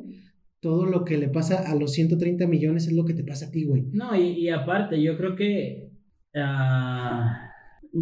todo 0.63 0.87
lo 0.87 1.05
que 1.05 1.19
le 1.19 1.29
pasa 1.29 1.69
a 1.71 1.75
los 1.75 1.93
130 1.93 2.47
millones 2.47 2.87
es 2.87 2.93
lo 2.95 3.05
que 3.05 3.15
te 3.15 3.25
pasa 3.25 3.47
a 3.47 3.51
ti, 3.51 3.65
güey. 3.65 3.83
No, 3.93 4.15
y, 4.17 4.29
y 4.29 4.49
aparte, 4.49 5.03
yo 5.03 5.17
creo 5.19 5.35
que. 5.35 5.91
ah, 6.37 7.51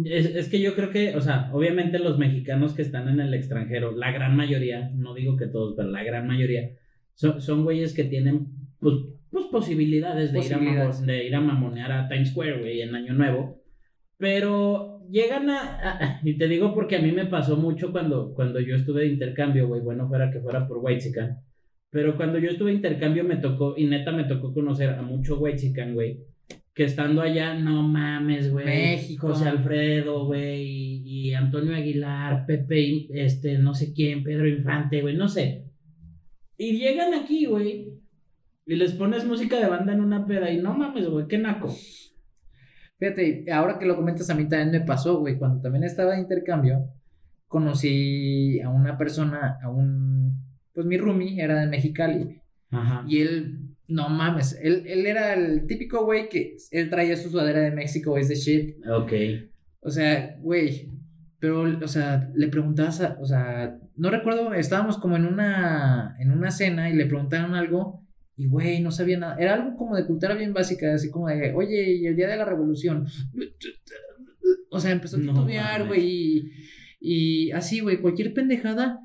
es, 0.05 0.27
es 0.35 0.47
que 0.47 0.61
yo 0.61 0.75
creo 0.75 0.91
que, 0.91 1.15
o 1.15 1.21
sea, 1.21 1.49
obviamente 1.53 1.99
los 1.99 2.17
mexicanos 2.17 2.73
que 2.73 2.83
están 2.83 3.09
en 3.09 3.19
el 3.19 3.33
extranjero, 3.33 3.91
la 3.91 4.11
gran 4.11 4.37
mayoría, 4.37 4.89
no 4.95 5.13
digo 5.15 5.35
que 5.35 5.47
todos, 5.47 5.73
pero 5.75 5.89
la 5.89 6.03
gran 6.03 6.27
mayoría, 6.27 6.69
son, 7.15 7.41
son 7.41 7.63
güeyes 7.63 7.93
que 7.93 8.03
tienen, 8.05 8.47
pues, 8.79 8.93
pues 9.31 9.45
posibilidades, 9.45 10.31
de, 10.31 10.39
Ir 10.39 10.53
a 10.53 10.91
de 11.05 11.25
ir 11.25 11.35
a 11.35 11.41
mamonear 11.41 11.91
a 11.91 12.07
Times 12.07 12.29
Square, 12.29 12.59
güey, 12.59 12.81
en 12.81 12.93
Año 12.95 13.13
Nuevo. 13.13 13.61
Pero 14.17 15.01
llegan 15.09 15.49
a, 15.49 15.59
a- 15.59 16.19
Y 16.23 16.37
te 16.37 16.47
digo 16.47 16.73
porque 16.75 16.97
a 16.97 17.01
mí 17.01 17.11
me 17.11 17.25
pasó 17.25 17.57
mucho 17.57 17.91
cuando, 17.91 18.33
cuando 18.35 18.59
yo 18.59 18.75
estuve 18.75 19.01
de 19.01 19.07
intercambio, 19.07 19.67
güey. 19.67 19.81
Bueno, 19.81 20.07
fuera 20.07 20.29
que 20.31 20.39
fuera 20.39 20.67
por 20.67 20.77
Whitezican. 20.77 21.39
Pero 21.91 22.15
cuando 22.15 22.39
yo 22.39 22.49
estuve 22.49 22.71
de 22.71 22.77
intercambio 22.77 23.25
me 23.25 23.35
tocó, 23.35 23.75
y 23.77 23.85
neta 23.85 24.11
me 24.13 24.23
tocó 24.23 24.53
conocer 24.53 24.89
a 24.91 25.01
mucho 25.01 25.37
Whitezican, 25.37 25.93
güey. 25.93 26.21
Que 26.73 26.85
estando 26.85 27.21
allá, 27.21 27.53
no 27.53 27.83
mames, 27.83 28.49
güey. 28.49 28.65
México. 28.65 29.27
José 29.27 29.49
Alfredo, 29.49 30.25
güey. 30.25 30.61
Y, 30.63 31.01
y 31.05 31.33
Antonio 31.33 31.75
Aguilar, 31.75 32.45
Pepe, 32.45 33.07
este, 33.13 33.57
no 33.57 33.73
sé 33.73 33.93
quién, 33.93 34.23
Pedro 34.23 34.47
Infante, 34.47 35.01
güey, 35.01 35.17
no 35.17 35.27
sé. 35.27 35.65
Y 36.57 36.77
llegan 36.77 37.13
aquí, 37.13 37.45
güey. 37.45 37.89
Y 38.65 38.75
les 38.75 38.93
pones 38.93 39.25
música 39.25 39.59
de 39.59 39.67
banda 39.67 39.91
en 39.91 39.99
una 39.99 40.25
peda. 40.25 40.49
Y 40.49 40.61
no 40.61 40.73
mames, 40.73 41.09
güey, 41.09 41.27
qué 41.27 41.37
naco. 41.37 41.75
Fíjate, 42.99 43.51
ahora 43.51 43.77
que 43.77 43.85
lo 43.85 43.97
comentas, 43.97 44.29
a 44.29 44.35
mí 44.35 44.47
también 44.47 44.71
me 44.71 44.85
pasó, 44.85 45.19
güey, 45.19 45.37
cuando 45.37 45.59
también 45.59 45.83
estaba 45.83 46.13
de 46.13 46.21
intercambio, 46.21 46.87
conocí 47.47 48.61
a 48.61 48.69
una 48.69 48.97
persona, 48.97 49.57
a 49.61 49.69
un, 49.69 50.50
pues 50.73 50.85
mi 50.85 50.97
roomie 50.97 51.41
era 51.41 51.59
de 51.59 51.67
Mexicali, 51.67 52.41
Ajá. 52.69 53.05
y 53.07 53.19
él, 53.21 53.59
no 53.87 54.09
mames, 54.09 54.57
él, 54.61 54.83
él 54.87 55.05
era 55.05 55.33
el 55.33 55.65
típico 55.67 56.05
güey 56.05 56.29
que 56.29 56.55
él 56.71 56.89
traía 56.89 57.17
su 57.17 57.29
sudadera 57.29 57.59
de 57.59 57.71
México, 57.71 58.17
es 58.17 58.29
de 58.29 58.35
shit, 58.35 58.75
Ok. 58.87 59.11
o 59.81 59.89
sea, 59.89 60.37
güey, 60.39 60.89
pero, 61.39 61.61
o 61.63 61.87
sea, 61.87 62.29
le 62.35 62.47
preguntabas, 62.47 63.01
a- 63.01 63.17
o 63.19 63.25
sea, 63.25 63.77
no 63.95 64.09
recuerdo, 64.11 64.53
estábamos 64.53 64.97
como 64.97 65.15
en 65.17 65.25
una, 65.25 66.15
en 66.19 66.31
una 66.31 66.51
cena 66.51 66.89
y 66.89 66.95
le 66.95 67.07
preguntaron 67.07 67.55
algo 67.55 68.05
y, 68.37 68.47
güey, 68.47 68.79
no 68.79 68.91
sabía 68.91 69.19
nada. 69.19 69.35
Era 69.39 69.55
algo 69.55 69.75
como 69.75 69.95
de 69.95 70.05
cultura 70.05 70.33
bien 70.35 70.53
básica, 70.53 70.93
así 70.93 71.09
como 71.11 71.27
de, 71.27 71.51
oye, 71.53 71.93
y 71.95 72.05
el 72.07 72.15
día 72.15 72.27
de 72.27 72.37
la 72.37 72.45
revolución. 72.45 73.05
O 74.69 74.79
sea, 74.79 74.91
empezó 74.91 75.17
a 75.17 75.19
No 75.19 75.33
titubear, 75.33 75.87
güey, 75.87 76.01
y, 76.05 76.51
y 76.99 77.51
así, 77.51 77.81
güey, 77.81 77.97
cualquier 78.01 78.33
pendejada. 78.33 78.99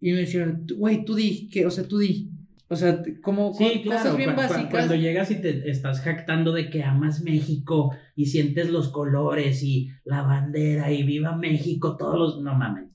Y 0.00 0.12
me 0.12 0.18
"Tú- 0.66 0.76
güey, 0.76 1.04
tú 1.04 1.14
di, 1.14 1.48
que, 1.50 1.66
o 1.66 1.70
sea, 1.70 1.84
tú 1.84 1.98
di. 1.98 2.30
O 2.70 2.76
sea, 2.76 3.02
como 3.22 3.54
Sí, 3.54 3.64
co- 3.64 3.82
claro, 3.84 4.02
cosas 4.02 4.16
bien 4.18 4.36
básicas. 4.36 4.70
cuando 4.70 4.94
llegas 4.94 5.30
y 5.30 5.40
te 5.40 5.70
estás 5.70 6.00
jactando 6.02 6.52
de 6.52 6.68
que 6.68 6.84
amas 6.84 7.22
México 7.22 7.94
y 8.14 8.26
sientes 8.26 8.68
los 8.70 8.88
colores 8.90 9.62
y 9.62 9.88
la 10.04 10.22
bandera 10.22 10.92
y 10.92 11.02
viva 11.02 11.34
México, 11.34 11.96
todos 11.96 12.18
los... 12.18 12.42
No 12.42 12.54
mames. 12.54 12.87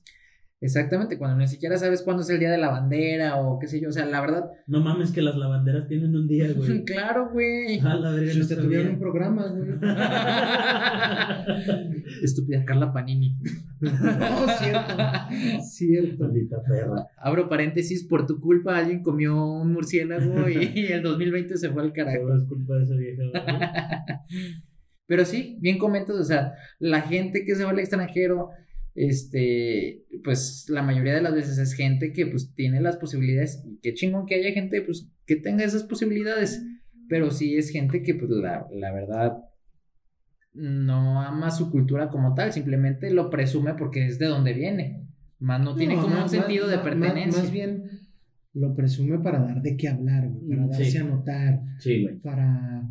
Exactamente, 0.64 1.18
cuando 1.18 1.36
ni 1.36 1.46
siquiera 1.46 1.76
sabes 1.76 2.00
cuándo 2.00 2.22
es 2.22 2.30
el 2.30 2.38
día 2.38 2.50
de 2.50 2.56
la 2.56 2.70
bandera 2.70 3.36
o 3.36 3.58
qué 3.58 3.66
sé 3.66 3.82
yo. 3.82 3.90
O 3.90 3.92
sea, 3.92 4.06
la 4.06 4.22
verdad, 4.22 4.46
No 4.66 4.80
mames 4.80 5.10
que 5.12 5.20
las 5.20 5.36
lavanderas 5.36 5.86
tienen 5.88 6.16
un 6.16 6.26
día, 6.26 6.50
güey. 6.56 6.84
claro, 6.86 7.28
güey. 7.30 7.80
A 7.80 7.94
la 7.96 8.12
verga, 8.12 8.30
Si 8.32 8.38
no 8.38 8.44
usted 8.44 8.62
tuvieron 8.62 8.88
un 8.94 8.98
programa, 8.98 9.46
güey. 9.48 9.68
Estúpida 12.22 12.64
Carla 12.64 12.94
Panini. 12.94 13.36
No, 13.80 13.90
cierto. 14.58 14.94
Cierto. 15.62 16.24
Maldita 16.24 16.56
perra. 16.66 17.08
Abro 17.18 17.46
paréntesis, 17.50 18.04
por 18.04 18.24
tu 18.26 18.40
culpa 18.40 18.78
alguien 18.78 19.02
comió 19.02 19.36
un 19.44 19.70
murciélago 19.70 20.48
y 20.48 20.86
el 20.90 21.02
2020 21.02 21.58
se 21.58 21.68
fue 21.70 21.82
al 21.82 21.92
carajo. 21.92 22.16
Seguro 22.16 22.36
es 22.38 22.44
culpa 22.44 22.74
de 22.76 22.84
esa 22.84 22.94
vieja. 22.94 23.22
güey. 23.30 23.42
Pero 25.06 25.26
sí, 25.26 25.58
bien 25.60 25.76
comentas, 25.76 26.16
o 26.16 26.24
sea, 26.24 26.54
la 26.78 27.02
gente 27.02 27.44
que 27.44 27.54
se 27.54 27.64
va 27.64 27.72
al 27.72 27.78
extranjero, 27.78 28.48
este, 28.94 30.04
pues 30.22 30.66
la 30.68 30.82
mayoría 30.82 31.14
de 31.14 31.22
las 31.22 31.34
veces 31.34 31.58
es 31.58 31.72
gente 31.74 32.12
que 32.12 32.26
pues 32.26 32.54
tiene 32.54 32.80
las 32.80 32.96
posibilidades, 32.96 33.62
y 33.66 33.78
qué 33.82 33.94
chingón 33.94 34.26
que 34.26 34.36
haya 34.36 34.52
gente 34.52 34.80
pues 34.82 35.08
que 35.26 35.36
tenga 35.36 35.64
esas 35.64 35.82
posibilidades, 35.84 36.62
pero 37.08 37.30
sí 37.30 37.56
es 37.56 37.70
gente 37.70 38.02
que 38.02 38.14
pues 38.14 38.30
la, 38.30 38.66
la 38.72 38.92
verdad 38.92 39.38
no 40.52 41.20
ama 41.20 41.50
su 41.50 41.70
cultura 41.70 42.08
como 42.10 42.34
tal, 42.34 42.52
simplemente 42.52 43.10
lo 43.10 43.30
presume 43.30 43.74
porque 43.74 44.06
es 44.06 44.18
de 44.18 44.26
donde 44.26 44.52
viene, 44.52 45.08
más 45.40 45.60
no, 45.60 45.74
tiene 45.74 45.96
como 45.96 46.08
más- 46.08 46.24
un 46.24 46.28
sentido 46.30 46.66
más- 46.66 46.76
de 46.76 46.82
pertenencia. 46.82 47.42
Más 47.42 47.50
bien 47.52 47.82
lo 48.52 48.72
presume 48.76 49.18
para 49.18 49.40
dar 49.40 49.60
de 49.62 49.76
qué 49.76 49.88
hablar, 49.88 50.28
güey, 50.28 50.48
para 50.56 50.68
darse 50.68 50.84
sí. 50.84 50.96
a 50.98 51.02
notar, 51.04 51.60
Sí, 51.80 52.02
güey. 52.04 52.18
para, 52.20 52.84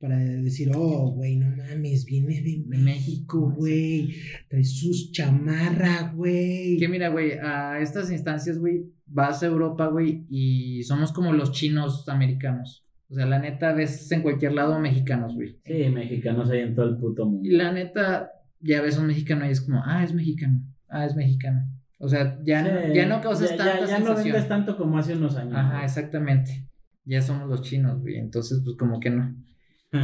para 0.00 0.16
decir, 0.18 0.70
oh, 0.74 1.12
güey, 1.12 1.36
no 1.36 1.54
mames, 1.54 2.06
viene 2.06 2.40
de 2.40 2.64
México, 2.66 3.52
güey, 3.54 4.14
trae 4.48 4.64
sus 4.64 5.12
chamarra, 5.12 6.12
güey. 6.16 6.78
Que 6.78 6.88
mira, 6.88 7.08
güey, 7.10 7.32
a 7.32 7.78
estas 7.80 8.10
instancias, 8.10 8.58
güey, 8.58 8.86
vas 9.06 9.42
a 9.42 9.46
Europa, 9.46 9.88
güey, 9.88 10.24
y 10.30 10.82
somos 10.84 11.12
como 11.12 11.32
los 11.34 11.52
chinos 11.52 12.08
americanos. 12.08 12.86
O 13.10 13.14
sea, 13.14 13.26
la 13.26 13.38
neta, 13.40 13.72
ves 13.74 14.10
en 14.12 14.22
cualquier 14.22 14.52
lado 14.52 14.78
mexicanos, 14.78 15.34
güey. 15.34 15.58
Sí, 15.64 15.88
mexicanos 15.92 16.48
hay 16.50 16.60
en 16.60 16.74
todo 16.74 16.88
el 16.88 16.96
puto 16.96 17.26
mundo. 17.26 17.46
Y 17.46 17.52
la 17.52 17.70
neta, 17.72 18.30
ya 18.60 18.80
ves 18.80 18.96
un 18.98 19.08
mexicano 19.08 19.46
y 19.46 19.50
es 19.50 19.60
como, 19.60 19.82
ah, 19.84 20.02
es 20.02 20.14
mexicano, 20.14 20.62
ah, 20.88 21.04
es 21.04 21.14
mexicano. 21.14 21.66
O 21.98 22.08
sea, 22.08 22.38
ya, 22.44 22.62
no, 22.62 22.94
ya 22.94 23.06
no 23.06 23.20
causas 23.20 23.50
ya- 23.50 23.56
tanta 23.58 23.80
ya, 23.80 23.86
ya 23.86 23.98
no 23.98 24.06
sensación. 24.06 24.32
vendes 24.32 24.48
tanto 24.48 24.76
como 24.78 24.96
hace 24.96 25.14
unos 25.14 25.36
años. 25.36 25.52
Ajá, 25.54 25.72
güey. 25.72 25.84
exactamente. 25.84 26.66
Ya 27.04 27.20
somos 27.20 27.48
los 27.50 27.60
chinos, 27.62 28.00
güey. 28.00 28.16
Entonces, 28.16 28.62
pues 28.64 28.76
como 28.78 28.98
que 29.00 29.10
no. 29.10 29.36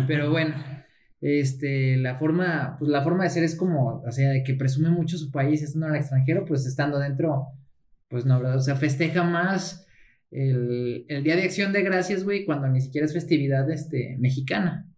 Pero 0.06 0.30
bueno, 0.30 0.54
este, 1.20 1.96
la 1.96 2.16
forma, 2.16 2.76
pues 2.78 2.90
la 2.90 3.02
forma 3.02 3.24
de 3.24 3.30
ser 3.30 3.44
es 3.44 3.54
como, 3.56 4.02
o 4.06 4.10
sea, 4.12 4.30
de 4.30 4.42
que 4.42 4.54
presume 4.54 4.90
mucho 4.90 5.16
su 5.18 5.30
país 5.30 5.62
estando 5.62 5.86
en 5.88 5.94
el 5.94 6.00
extranjero, 6.00 6.44
pues 6.44 6.66
estando 6.66 6.98
dentro, 6.98 7.46
pues 8.08 8.24
no, 8.26 8.38
¿verdad? 8.40 8.56
O 8.56 8.60
sea, 8.60 8.76
festeja 8.76 9.22
más 9.24 9.86
el, 10.30 11.04
el 11.08 11.22
Día 11.24 11.36
de 11.36 11.42
Acción 11.44 11.72
de 11.72 11.82
Gracias, 11.82 12.24
güey, 12.24 12.44
cuando 12.44 12.68
ni 12.68 12.80
siquiera 12.80 13.06
es 13.06 13.12
festividad, 13.12 13.70
este, 13.70 14.16
mexicana. 14.18 14.88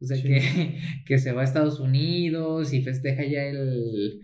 O 0.00 0.06
sea, 0.06 0.16
Sí. 0.16 0.22
que, 0.22 0.78
que 1.06 1.18
se 1.18 1.32
va 1.32 1.42
a 1.42 1.44
Estados 1.44 1.80
Unidos 1.80 2.72
y 2.72 2.82
festeja 2.82 3.24
ya 3.24 3.42
el, 3.44 4.20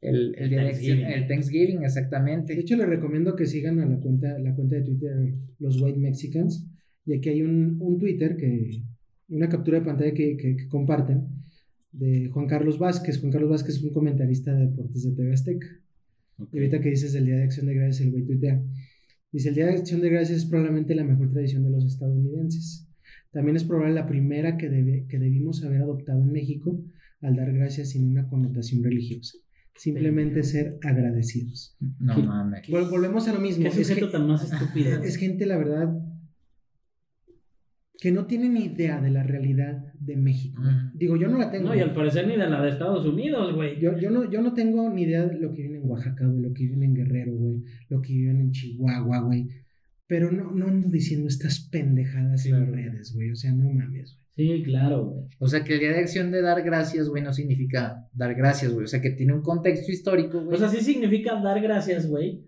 el, 0.00 0.34
el 0.38 0.48
Día 0.50 0.62
de 0.62 0.68
Acción, 0.70 0.98
Thanksgiving. 0.98 1.12
el 1.22 1.28
Thanksgiving, 1.28 1.80
De 1.80 1.86
exactamente. 1.86 2.58
hecho, 2.58 2.76
les 2.76 2.88
recomiendo 2.88 3.36
que 3.36 3.46
sigan 3.46 3.78
a 3.80 3.86
la 3.86 3.98
cuenta, 4.00 4.38
la 4.38 4.54
cuenta 4.54 4.76
de 4.76 4.82
Twitter 4.82 5.34
Los 5.58 5.80
White 5.80 5.98
Mexicans. 5.98 6.66
Y 7.06 7.14
aquí 7.14 7.28
hay 7.28 7.42
un, 7.42 7.76
un 7.80 7.98
Twitter 7.98 8.36
que, 8.36 8.82
una 9.30 9.48
captura 9.48 9.78
de 9.80 9.84
pantalla 9.86 10.12
que, 10.12 10.36
que- 10.36 10.56
que 10.56 10.68
comparten 10.68 11.26
de 11.92 12.28
Juan 12.32 12.46
Carlos 12.46 12.78
Vázquez. 12.78 13.18
Juan 13.20 13.32
Carlos 13.32 13.50
Vázquez 13.50 13.76
es 13.76 13.82
un 13.82 13.90
comentarista 13.92 14.52
de 14.54 14.66
deportes 14.66 15.02
de 15.04 15.12
TV 15.12 15.32
Azteca. 15.32 15.66
Ok. 16.38 16.54
Y 16.54 16.58
ahorita 16.58 16.80
que 16.80 16.90
dices 16.90 17.14
el 17.14 17.26
Día 17.26 17.36
de 17.36 17.44
Acción 17.44 17.66
de 17.66 17.74
Gracias, 17.74 18.00
el 18.06 18.10
güey 18.12 18.24
tuitea. 18.24 18.62
Dice, 19.32 19.48
el 19.50 19.54
Día 19.54 19.66
de 19.66 19.72
Acción 19.72 20.00
de 20.00 20.10
Gracias 20.10 20.38
es 20.38 20.44
probablemente 20.46 20.94
la 20.94 21.04
mejor 21.04 21.30
tradición 21.32 21.62
de 21.64 21.70
los 21.70 21.84
estadounidenses. 21.84 22.86
También 23.32 23.56
es 23.56 23.64
probable 23.64 23.94
la 23.94 24.06
primera 24.06 24.56
que, 24.56 24.68
debe- 24.68 25.06
que 25.08 25.18
debimos 25.18 25.62
haber 25.64 25.82
adoptado 25.82 26.22
en 26.22 26.32
México 26.32 26.80
al 27.20 27.36
dar 27.36 27.52
gracias 27.52 27.90
sin 27.90 28.08
una 28.10 28.26
connotación 28.28 28.82
religiosa. 28.82 29.38
Simplemente 29.76 30.42
ser 30.42 30.78
agradecidos. 30.82 31.76
No 32.00 32.18
mames. 32.18 32.68
Vol- 32.68 32.90
volvemos 32.90 33.28
a 33.28 33.32
lo 33.32 33.40
mismo. 33.40 33.64
Qué 33.70 33.80
Es, 33.80 34.10
tan 34.12 34.26
más 34.26 34.44
estúpido. 34.52 35.02
es 35.02 35.16
gente, 35.16 35.46
la 35.46 35.56
verdad, 35.58 35.88
que 38.00 38.10
no 38.12 38.24
tiene 38.26 38.48
ni 38.48 38.64
idea 38.64 39.00
de 39.00 39.10
la 39.10 39.22
realidad 39.22 39.84
de 39.98 40.16
México. 40.16 40.62
Digo, 40.94 41.16
yo 41.16 41.28
no 41.28 41.38
la 41.38 41.50
tengo. 41.50 41.68
No, 41.68 41.74
y 41.74 41.80
al 41.80 41.92
parecer 41.94 42.26
ni 42.26 42.32
de 42.36 42.48
la 42.48 42.62
de 42.62 42.70
Estados 42.70 43.04
Unidos, 43.06 43.54
güey. 43.54 43.78
Yo, 43.78 43.98
yo, 43.98 44.10
no, 44.10 44.30
yo 44.30 44.40
no 44.40 44.54
tengo 44.54 44.88
ni 44.90 45.02
idea 45.02 45.26
de 45.26 45.38
lo 45.38 45.52
que 45.52 45.62
viven 45.62 45.82
en 45.82 45.90
Oaxaca, 45.90 46.26
güey, 46.26 46.40
lo 46.42 46.52
que 46.54 46.62
viven 46.64 46.82
en 46.82 46.94
Guerrero, 46.94 47.34
güey, 47.34 47.62
lo 47.90 48.00
que 48.00 48.12
viven 48.14 48.40
en 48.40 48.50
Chihuahua, 48.52 49.20
güey. 49.20 49.48
Pero 50.06 50.32
no, 50.32 50.50
no 50.52 50.66
ando 50.66 50.88
diciendo 50.88 51.28
estas 51.28 51.60
pendejadas 51.70 52.44
en 52.46 52.56
Claro. 52.56 52.72
redes, 52.72 53.12
güey. 53.14 53.30
O 53.30 53.36
sea, 53.36 53.52
no 53.52 53.70
mames, 53.70 54.16
güey. 54.16 54.48
Sí, 54.58 54.62
claro, 54.64 55.04
güey. 55.04 55.24
O 55.38 55.46
sea, 55.46 55.62
que 55.62 55.74
el 55.74 55.80
Día 55.80 55.92
de 55.92 55.98
Acción 56.00 56.30
de 56.30 56.40
dar 56.40 56.62
gracias, 56.62 57.08
güey, 57.08 57.22
no 57.22 57.32
significa 57.34 58.08
dar 58.14 58.34
gracias, 58.34 58.72
güey. 58.72 58.84
O 58.84 58.88
sea, 58.88 59.00
que 59.02 59.10
tiene 59.10 59.34
un 59.34 59.42
contexto 59.42 59.92
histórico, 59.92 60.40
güey. 60.42 60.56
O 60.56 60.58
sea, 60.58 60.68
sí 60.68 60.80
significa 60.80 61.38
dar 61.42 61.60
gracias, 61.60 62.08
güey. 62.08 62.46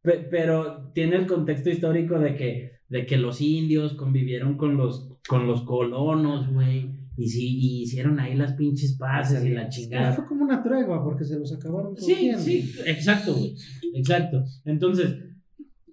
pe- 0.00 0.26
Pero 0.30 0.90
tiene 0.94 1.16
el 1.16 1.26
contexto 1.26 1.70
histórico 1.70 2.18
de 2.18 2.34
que, 2.36 2.70
de 2.92 3.06
que 3.06 3.16
los 3.16 3.40
indios 3.40 3.94
convivieron 3.94 4.58
con 4.58 4.76
los, 4.76 5.08
con 5.26 5.46
los 5.46 5.62
colonos, 5.62 6.52
güey. 6.52 6.90
Y 7.16 7.28
sí, 7.28 7.58
y 7.58 7.82
hicieron 7.82 8.20
ahí 8.20 8.34
las 8.34 8.52
pinches 8.52 8.96
paces 8.98 9.42
y 9.44 9.48
la 9.50 9.70
chingada. 9.70 10.12
fue 10.12 10.26
como 10.26 10.44
una 10.44 10.62
tregua 10.62 11.02
porque 11.02 11.24
se 11.24 11.38
los 11.38 11.52
acabaron 11.54 11.96
Sí, 11.96 12.32
sí, 12.36 12.70
exacto, 12.84 13.32
güey. 13.32 13.54
Exacto. 13.94 14.44
Entonces, 14.66 15.16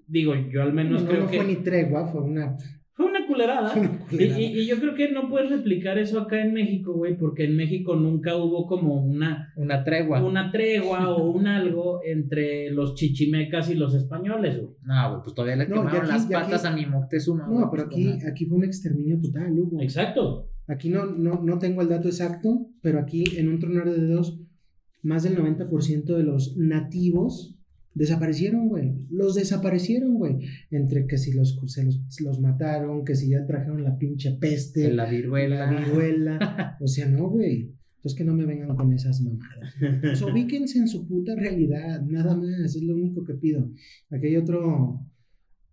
digo, 0.08 0.34
yo 0.52 0.62
al 0.62 0.74
menos 0.74 1.04
No, 1.04 1.10
creo 1.10 1.24
no 1.24 1.30
que 1.30 1.38
fue 1.38 1.48
ni 1.48 1.56
tregua, 1.58 2.06
fue 2.08 2.22
una. 2.22 2.58
Fue 3.00 3.08
una 3.10 3.26
culerada. 3.26 3.70
Fue 3.70 3.82
una 3.82 3.94
Y, 3.94 4.10
culerada. 4.10 4.42
y- 4.42 4.60
y 4.60 4.66
yo 4.68 4.78
creo 4.78 4.94
que 4.94 5.10
no 5.14 5.30
puedes 5.30 5.50
replicar 5.50 5.98
eso 5.98 6.20
acá 6.20 6.42
en 6.44 6.54
México, 6.54 6.92
güey, 6.94 7.18
porque 7.18 7.46
en 7.46 7.56
México 7.56 7.96
nunca 7.96 8.36
hubo 8.36 8.68
como 8.68 9.02
una, 9.02 9.54
Una 9.56 9.86
tregua. 9.86 10.22
una 10.22 10.52
tregua 10.52 11.10
o 11.16 11.24
un 11.32 11.48
algo 11.48 12.02
entre 12.04 12.72
los 12.72 12.96
chichimecas 12.96 13.70
y 13.70 13.76
los 13.76 13.96
españoles, 13.96 14.58
güey. 14.62 14.74
No, 14.84 15.10
güey, 15.12 15.22
pues 15.24 15.34
todavía 15.34 15.56
le 15.56 15.70
No, 15.70 15.76
quemaron 15.78 16.02
aquí- 16.02 16.08
las 16.12 16.26
aquí- 16.26 16.34
patas 16.34 16.66
a 16.66 16.72
mi 16.76 16.86
Moctezuma. 16.86 17.48
No, 17.48 17.70
pero 17.72 17.86
pues, 17.86 17.86
aquí, 17.86 18.18
aquí 18.30 18.46
fue 18.46 18.58
un 18.58 18.66
exterminio 18.66 19.18
total, 19.22 19.58
Hugo. 19.58 19.82
Exacto. 19.82 20.50
Aquí 20.68 20.90
no, 20.90 21.06
no, 21.06 21.42
no 21.42 21.58
tengo 21.58 21.82
el 21.82 21.88
dato 21.88 22.10
exacto, 22.10 22.68
pero 22.82 23.00
aquí 23.00 23.24
en 23.38 23.48
un 23.48 23.60
tronar 23.60 23.90
de 23.90 24.02
dedos, 24.02 24.40
más 25.02 25.24
del 25.24 25.38
90% 25.38 26.18
de 26.18 26.24
los 26.24 26.58
nativos 26.58 27.56
desaparecieron, 28.00 28.68
güey. 28.68 28.96
Los 29.12 29.36
desaparecieron, 29.36 30.16
güey. 30.16 30.40
Entre 30.72 31.06
que 31.06 31.18
si 31.20 31.34
los, 31.34 31.60
se 31.68 31.84
los, 31.84 32.02
los 32.22 32.40
mataron, 32.42 33.06
que 33.06 33.14
si 33.16 33.30
ya 33.30 33.46
trajeron 33.46 33.84
la 33.84 33.98
pinche 34.00 34.32
peste, 34.32 34.92
La 34.92 35.08
viruela. 35.08 35.72
la 35.72 35.80
viruela. 35.80 36.78
O 36.82 36.88
sea, 36.88 37.08
no, 37.08 37.30
güey. 37.30 37.76
Entonces 37.98 38.18
que 38.18 38.24
no 38.24 38.34
me 38.34 38.46
vengan 38.46 38.76
con 38.78 38.94
esas 38.94 39.22
mamadas. 39.22 39.74
Pues 40.02 40.22
ubíquense 40.32 40.80
en 40.80 40.88
su 40.88 41.06
puta 41.06 41.36
realidad, 41.36 42.02
nada 42.08 42.36
más, 42.36 42.74
es 42.76 42.82
lo 42.82 42.96
único 42.96 43.24
que 43.26 43.34
pido. 43.34 43.70
Aquí 44.10 44.28
hay 44.28 44.38
otro, 44.38 45.06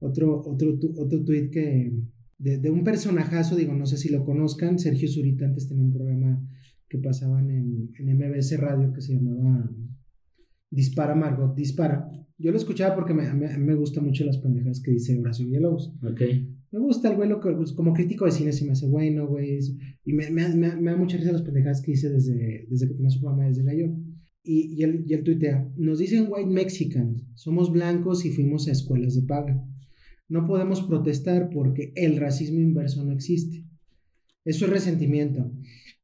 otro, 0.01 0.41
otro, 0.45 0.77
tu- 0.79 0.95
otro 1.01 1.25
tweet 1.25 1.51
que, 1.51 1.93
de, 2.39 2.59
de 2.59 2.71
un 2.71 2.83
personajazo, 2.83 3.55
digo, 3.55 3.73
no 3.75 3.87
sé 3.87 3.97
si 3.97 4.09
lo 4.11 4.25
conozcan, 4.25 4.79
Sergio 4.81 5.09
Zurita 5.09 5.45
antes 5.47 5.69
tenía 5.69 5.85
un 5.85 5.93
programa 5.93 6.43
que 6.89 6.99
pasaban 6.99 7.49
en, 7.51 7.91
en 7.97 8.17
MBS 8.19 8.59
Radio 8.59 8.93
que 8.93 9.01
se 9.03 9.15
llamaba 9.15 9.71
Dispara 10.71 11.15
Margot, 11.15 11.55
Dispara. 11.55 12.11
Yo 12.39 12.51
lo 12.51 12.59
escuchaba 12.59 12.95
porque 12.95 13.15
me, 13.15 13.33
mí 13.33 13.47
me 13.59 13.75
gustan 13.75 14.05
mucho 14.05 14.25
las 14.25 14.39
pendejas 14.39 14.81
que 14.81 14.91
dice 14.91 15.19
Horacio 15.19 15.47
Villalobos. 15.47 15.95
Ok. 16.03 16.21
Me 16.73 16.79
gusta 16.81 17.11
el 17.11 17.17
güey, 17.17 17.29
lo 17.29 17.41
que, 17.41 17.51
pues, 17.53 17.73
como 17.73 17.95
crítico 17.95 18.27
de 18.27 18.33
cine 18.33 18.53
se 18.53 18.67
me 18.67 18.73
hace 18.73 18.87
bueno, 18.87 19.27
güey. 19.27 19.59
Y 20.05 20.13
me, 20.13 20.31
me, 20.31 20.49
me, 20.55 20.77
me 20.77 20.91
da 20.91 20.97
mucha 20.97 21.17
risa 21.17 21.33
las 21.33 21.43
pendejadas 21.43 21.81
que 21.81 21.93
hice 21.93 22.11
desde, 22.11 22.67
desde 22.69 22.89
que 22.89 22.95
tenía 22.95 23.11
su 23.11 23.21
programa 23.21 23.47
desde 23.47 23.63
Gallón. 23.63 24.21
Y, 24.43 24.75
y, 24.75 24.83
él, 24.83 25.05
y 25.07 25.15
él 25.15 25.25
tuitea, 25.25 25.73
nos 25.77 25.99
dicen 25.99 26.27
white 26.29 26.51
Mexicans, 26.51 27.25
somos 27.35 27.73
blancos 27.73 28.25
y 28.25 28.31
fuimos 28.31 28.69
a 28.69 28.73
escuelas 28.73 29.15
de 29.15 29.23
paga. 29.23 29.65
No 30.29 30.47
podemos 30.47 30.83
protestar 30.83 31.51
porque 31.51 31.93
el 31.97 32.17
racismo 32.17 32.61
inverso 32.61 33.05
no 33.05 33.13
existe. 33.13 33.65
Eso 34.45 34.67
es 34.67 34.71
resentimiento. 34.71 35.53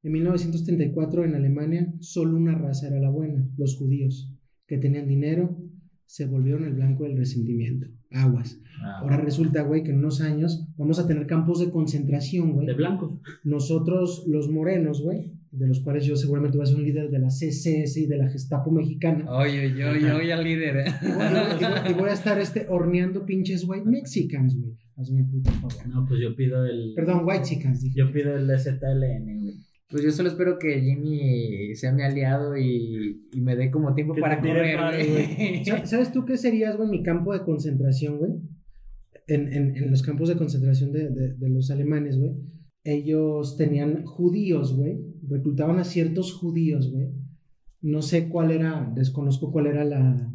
En 0.02 0.12
1934 0.12 1.24
en 1.24 1.34
Alemania 1.34 1.94
solo 2.00 2.36
una 2.36 2.56
raza 2.58 2.88
era 2.88 2.98
la 2.98 3.10
buena, 3.10 3.48
los 3.56 3.76
judíos, 3.76 4.32
que 4.72 4.78
tenían 4.78 5.06
dinero, 5.06 5.58
se 6.06 6.24
volvieron 6.24 6.64
el 6.64 6.72
blanco 6.72 7.04
del 7.04 7.18
resentimiento. 7.18 7.88
Aguas. 8.10 8.58
Ah, 8.82 9.00
Ahora 9.00 9.18
resulta, 9.18 9.60
güey, 9.64 9.82
que 9.82 9.90
en 9.90 9.98
unos 9.98 10.22
años 10.22 10.66
vamos 10.78 10.98
a 10.98 11.06
tener 11.06 11.26
campos 11.26 11.60
de 11.60 11.70
concentración, 11.70 12.52
güey. 12.52 12.66
De 12.66 12.72
blancos. 12.72 13.20
Nosotros, 13.44 14.24
los 14.26 14.48
morenos, 14.50 15.02
güey, 15.02 15.34
de 15.50 15.66
los 15.66 15.80
cuales 15.80 16.06
yo 16.06 16.16
seguramente 16.16 16.56
voy 16.56 16.64
a 16.64 16.66
ser 16.70 16.76
un 16.78 16.84
líder 16.84 17.10
de 17.10 17.18
la 17.18 17.28
CSS 17.28 17.98
y 17.98 18.06
de 18.06 18.16
la 18.16 18.30
Gestapo 18.30 18.70
mexicana. 18.70 19.26
Oye, 19.30 19.68
yo, 19.76 19.94
yo, 19.94 20.22
yo, 20.22 20.34
al 20.34 20.42
líder. 20.44 20.76
¿eh? 20.78 20.84
Y 21.02 21.06
voy, 21.12 21.24
y 21.26 21.64
voy- 21.64 21.90
y 21.90 21.94
voy 22.00 22.08
a 22.08 22.14
estar 22.14 22.40
este, 22.40 22.66
horneando 22.70 23.26
pinches 23.26 23.68
white 23.68 23.84
mexicans, 23.86 24.58
güey. 24.58 24.72
Hazme 24.96 25.24
puto 25.24 25.50
favor. 25.50 25.86
No, 25.88 26.06
pues 26.08 26.18
yo 26.22 26.34
pido 26.34 26.64
el. 26.64 26.92
Perdón, 26.96 27.22
white 27.26 27.42
chicans, 27.44 27.82
dije. 27.82 27.94
Yo 27.98 28.10
pido 28.10 28.34
el 28.36 28.46
ZLN, 28.58 29.38
güey. 29.42 29.54
Pues 29.92 30.02
yo 30.02 30.10
solo 30.10 30.28
espero 30.30 30.58
que 30.58 30.80
Jimmy 30.80 31.74
sea 31.76 31.92
mi 31.92 32.02
aliado 32.02 32.56
y, 32.56 33.28
y 33.32 33.40
me 33.40 33.54
dé 33.54 33.70
como 33.70 33.94
tiempo 33.94 34.14
para 34.20 34.40
correr, 34.40 34.78
güey. 34.80 35.64
¿Sabes 35.86 36.10
tú 36.12 36.24
qué 36.24 36.36
serías, 36.36 36.76
güey, 36.76 36.88
mi 36.88 37.02
campo 37.02 37.32
de 37.32 37.42
concentración, 37.44 38.18
güey? 38.18 38.32
En, 39.28 39.52
en, 39.52 39.76
en 39.76 39.90
los 39.90 40.02
campos 40.02 40.28
de 40.28 40.36
concentración 40.36 40.92
de, 40.92 41.08
de, 41.10 41.34
de 41.34 41.48
los 41.48 41.70
alemanes, 41.70 42.18
güey. 42.18 42.32
Ellos 42.84 43.56
tenían 43.56 44.04
judíos, 44.04 44.76
güey. 44.76 44.98
Reclutaban 45.28 45.78
a 45.78 45.84
ciertos 45.84 46.32
judíos, 46.32 46.90
güey. 46.90 47.08
No 47.82 48.02
sé 48.02 48.28
cuál 48.28 48.50
era, 48.50 48.90
desconozco 48.94 49.52
cuál 49.52 49.66
era 49.66 49.84
la, 49.84 50.32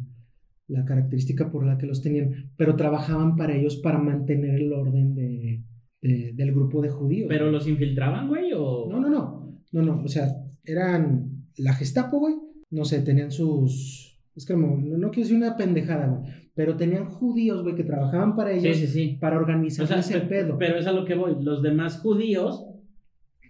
la 0.68 0.84
característica 0.84 1.50
por 1.50 1.66
la 1.66 1.76
que 1.78 1.86
los 1.86 2.02
tenían, 2.02 2.50
pero 2.56 2.76
trabajaban 2.76 3.36
para 3.36 3.56
ellos 3.56 3.76
para 3.76 3.98
mantener 3.98 4.54
el 4.60 4.72
orden 4.72 5.14
de, 5.14 5.62
de- 6.02 6.32
del 6.34 6.52
grupo 6.52 6.80
de 6.80 6.90
judíos. 6.90 7.26
¿Pero 7.28 7.50
los 7.50 7.66
infiltraban, 7.68 8.28
güey? 8.28 8.52
O... 8.54 8.86
No, 8.90 9.00
no, 9.00 9.08
no. 9.10 9.47
No, 9.72 9.82
no. 9.82 10.02
O 10.02 10.08
sea, 10.08 10.26
eran 10.64 11.44
la 11.56 11.74
Gestapo, 11.74 12.18
güey. 12.18 12.34
No 12.70 12.84
sé, 12.84 13.00
tenían 13.00 13.30
sus. 13.30 14.18
Es 14.36 14.44
que 14.46 14.54
no, 14.54 14.76
no, 14.76 15.10
quiero 15.10 15.22
decir 15.28 15.36
una 15.36 15.56
pendejada, 15.56 16.06
güey. 16.06 16.32
Pero 16.54 16.76
tenían 16.76 17.06
judíos, 17.06 17.62
güey, 17.62 17.74
que 17.74 17.84
trabajaban 17.84 18.34
para 18.36 18.52
Sí, 18.52 18.58
ellos 18.66 18.76
sí, 18.78 18.86
sí. 18.86 19.18
para 19.20 19.36
O 19.36 19.40
organizarles 19.40 20.06
sea, 20.06 20.16
el 20.16 20.22
pe- 20.24 20.28
pedo. 20.44 20.58
pero 20.58 20.78
es 20.78 20.86
a 20.86 20.92
lo 20.92 21.04
que 21.04 21.14
voy. 21.14 21.36
Los 21.40 21.62
demás 21.62 21.98
judíos 22.00 22.64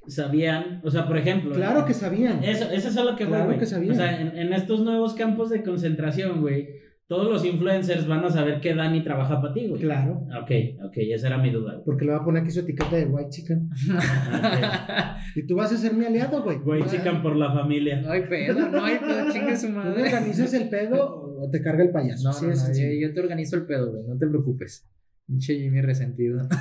sabían, 0.07 0.81
o 0.85 0.91
sea, 0.91 1.07
por 1.07 1.17
ejemplo. 1.19 1.53
claro 1.55 1.85
que 1.85 1.95
sabían. 1.95 2.43
Eso, 2.43 2.71
eso 2.71 2.89
es 2.89 2.97
a 2.97 3.05
lo 3.05 3.17
que 3.17 3.25
voy, 3.25 3.35
Claro 3.35 3.59
que 3.59 3.67
sabían. 3.67 3.93
O 3.93 3.95
sea, 3.95 4.21
en, 4.21 4.37
en 4.39 4.53
estos 4.53 4.81
nuevos 4.83 5.15
campos 5.15 5.51
de 5.51 5.63
concentración, 5.63 6.41
güey, 6.41 6.69
todos 7.09 7.27
los 7.33 7.43
influencers 7.45 8.07
van 8.07 8.23
a 8.25 8.31
saber 8.31 8.61
que 8.61 8.75
Dani 8.75 9.03
trabaja 9.03 9.41
para 9.41 9.55
ti, 9.55 9.67
güey. 9.67 9.81
Claro. 9.81 10.27
Ok, 10.43 10.51
ok, 10.85 10.93
esa 10.99 11.29
era 11.29 11.39
mi 11.39 11.51
duda, 11.51 11.73
güey. 11.73 11.85
Porque 11.87 12.05
le 12.05 12.13
va 12.13 12.19
a 12.19 12.25
poner 12.25 12.43
aquí 12.43 12.51
su 12.53 12.61
etiqueta 12.61 12.95
de 12.97 13.07
white 13.07 13.31
chicken. 13.31 13.71
Ok. 14.29 15.37
Y 15.37 15.47
tú 15.47 15.57
vas 15.57 15.73
a 15.73 15.77
ser 15.79 15.95
mi 15.95 16.05
aliado, 16.05 16.43
güey. 16.43 16.59
Güey, 16.59 16.85
chican 16.87 17.23
por 17.23 17.35
la 17.37 17.53
familia. 17.53 18.01
No 18.03 18.11
hay 18.11 18.23
pedo, 18.23 18.69
no 18.71 18.85
hay 18.85 18.99
pedo, 18.99 19.33
chingue 19.33 19.57
su 19.57 19.69
Tú 19.69 19.73
madre. 19.73 20.03
organizas 20.03 20.53
el 20.55 20.69
pedo 20.69 21.39
o 21.41 21.49
te 21.51 21.63
carga 21.63 21.83
el 21.85 21.91
payaso. 21.91 22.25
No, 22.25 22.31
Así 22.31 22.47
no, 22.47 22.53
no, 22.55 22.73
yo, 22.75 23.09
yo 23.09 23.15
te 23.15 23.21
organizo 23.21 23.57
el 23.57 23.65
pedo, 23.67 23.91
güey, 23.91 24.05
no 24.07 24.19
te 24.19 24.27
preocupes. 24.27 24.87
Pinche 25.27 25.59
Jimmy 25.59 25.81
resentido. 25.81 26.47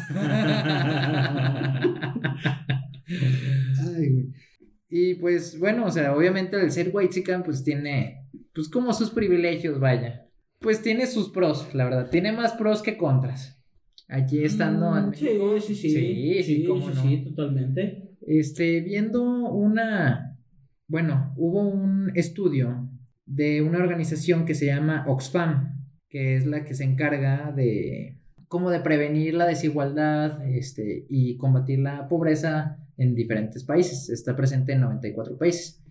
Ay, 3.08 4.10
güey. 4.14 4.34
Y 4.90 5.16
pues 5.16 5.60
bueno, 5.60 5.86
o 5.86 5.92
sea, 5.92 6.16
obviamente 6.16 6.56
el 6.62 6.72
ser 6.72 6.90
white 6.94 7.14
chican 7.14 7.44
pues 7.44 7.64
tiene, 7.64 8.26
pues 8.54 8.70
como 8.70 8.94
sus 8.94 9.10
privilegios, 9.10 9.80
vaya. 9.80 10.27
Pues 10.60 10.82
tiene 10.82 11.06
sus 11.08 11.30
pros, 11.30 11.74
la 11.74 11.86
verdad. 11.86 12.10
Tiene 12.10 12.32
más 12.32 12.54
pros 12.54 12.82
que 12.82 12.98
contras. 12.98 13.62
Aquí 14.10 14.44
estando 14.44 14.98
en 14.98 15.10
Mm, 15.10 15.14
Sí, 15.14 15.26
México. 15.26 15.60
sí, 15.60 15.76
sí. 15.76 15.90
Sí, 15.92 16.44
sí, 16.44 16.64
cómo 16.66 16.90
no. 16.90 17.02
sí, 17.04 17.18
totalmente. 17.26 18.12
Este, 18.26 18.82
viendo 18.82 19.22
una, 19.52 20.38
bueno, 20.88 21.34
hubo 21.38 21.68
un 21.68 22.12
estudio 22.16 22.90
de 23.26 23.62
una 23.62 23.80
organización 23.80 24.46
que 24.46 24.56
se 24.56 24.66
llama 24.68 25.06
Oxfam, 25.08 25.74
que 26.10 26.36
es 26.38 26.46
la 26.46 26.64
que 26.64 26.74
se 26.74 26.86
encarga 26.86 27.52
de, 27.52 28.18
como 28.48 28.70
de 28.70 28.80
prevenir 28.80 29.34
la 29.34 29.46
desigualdad, 29.46 30.46
este, 30.48 31.06
y 31.10 31.36
combatir 31.38 31.80
la 31.80 32.08
pobreza 32.08 32.80
en 32.98 33.14
diferentes 33.14 33.64
países. 33.66 34.10
Está 34.10 34.36
presente 34.36 34.72
en 34.72 34.82
94 34.82 35.38
países. 35.38 35.84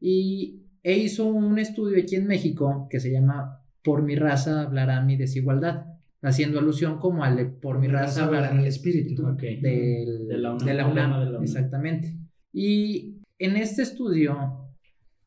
Y 0.00 0.62
e 0.82 0.96
hizo 0.96 1.26
un 1.26 1.58
estudio 1.58 2.02
aquí 2.02 2.16
en 2.16 2.26
México 2.26 2.86
que 2.90 2.98
se 3.00 3.10
llama 3.12 3.62
Por 3.88 4.02
mi 4.02 4.14
raza 4.16 4.62
hablará 4.62 5.00
mi 5.02 5.16
desigualdad, 5.16 5.86
haciendo 6.22 6.58
alusión 6.58 6.98
como 6.98 7.24
al 7.24 7.36
de 7.36 7.46
Por 7.46 7.78
mi 7.78 7.88
raza 7.88 8.24
hablará 8.26 8.52
mi 8.52 8.62
el 8.62 8.66
espíritu. 8.68 9.26
Ok. 9.26 9.40
del- 9.62 10.28
De 10.28 10.38
la 10.38 10.52
UNAM, 10.54 10.66
de 10.66 10.74
la 10.74 10.86
UNAM, 10.86 11.10
de 11.20 11.24
la 11.24 11.30
UNAM. 11.30 11.42
exactamente. 11.42 12.16
Y 12.52 13.16
en 13.38 13.56
este 13.56 13.82
estudio 13.82 14.70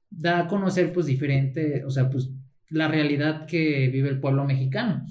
da 0.10 0.40
a 0.42 0.48
conocer 0.48 0.92
pues 0.94 1.06
diferente, 1.06 1.84
o 1.86 1.90
sea, 1.90 2.10
pues 2.10 2.30
la 2.70 2.88
realidad 2.88 3.46
que 3.48 3.90
vive 3.90 4.10
el 4.10 4.20
pueblo 4.20 4.44
mexicano, 4.46 5.04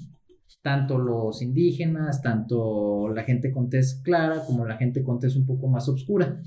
tanto 0.61 0.97
los 0.99 1.41
indígenas, 1.41 2.21
tanto 2.21 3.09
la 3.13 3.23
gente 3.23 3.51
con 3.51 3.69
tez 3.69 4.01
clara 4.03 4.43
como 4.45 4.65
la 4.65 4.77
gente 4.77 5.01
con 5.03 5.19
tez 5.19 5.35
un 5.35 5.45
poco 5.45 5.67
más 5.67 5.89
oscura. 5.89 6.39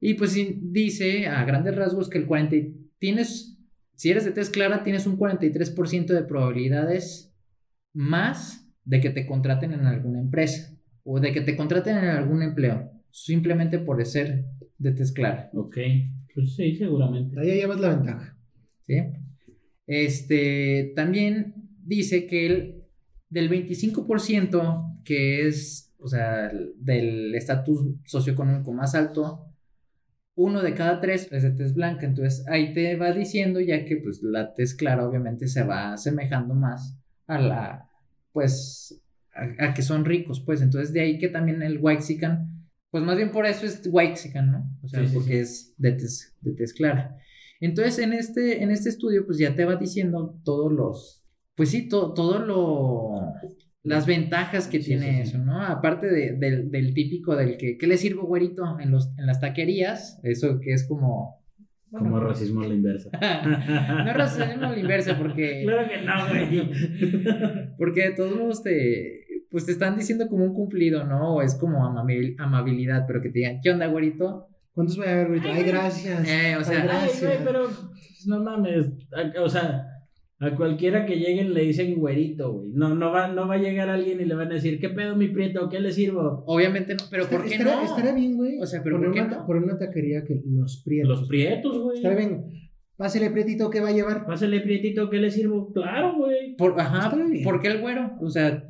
Y 0.00 0.14
pues 0.14 0.36
dice 0.60 1.26
a 1.26 1.44
grandes 1.44 1.74
rasgos 1.76 2.08
que 2.08 2.18
el 2.18 2.26
40 2.26 2.56
y- 2.56 2.74
tienes 2.98 3.58
si 4.00 4.10
eres 4.10 4.24
de 4.24 4.30
tez 4.30 4.48
clara 4.48 4.82
tienes 4.82 5.06
un 5.06 5.18
43% 5.18 6.06
de 6.06 6.22
probabilidades 6.22 7.34
más 7.92 8.66
de 8.82 8.98
que 8.98 9.10
te 9.10 9.26
contraten 9.26 9.74
en 9.74 9.84
alguna 9.84 10.20
empresa 10.20 10.74
o 11.04 11.20
de 11.20 11.34
que 11.34 11.42
te 11.42 11.54
contraten 11.54 11.98
en 11.98 12.06
algún 12.06 12.42
empleo, 12.42 12.90
simplemente 13.10 13.78
por 13.78 14.02
ser 14.06 14.46
de 14.78 14.92
tez 14.92 15.12
clara, 15.12 15.50
Ok. 15.52 15.76
Pues 16.34 16.54
sí, 16.56 16.76
seguramente. 16.76 17.38
Ahí 17.38 17.48
ya 17.48 17.54
llevas 17.56 17.78
la 17.78 17.94
ventaja. 17.94 18.38
¿sí? 18.86 19.02
Este, 19.86 20.94
también 20.96 21.56
dice 21.84 22.26
que 22.26 22.46
el, 22.46 22.84
del 23.28 23.50
25% 23.50 25.02
que 25.04 25.46
es, 25.46 25.94
o 25.98 26.08
sea, 26.08 26.50
del 26.78 27.34
estatus 27.34 27.96
socioeconómico 28.06 28.72
más 28.72 28.94
alto, 28.94 29.49
uno 30.40 30.62
de 30.62 30.74
cada 30.74 31.00
tres 31.00 31.28
es 31.32 31.42
de 31.42 31.50
tez 31.50 31.74
blanca, 31.74 32.06
entonces 32.06 32.46
ahí 32.48 32.72
te 32.72 32.96
va 32.96 33.12
diciendo 33.12 33.60
ya 33.60 33.84
que 33.84 33.96
pues 33.98 34.22
la 34.22 34.54
tez 34.54 34.74
clara 34.74 35.06
obviamente 35.06 35.48
se 35.48 35.62
va 35.62 35.92
asemejando 35.92 36.54
más 36.54 36.96
a 37.26 37.38
la, 37.38 37.90
pues, 38.32 39.00
a, 39.34 39.66
a 39.66 39.74
que 39.74 39.82
son 39.82 40.04
ricos, 40.04 40.40
pues, 40.40 40.62
entonces 40.62 40.92
de 40.92 41.00
ahí 41.02 41.18
que 41.18 41.28
también 41.28 41.62
el 41.62 41.78
Waxican, 41.78 42.66
pues 42.90 43.04
más 43.04 43.16
bien 43.16 43.30
por 43.32 43.46
eso 43.46 43.66
es 43.66 43.82
Waxican, 43.86 44.50
¿no? 44.52 44.70
O 44.82 44.88
sea, 44.88 45.00
Sí, 45.00 45.08
sí, 45.08 45.14
porque 45.14 45.32
sí. 45.34 45.38
es 45.38 45.74
de 45.78 45.92
tez, 45.92 46.34
de 46.40 46.52
tez 46.54 46.72
clara. 46.74 47.16
Entonces 47.60 47.98
en 47.98 48.12
este, 48.14 48.62
en 48.62 48.70
este 48.70 48.88
estudio 48.88 49.26
pues 49.26 49.38
ya 49.38 49.54
te 49.54 49.64
va 49.64 49.76
diciendo 49.76 50.40
todos 50.44 50.72
los, 50.72 51.22
pues 51.54 51.70
sí, 51.70 51.88
to- 51.88 52.14
todo 52.14 52.38
lo, 52.38 53.34
las 53.82 54.06
ventajas 54.06 54.68
que 54.68 54.80
Sí, 54.80 54.88
tiene 54.90 55.06
sí, 55.06 55.14
sí. 55.14 55.20
eso, 55.36 55.38
¿no? 55.38 55.62
Aparte 55.62 56.06
de- 56.06 56.32
del, 56.36 56.70
del 56.70 56.92
típico 56.94 57.34
del 57.36 57.56
que, 57.56 57.78
¿qué 57.78 57.86
le 57.86 57.96
sirvo, 57.96 58.26
güerito? 58.26 58.78
En, 58.78 58.90
los, 58.90 59.10
en 59.18 59.26
las 59.26 59.40
taquerías, 59.40 60.20
eso 60.22 60.60
que 60.60 60.72
es 60.74 60.86
como... 60.86 61.38
Como 61.90 62.20
racismo 62.20 62.60
a 62.62 62.68
la 62.68 62.74
inversa. 62.74 63.10
no 64.04 64.12
racismo 64.12 64.66
a 64.66 64.70
la 64.72 64.78
inversa, 64.78 65.18
porque, 65.18 65.62
Claro 65.64 65.88
que 65.88 66.02
no, 66.02 66.28
güey. 66.28 66.70
porque 67.78 68.02
de 68.10 68.14
todos 68.14 68.36
modos 68.36 68.62
te, 68.62 69.24
pues 69.50 69.66
te 69.66 69.72
están 69.72 69.96
diciendo 69.96 70.28
como 70.28 70.44
un 70.44 70.54
cumplido, 70.54 71.04
¿no? 71.04 71.34
O 71.36 71.42
es 71.42 71.56
como 71.56 71.84
amabil- 71.84 72.36
amabilidad, 72.38 73.04
pero 73.08 73.20
que 73.20 73.30
te 73.30 73.40
digan, 73.40 73.60
¿qué 73.62 73.70
onda, 73.70 73.86
güerito? 73.86 74.46
¿Cuántos 74.72 75.00
va 75.00 75.06
a 75.06 75.10
haber 75.12 75.26
ahorita? 75.26 75.52
Ay, 75.52 75.64
gracias. 75.64 76.28
Eh, 76.28 76.56
o 76.56 76.62
sea, 76.62 76.76
Ay, 76.76 76.82
Ay, 76.82 76.88
gracias. 76.88 77.22
güey, 77.22 77.44
pero 77.44 77.64
pues, 77.66 78.26
no 78.28 78.40
mames. 78.42 78.86
O 79.42 79.48
sea, 79.48 79.86
a 80.42 80.56
cualquiera 80.56 81.04
que 81.06 81.16
lleguen 81.16 81.52
le 81.54 81.62
dicen 81.62 81.94
güerito, 81.96 82.52
güey. 82.52 82.70
No, 82.72 82.94
no, 82.94 83.12
va, 83.12 83.28
no 83.28 83.46
va 83.46 83.54
a 83.54 83.58
llegar 83.58 83.88
alguien 83.90 84.20
y 84.20 84.24
le 84.24 84.34
van 84.34 84.50
a 84.50 84.54
decir, 84.54 84.80
¿qué 84.80 84.88
pedo, 84.88 85.14
mi 85.14 85.28
prieto? 85.28 85.68
¿Qué 85.68 85.78
le 85.80 85.92
sirvo? 85.92 86.42
Obviamente 86.46 86.94
no, 86.94 87.04
pero 87.10 87.26
¿por 87.28 87.44
qué 87.44 87.52
Estaría- 87.56 87.76
no? 87.76 87.82
Estaría 87.84 88.14
bien, 88.14 88.36
güey. 88.36 88.58
O 88.58 88.66
sea, 88.66 88.82
pero 88.82 88.96
poner 88.96 89.10
¿por 89.10 89.14
qué 89.14 89.22
una, 89.26 89.36
no? 89.38 89.46
poner 89.46 89.62
una 89.64 89.78
taquería 89.78 90.24
que 90.24 90.40
los 90.46 90.82
prietos. 90.84 91.08
Los 91.20 91.28
prietos, 91.28 91.78
güey. 91.78 91.98
Estaría 91.98 92.18
bien. 92.18 92.44
Pásele, 92.96 93.30
prietito, 93.30 93.70
¿qué 93.70 93.80
va 93.80 93.88
a 93.88 93.92
llevar? 93.92 94.26
Pásale, 94.26 94.60
prietito, 94.60 95.08
¿qué 95.08 95.18
le 95.18 95.30
sirvo? 95.30 95.72
Claro, 95.72 96.16
güey. 96.16 96.54
Por, 96.56 96.78
ajá. 96.80 97.10
¿por 97.44 97.60
qué 97.60 97.68
el 97.68 97.80
güero? 97.80 98.12
O 98.20 98.28
sea, 98.30 98.64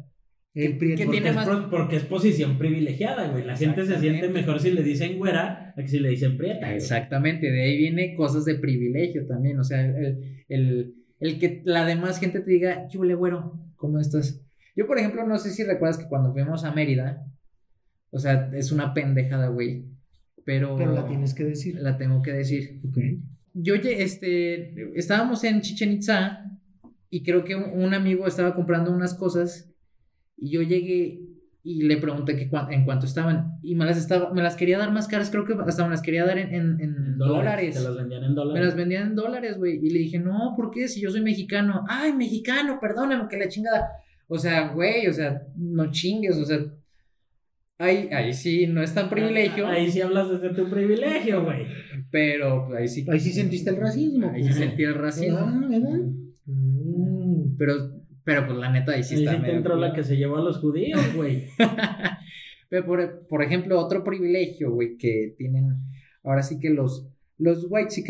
El 0.54 0.76
prieto. 0.78 0.98
¿Qué 0.98 1.04
Porque 1.06 1.16
tiene 1.20 1.30
es, 1.30 1.34
más- 1.36 1.46
pro- 1.48 1.70
porque 1.70 1.96
es 1.96 2.02
posición 2.04 2.58
privilegiada, 2.58 3.28
güey. 3.30 3.44
La 3.44 3.56
gente 3.56 3.86
se 3.86 3.96
siente 4.00 4.28
mejor 4.28 4.58
si 4.58 4.72
le 4.72 4.82
dicen 4.82 5.16
güera 5.18 5.72
a 5.76 5.80
que 5.80 5.86
si 5.88 6.00
le 6.00 6.08
dicen 6.08 6.36
prieta. 6.36 6.66
güey. 6.66 6.74
Exactamente, 6.76 7.48
de 7.50 7.62
ahí 7.62 7.76
viene 7.78 8.14
cosas 8.16 8.44
de 8.44 8.56
privilegio 8.56 9.24
también, 9.28 9.58
o 9.60 9.62
sea, 9.64 9.84
el, 9.86 10.18
el, 10.48 10.94
el 11.20 11.38
que 11.38 11.62
la 11.64 11.84
demás 11.84 12.18
gente 12.18 12.40
te 12.40 12.50
diga, 12.50 12.88
chule, 12.88 13.14
güero, 13.14 13.58
¿cómo 13.76 14.00
estás? 14.00 14.40
Yo, 14.74 14.86
por 14.86 14.98
ejemplo, 14.98 15.26
no 15.26 15.38
sé 15.38 15.50
si 15.50 15.62
recuerdas 15.62 15.98
que 15.98 16.08
cuando 16.08 16.32
fuimos 16.32 16.64
a 16.64 16.72
Mérida, 16.72 17.26
o 18.10 18.18
sea, 18.18 18.50
es 18.54 18.72
una 18.72 18.94
pendejada, 18.94 19.48
güey, 19.48 19.84
pero... 20.44 20.76
Pero 20.76 20.92
la 20.92 21.06
tienes 21.06 21.34
que 21.34 21.44
decir. 21.44 21.76
La 21.78 21.96
tengo 21.96 22.22
que 22.22 22.32
decir. 22.32 22.80
Ok. 22.88 22.98
Yo, 23.52 23.74
este, 23.74 24.98
estábamos 24.98 25.44
en 25.44 25.60
Chichen 25.60 25.92
Itza 25.92 26.50
y 27.10 27.22
creo 27.22 27.44
que 27.44 27.56
un, 27.56 27.84
un 27.84 27.94
amigo 27.94 28.26
estaba 28.26 28.54
comprando 28.54 28.92
unas 28.92 29.14
cosas 29.14 29.70
y 30.36 30.50
yo 30.50 30.62
llegué 30.62 31.29
y 31.62 31.82
le 31.82 31.98
pregunté 31.98 32.36
que 32.36 32.48
cuán- 32.48 32.72
en 32.72 32.84
cuánto 32.84 33.04
estaban 33.06 33.58
y 33.62 33.74
me 33.74 33.84
las, 33.84 33.98
estaba, 33.98 34.32
me 34.32 34.42
las 34.42 34.56
quería 34.56 34.78
dar 34.78 34.90
más 34.92 35.06
caras, 35.08 35.30
creo 35.30 35.44
que 35.44 35.54
hasta 35.66 35.84
me 35.84 35.90
las 35.90 36.00
quería 36.02 36.24
dar 36.24 36.38
en, 36.38 36.54
en- 36.54 36.80
en 36.80 37.18
dólares. 37.18 37.74
Te 37.76 37.82
las 37.82 37.96
vendían 37.96 38.24
en 38.24 38.30
Me 38.30 38.34
dólares. 38.34 38.64
las 38.66 38.76
vendían 38.76 39.06
en 39.08 39.14
dólares, 39.14 39.58
güey. 39.58 39.78
Y 39.82 39.90
le 39.90 39.98
dije, 39.98 40.18
no, 40.18 40.54
¿por 40.56 40.70
qué? 40.70 40.88
Si 40.88 41.00
yo 41.02 41.10
soy 41.10 41.20
mexicano. 41.20 41.84
Ay, 41.88 42.12
mexicano, 42.14 42.78
perdóname, 42.80 43.28
que 43.28 43.36
la 43.36 43.48
chingada. 43.48 43.88
O 44.28 44.38
sea, 44.38 44.68
güey, 44.72 45.06
o 45.06 45.12
sea, 45.12 45.42
no 45.56 45.90
chingues, 45.90 46.36
o 46.38 46.44
sea. 46.44 46.58
Ahí, 47.78 48.08
ahí 48.12 48.32
sí, 48.34 48.66
no 48.66 48.82
es 48.82 48.92
tan 48.92 49.08
privilegio, 49.08 49.66
Ahí 49.66 49.90
sí 49.90 50.02
hablas 50.02 50.28
desde 50.28 50.54
tu 50.54 50.68
privilegio, 50.68 51.42
güey. 51.44 51.66
pero 52.10 52.66
pues, 52.68 52.78
ahí 52.80 52.88
sí. 52.88 53.06
Ahí 53.10 53.18
sí 53.20 53.32
sentiste 53.32 53.70
el 53.70 53.76
racismo. 53.76 54.30
Ahí 54.30 54.44
sí 54.44 54.52
sentí 54.52 54.84
el 54.84 54.94
racismo. 54.94 55.38
Ah, 55.40 55.66
¿verdad? 55.68 55.98
Mm. 56.44 57.56
Pero, 57.58 57.74
pero 58.24 58.46
pues 58.46 58.58
la 58.58 58.70
neta, 58.70 58.92
ahí 58.92 59.02
sí 59.02 59.14
Ahí 59.14 59.24
está. 59.24 59.36
sí 59.36 59.42
te 59.42 59.52
entró 59.52 59.76
la 59.76 59.92
que 59.92 60.04
se 60.04 60.16
llevó 60.16 60.36
a 60.36 60.42
los 60.42 60.58
judíos, 60.58 61.00
güey. 61.14 61.46
Pero 62.68 62.86
por, 62.86 63.26
por 63.26 63.42
ejemplo, 63.42 63.80
otro 63.80 64.04
privilegio, 64.04 64.70
güey, 64.70 64.96
que 64.96 65.34
tienen 65.36 65.76
ahora 66.22 66.42
sí 66.42 66.60
que 66.60 66.70
los, 66.70 67.08
los 67.36 67.66
white 67.68 68.04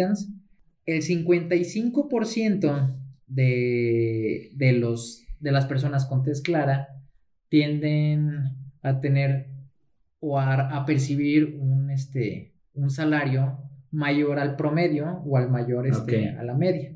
el 0.87 1.03
55% 1.03 2.97
de, 3.27 4.51
de, 4.55 4.73
los, 4.73 5.25
de 5.39 5.53
las 5.53 5.67
personas 5.67 6.07
con 6.07 6.23
tez 6.23 6.43
clara 6.43 6.89
tienden 7.49 8.57
a 8.83 9.01
tener 9.01 9.49
o 10.21 10.39
a, 10.39 10.77
a 10.77 10.85
percibir 10.85 11.57
un, 11.59 11.91
este, 11.91 12.53
un 12.75 12.91
salario 12.91 13.59
mayor 13.91 14.39
al 14.39 14.57
promedio 14.57 15.23
o 15.25 15.37
al 15.37 15.51
mayor 15.51 15.87
este, 15.87 16.31
a 16.31 16.43
la 16.43 16.55
media. 16.55 16.93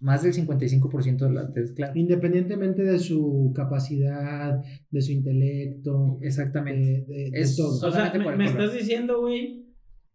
Más 0.00 0.22
del 0.22 0.32
55% 0.32 1.18
de 1.28 1.32
la 1.32 1.52
tez 1.52 1.72
clara. 1.72 1.92
Independientemente 1.96 2.82
de 2.82 2.98
su 2.98 3.52
capacidad, 3.54 4.60
de 4.90 5.00
su 5.02 5.12
intelecto, 5.12 6.18
Exactamente. 6.22 6.80
de, 6.80 7.04
de- 7.06 7.30
de 7.32 7.40
Es- 7.40 7.56
todo. 7.56 7.88
O 7.88 7.90
sea, 7.92 8.12
me, 8.16 8.24
el 8.28 8.36
me 8.36 8.46
estás 8.46 8.72
diciendo, 8.72 9.20
güey, 9.20 9.66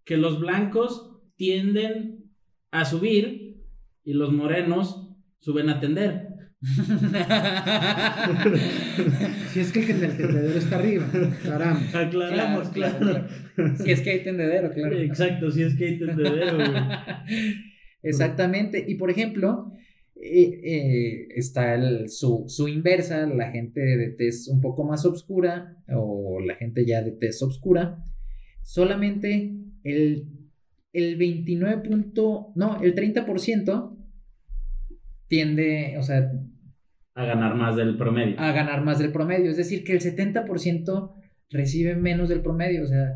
que 0.04 0.18
los 0.18 0.40
blancos 0.40 1.20
tienden 1.36 2.24
a 2.72 2.86
subir 2.86 3.62
y 4.04 4.14
los 4.14 4.32
morenos 4.32 5.10
suben 5.40 5.70
a 5.70 5.80
tender. 5.80 6.30
Si 9.50 9.60
es 9.60 9.72
que 9.72 9.80
el 9.82 9.86
que 9.88 9.94
del 9.94 10.18
tendedero 10.18 10.58
está 10.58 10.78
arriba. 10.78 11.06
Caramba. 11.44 11.82
Aclaramos, 11.94 12.70
Claro, 12.70 12.98
claro. 13.00 13.28
claro, 13.56 13.78
Si 13.78 13.92
es 13.92 14.02
que 14.02 14.10
hay 14.12 14.24
tendedero, 14.24 14.72
claro. 14.72 14.98
Exacto, 14.98 15.52
si 15.52 15.64
es 15.64 15.76
que 15.76 15.86
hay 15.86 16.00
tendedero, 16.00 16.56
güey. 16.56 16.70
Exactamente. 18.10 18.84
Y 18.88 18.96
por 18.96 19.10
ejemplo, 19.12 19.72
eh, 20.16 20.62
eh, 20.64 21.28
está 21.36 21.76
el- 21.76 22.10
su, 22.10 22.46
su 22.48 22.68
inversa, 22.68 23.26
la 23.28 23.52
gente 23.52 23.82
de 23.82 24.10
tez 24.12 24.48
un 24.48 24.62
poco 24.62 24.84
más 24.86 25.06
oscura 25.06 25.78
o 25.94 26.40
la 26.40 26.56
gente 26.56 26.86
ya 26.86 27.02
de 27.02 27.12
tez 27.12 27.42
oscura. 27.42 28.04
Solamente 28.64 29.54
el, 29.84 30.28
el 30.94 31.18
29 31.18 31.82
punto, 31.88 32.54
no, 32.56 32.82
el 32.82 32.96
30% 32.96 33.98
tiende, 35.28 35.96
o 35.98 36.04
sea, 36.04 36.32
A 37.16 37.26
ganar 37.26 37.56
más 37.56 37.76
del 37.76 37.98
promedio. 37.98 38.40
a 38.40 38.52
ganar 38.52 38.84
más 38.84 39.00
del 39.00 39.12
promedio. 39.12 39.52
Es 39.52 39.58
decir, 39.58 39.84
que 39.84 39.94
el 39.94 40.02
70% 40.02 41.14
recibe 41.50 41.96
menos 41.96 42.30
del 42.30 42.42
promedio. 42.42 42.84
O 42.84 42.88
sea, 42.88 43.14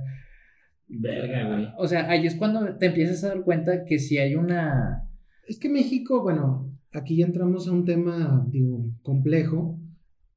Verga, 0.90 1.48
güey. 1.48 1.68
o 1.78 1.88
sea, 1.88 2.10
ahí 2.10 2.26
es 2.26 2.36
cuando 2.36 2.78
te 2.78 2.88
empiezas 2.88 3.24
a 3.24 3.30
dar 3.30 3.44
cuenta 3.44 3.86
que 3.86 4.00
si 4.00 4.18
hay 4.18 4.36
una... 4.36 5.04
Es 5.48 5.60
que 5.60 5.70
México, 5.70 6.22
bueno, 6.24 6.76
aquí 6.92 7.18
ya 7.18 7.26
entramos 7.26 7.68
a 7.68 7.72
un 7.72 7.86
tema, 7.86 8.46
digo, 8.50 8.86
complejo, 9.02 9.80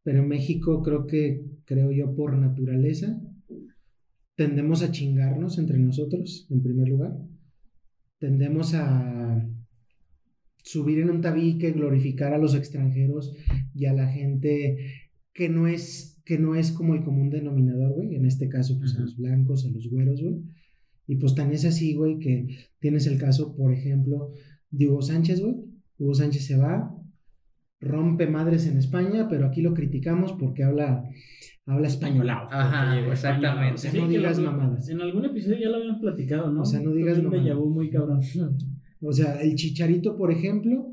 pero 0.03 0.21
en 0.21 0.29
México 0.29 0.83
creo 0.83 1.07
que, 1.07 1.45
creo 1.65 1.91
yo, 1.91 2.15
por 2.15 2.37
naturaleza, 2.37 3.21
tendemos 4.37 4.83
a 4.83 4.91
chingarnos 4.91 5.59
entre 5.59 5.79
nosotros, 5.79 6.47
en 6.51 6.63
primer 6.63 6.89
lugar. 6.89 7.17
Tendemos 8.19 8.75
a 8.75 9.49
subir 10.63 11.01
en 11.01 11.11
un 11.11 11.21
tabique, 11.21 11.73
glorificar 11.73 12.33
a 12.33 12.39
los 12.39 12.55
extranjeros 12.55 13.35
y 13.75 13.87
a 13.87 13.93
la 13.93 14.09
gente 14.09 14.79
que 15.33 15.49
no 15.49 15.67
es, 15.67 16.12
que 16.25 16.39
no 16.39 16.55
es 16.55 16.73
como 16.73 16.95
el 16.95 17.03
común 17.03 17.31
denominador, 17.31 17.93
güey. 17.95 18.15
En 18.15 18.25
este 18.27 18.49
caso, 18.49 18.79
pues 18.79 18.95
a 18.97 19.01
los 19.01 19.17
blancos, 19.17 19.67
a 19.67 19.71
los 19.71 19.89
güeros, 19.91 20.21
güey. 20.23 20.43
Y 21.07 21.17
pues 21.17 21.35
tan 21.35 21.53
es 21.53 21.65
así, 21.65 21.95
güey, 21.95 22.19
que 22.19 22.47
tienes 22.79 23.07
el 23.07 23.19
caso, 23.19 23.55
por 23.57 23.73
ejemplo, 23.73 24.33
de 24.71 24.89
Hugo 24.89 25.03
Sánchez, 25.03 25.41
güey. 25.41 25.57
Hugo 25.99 26.15
Sánchez 26.15 26.47
se 26.47 26.57
va, 26.57 26.95
rompe 27.81 28.27
madres 28.29 28.67
en 28.67 28.79
España, 28.79 29.29
pero 29.29 29.47
aquí 29.47 29.61
lo 29.61 29.75
criticamos 29.75 30.33
porque 30.35 30.63
habla, 30.63 31.05
habla 31.67 31.89
españolado. 31.89 32.49
Ajá, 32.53 32.95
Llegó 32.95 33.11
exactamente. 33.13 33.75
O 33.75 33.79
sea, 33.79 33.91
Sí, 33.91 33.99
no 33.99 34.09
digas 34.09 34.39
lo- 34.39 34.53
mamadas. 34.53 34.89
En 34.89 35.01
algún 35.01 35.25
episodio 35.25 35.59
ya 35.59 35.69
lo 35.71 35.77
habíamos 35.79 36.01
platicado, 36.01 36.51
¿no? 36.53 36.63
O 36.63 36.65
sea, 36.65 36.81
no 36.81 36.93
digas 36.93 37.21
mamadas. 37.23 37.57
muy 37.59 37.91
cabrón. 37.91 38.21
O 39.01 39.13
sea, 39.13 39.41
el 39.43 39.57
Chicharito, 39.57 40.17
por 40.17 40.31
ejemplo, 40.31 40.92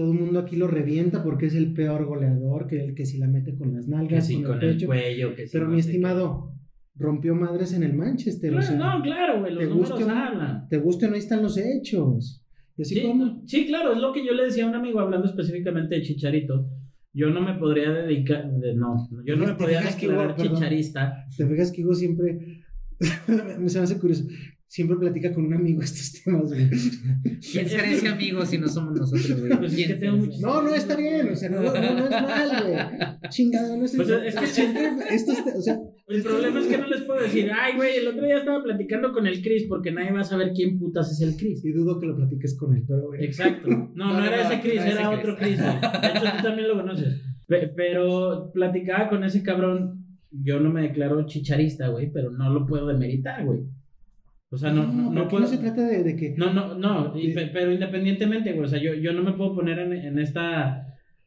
todo 0.00 0.12
el 0.12 0.18
mundo 0.18 0.38
aquí 0.40 0.56
lo 0.56 0.66
revienta 0.66 1.22
porque 1.22 1.46
es 1.46 1.54
el 1.54 1.74
peor 1.74 2.06
goleador, 2.06 2.66
que 2.66 2.82
el 2.82 2.94
que 2.94 3.04
si 3.04 3.18
la 3.18 3.26
mete 3.26 3.54
con 3.54 3.74
las 3.74 3.84
Que 3.84 3.90
nalgas, 3.90 4.26
sí, 4.26 4.36
con, 4.36 4.44
con 4.44 4.58
el 4.62 4.68
el 4.68 4.74
pecho. 4.76 4.86
cuello, 4.86 5.34
que 5.34 5.46
sí. 5.46 5.50
pero 5.52 5.64
no 5.66 5.70
mi 5.72 5.76
qué. 5.76 5.80
estimado, 5.80 6.52
rompió 6.96 7.34
madres 7.34 7.74
en 7.74 7.82
el 7.82 7.92
Manchester. 7.94 8.50
o 8.50 8.52
Claro, 8.58 8.66
sea, 8.66 8.76
no, 8.78 9.02
claro, 9.02 9.40
güey, 9.40 9.52
los 9.52 9.62
¿te 9.64 9.68
números 9.68 10.00
hablan. 10.08 10.68
te 10.68 10.78
guste 10.78 11.04
o 11.04 11.08
no, 11.08 11.14
ahí 11.14 11.20
están 11.20 11.42
los 11.42 11.58
hechos. 11.58 12.42
Y 12.78 12.82
así 12.82 12.94
Sí, 12.94 13.02
como... 13.02 13.42
sí, 13.46 13.66
claro, 13.66 13.92
es 13.92 13.98
lo 13.98 14.10
que 14.14 14.24
yo 14.24 14.32
le 14.32 14.44
decía 14.44 14.64
a 14.64 14.68
un 14.68 14.74
amigo 14.74 15.00
hablando 15.00 15.26
específicamente 15.26 15.96
de 15.96 16.02
Chicharito. 16.02 16.66
Yo 17.12 17.28
no 17.28 17.42
me 17.42 17.54
podría 17.58 17.90
dedicar, 17.90 18.50
de- 18.50 18.74
no, 18.74 19.08
yo 19.26 19.36
no 19.36 19.46
me 19.46 19.52
¿Te 19.52 19.58
podría 19.58 19.80
que 19.80 20.06
declarar 20.06 20.36
perdón? 20.36 20.54
chicharista. 20.54 21.26
Te 21.36 21.46
fijas 21.46 21.72
que 21.72 21.84
Hugo 21.84 21.94
siempre... 21.94 22.62
me 23.58 23.68
se 23.68 23.78
me 23.78 23.84
hace 23.84 23.98
curioso. 23.98 24.24
Siempre 24.72 24.98
platica 24.98 25.32
con 25.34 25.46
un 25.46 25.54
amigo 25.54 25.82
estos 25.82 26.22
temas, 26.22 26.44
güey. 26.44 26.68
¿Quién 27.50 27.68
será 27.68 27.90
ese 27.90 28.06
amigo 28.06 28.46
si 28.46 28.56
no 28.56 28.68
somos 28.68 28.96
nosotros, 28.96 29.40
güey? 29.40 29.58
Pues 29.58 29.72
es 29.72 29.84
¿Quién 29.86 29.98
que? 29.98 30.06
No, 30.40 30.62
no, 30.62 30.72
está 30.72 30.94
bien, 30.94 31.28
o 31.28 31.34
sea, 31.34 31.50
no, 31.50 31.60
no, 31.60 31.72
no 31.72 32.04
es 32.04 32.10
mal, 32.10 32.62
güey. 32.62 32.76
Chingado, 33.30 33.76
no 33.76 33.84
es 33.84 33.96
Pues 33.96 34.08
es 34.08 34.34
que- 34.36 34.46
siempre 34.46 34.88
estos, 35.10 35.44
te- 35.44 35.58
o 35.58 35.60
sea, 35.60 35.76
El 36.06 36.22
problema 36.22 36.60
es 36.60 36.66
que 36.68 36.78
no 36.78 36.86
les 36.86 37.02
puedo 37.02 37.20
decir, 37.20 37.50
ay, 37.52 37.74
güey, 37.74 37.96
el 37.96 38.06
otro 38.08 38.24
día 38.24 38.38
estaba 38.38 38.62
platicando 38.62 39.12
con 39.12 39.26
el 39.26 39.42
Chris 39.42 39.64
porque 39.68 39.90
nadie 39.90 40.12
va 40.12 40.20
a 40.20 40.24
saber 40.24 40.52
quién 40.54 40.78
putas 40.78 41.10
es 41.10 41.20
el 41.20 41.36
Chris. 41.36 41.64
y 41.64 41.72
dudo 41.72 41.98
que 41.98 42.06
lo 42.06 42.14
platiques 42.14 42.56
con 42.56 42.72
él, 42.76 42.84
pero 42.86 43.08
bueno. 43.08 43.24
Exacto. 43.24 43.68
No, 43.68 44.12
no, 44.20 44.24
era 44.24 44.46
ese 44.52 44.60
Chris, 44.60 44.80
ese 44.82 44.90
era 44.92 45.08
Chris. 45.10 45.18
otro 45.18 45.36
Chris. 45.36 45.58
güey. 45.60 45.80
De 45.80 46.08
hecho, 46.08 46.36
tú 46.36 46.42
también 46.44 46.68
lo 46.68 46.74
conoces. 46.76 47.20
Pe- 47.48 47.72
pero 47.76 48.52
platicaba 48.54 49.08
con 49.08 49.24
ese 49.24 49.42
cabrón. 49.42 50.06
Yo 50.30 50.60
no 50.60 50.70
me 50.70 50.82
declaro 50.82 51.26
chicharista, 51.26 51.88
güey, 51.88 52.12
pero 52.12 52.30
no 52.30 52.52
lo 52.54 52.64
puedo 52.66 52.86
demeritar, 52.86 53.44
güey. 53.44 53.62
O 54.52 54.56
sea, 54.58 54.72
no, 54.72 54.86
no, 54.86 55.10
no 55.10 55.20
aquí 55.22 55.30
puedo. 55.30 55.42
no 55.42 55.46
se 55.46 55.58
trata 55.58 55.86
de, 55.86 56.02
de 56.02 56.16
que 56.16 56.34
No, 56.36 56.52
no, 56.52 56.74
no, 56.74 57.16
y 57.18 57.32
pero 57.32 57.72
independientemente, 57.72 58.52
güey, 58.52 58.64
o 58.64 58.68
sea, 58.68 58.80
yo, 58.82 58.94
yo 58.94 59.12
no 59.12 59.22
me 59.22 59.32
puedo 59.34 59.54
poner 59.54 59.78
en, 59.78 59.92
en 59.92 60.18
esta 60.18 60.86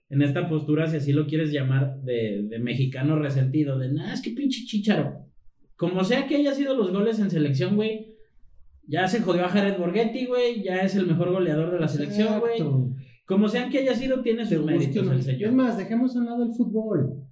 en 0.09 0.21
esta 0.21 0.47
postura, 0.47 0.87
si 0.87 0.97
así 0.97 1.11
lo 1.13 1.25
quieres 1.25 1.51
llamar, 1.51 1.99
de, 2.03 2.43
de 2.47 2.59
mexicano 2.59 3.17
resentido, 3.17 3.79
de 3.79 3.91
nada, 3.91 4.13
es 4.13 4.21
que 4.21 4.31
pinche 4.31 4.63
chicharo. 4.65 5.25
Como 5.75 6.03
sea 6.03 6.27
que 6.27 6.35
haya 6.35 6.53
sido 6.53 6.75
los 6.75 6.91
goles 6.91 7.17
en 7.19 7.31
selección, 7.31 7.75
güey, 7.75 8.13
ya 8.85 9.07
se 9.07 9.21
jodió 9.21 9.45
a 9.45 9.49
Jared 9.49 9.77
Borghetti, 9.79 10.25
güey, 10.27 10.61
ya 10.61 10.81
es 10.81 10.95
el 10.95 11.07
mejor 11.07 11.31
goleador 11.31 11.71
de 11.71 11.79
la 11.79 11.87
selección, 11.87 12.41
güey. 12.41 12.59
Como 13.25 13.47
sean 13.47 13.71
que 13.71 13.79
haya 13.79 13.95
sido, 13.95 14.21
tiene 14.21 14.45
sus 14.45 14.63
méritos 14.63 15.03
no. 15.05 15.13
el 15.13 15.19
Es 15.19 15.25
señor. 15.25 15.53
más, 15.53 15.77
dejemos 15.77 16.15
a 16.15 16.19
un 16.19 16.25
lado 16.25 16.43
el 16.43 16.51
fútbol. 16.51 17.23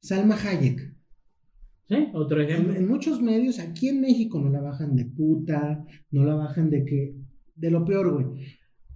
Salma 0.00 0.34
Hayek. 0.34 0.85
¿Sí? 1.88 2.08
Otro 2.14 2.40
ejemplo. 2.42 2.74
en 2.74 2.88
muchos 2.88 3.22
medios, 3.22 3.58
aquí 3.60 3.88
en 3.88 4.00
México, 4.00 4.40
no 4.40 4.50
la 4.50 4.60
bajan 4.60 4.96
de 4.96 5.04
puta, 5.04 5.84
no 6.10 6.24
la 6.24 6.34
bajan 6.34 6.68
de 6.70 6.84
que. 6.84 7.14
de 7.54 7.70
lo 7.70 7.84
peor, 7.84 8.12
güey. 8.12 8.26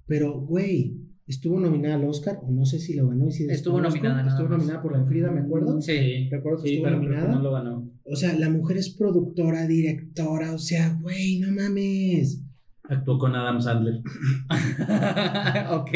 Pero, 0.06 0.40
güey, 0.40 0.96
estuvo 1.26 1.60
nominada 1.60 1.94
al 1.94 2.04
Oscar, 2.04 2.40
o 2.42 2.50
no 2.50 2.64
sé 2.64 2.80
si 2.80 2.94
lo 2.94 3.08
ganó. 3.08 3.28
Y 3.28 3.30
si 3.32 3.44
Estuvo 3.44 3.80
nominada 3.80 4.22
nada 4.24 4.30
Estuvo 4.30 4.48
nominada 4.48 4.82
por 4.82 4.92
la 4.92 4.98
de 4.98 5.06
Frida, 5.06 5.30
me 5.30 5.40
acuerdo. 5.40 5.80
Sí, 5.80 6.28
Recuerdo 6.30 6.62
que 6.62 6.68
sí, 6.68 6.74
estuvo 6.74 6.88
pero 6.88 6.98
creo 6.98 7.10
que 7.10 7.16
nominada. 7.16 7.34
no 7.36 7.42
lo 7.42 7.52
ganó. 7.52 7.90
O 8.04 8.16
sea, 8.16 8.36
la 8.36 8.50
mujer 8.50 8.76
es 8.78 8.90
productora, 8.96 9.68
directora, 9.68 10.52
o 10.52 10.58
sea, 10.58 10.98
güey, 11.00 11.38
no 11.38 11.52
mames. 11.52 12.44
Actuó 12.82 13.18
con 13.20 13.36
Adam 13.36 13.60
Sandler. 13.60 14.00
ok. 15.70 15.90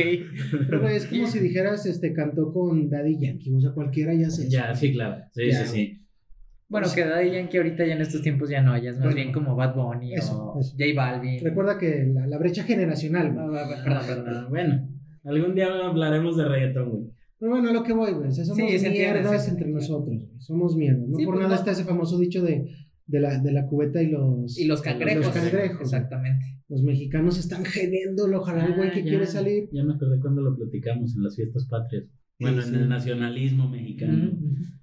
Pero, 0.69 0.81
güey, 0.81 0.97
es 0.97 1.07
como 1.07 1.27
si 1.27 1.41
dijeras, 1.41 1.87
este, 1.87 2.13
cantó 2.13 2.53
con 2.53 2.89
Daddy 2.89 3.19
Yankee, 3.19 3.53
o 3.53 3.61
sea, 3.61 3.73
cualquiera 3.73 4.15
ya 4.15 4.31
se. 4.31 4.49
Ya, 4.49 4.73
sí, 4.77 4.93
claro. 4.93 5.25
Sí, 5.33 5.43
Ya, 5.51 5.67
sí, 5.67 5.73
sí. 5.75 6.04
Bueno, 6.69 6.87
que 6.95 7.05
Daddy 7.05 7.31
Yankee 7.33 7.57
ahorita 7.59 7.87
ya 7.87 7.95
en 7.95 8.01
estos 8.01 8.23
tiempos 8.23 8.49
ya 8.51 8.63
no, 8.63 8.77
ya 8.77 8.91
es 8.91 8.97
más 8.97 9.05
Bueno, 9.05 9.17
bien 9.17 9.33
como 9.33 9.55
Bad 9.55 9.75
Bunny 9.75 10.15
eso, 10.15 10.53
o 10.55 10.61
eso. 10.61 10.73
J 10.73 10.85
Balvin. 10.97 11.45
Recuerda 11.45 11.79
que 11.79 12.07
la, 12.13 12.27
la 12.27 12.39
brecha 12.39 12.65
generacional, 12.65 13.37
Ah, 13.39 13.47
güey. 13.47 13.59
ah, 13.61 13.67
ah, 13.77 13.83
Perdón, 13.85 14.07
perdón. 14.25 14.35
Ah, 14.35 14.47
bueno, 14.49 14.89
algún 15.25 15.55
día 15.55 15.69
hablaremos 15.87 16.37
de 16.37 16.45
reggaetón, 16.49 16.91
güey. 16.91 17.05
Pero 17.39 17.51
bueno, 17.53 17.69
a 17.69 17.73
lo 17.73 17.83
que 17.83 17.93
voy, 17.93 18.13
güey. 18.13 18.29
O 18.29 18.33
sea, 18.33 18.45
somos 18.45 18.57
Sí, 18.71 18.89
mierdas 18.89 19.49
entre 19.49 19.69
nosotros, 19.69 20.17
güey. 20.17 20.39
Somos 20.41 20.77
mierdas. 20.77 21.07
No 21.09 21.17
Sí, 21.19 21.25
por 21.27 21.35
pues, 21.35 21.43
nada 21.45 21.55
no. 21.55 21.61
está 21.61 21.73
ese 21.73 21.85
famoso 21.85 22.19
dicho 22.19 22.43
de, 22.43 22.67
de, 23.07 23.21
la, 23.21 23.39
de 23.39 23.53
la 23.53 23.67
cubeta 23.67 24.01
y 24.03 24.09
los. 24.11 24.59
Y 24.59 24.65
los 24.67 24.81
cangrejos. 24.81 25.27
Los 25.27 25.35
cangrejos. 25.35 25.81
Exactamente. 25.83 26.45
Los 26.69 26.83
mexicanos 26.83 27.39
están 27.39 27.65
gediendo, 27.65 28.25
ojalá 28.35 28.65
el 28.65 28.75
güey 28.75 28.91
que 28.93 29.01
Ah, 29.01 29.03
ya, 29.05 29.09
quiere 29.11 29.27
salir. 29.27 29.69
Ya 29.71 29.85
me 29.85 29.95
acordé 29.95 30.19
cuando 30.19 30.41
lo 30.43 30.57
platicamos 30.57 31.15
en 31.15 31.23
las 31.25 31.37
fiestas 31.37 31.67
patrias. 31.69 32.05
Bueno, 32.41 32.63
Sí, 32.63 32.69
en 32.71 32.75
el 32.75 32.89
nacionalismo 32.89 33.69
mexicano. 33.69 34.33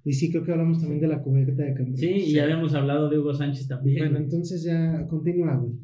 Y 0.04 0.12
sí, 0.14 0.30
creo 0.30 0.42
que 0.42 0.52
hablamos 0.52 0.80
también 0.80 1.00
de 1.00 1.08
la 1.08 1.22
cubeta 1.22 1.52
de 1.62 1.74
cangrejos. 1.74 2.00
Sí, 2.00 2.08
y 2.10 2.32
ya 2.32 2.44
habíamos 2.44 2.74
hablado 2.74 3.08
de 3.08 3.18
Hugo 3.18 3.34
Sánchez 3.34 3.68
también. 3.68 3.98
Bueno, 3.98 4.18
entonces 4.18 4.64
ya 4.64 5.06
continúa, 5.08 5.56
güey. 5.56 5.74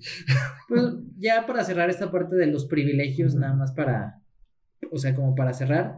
Pues 0.68 0.82
ya 1.18 1.46
para 1.46 1.62
cerrar 1.64 1.88
esta 1.90 2.10
parte 2.10 2.36
de 2.36 2.46
los 2.46 2.66
privilegios, 2.66 3.34
nada 3.36 3.54
más 3.54 3.72
para, 3.72 4.22
o 4.90 4.98
sea, 4.98 5.14
como 5.14 5.34
para 5.34 5.52
cerrar, 5.52 5.96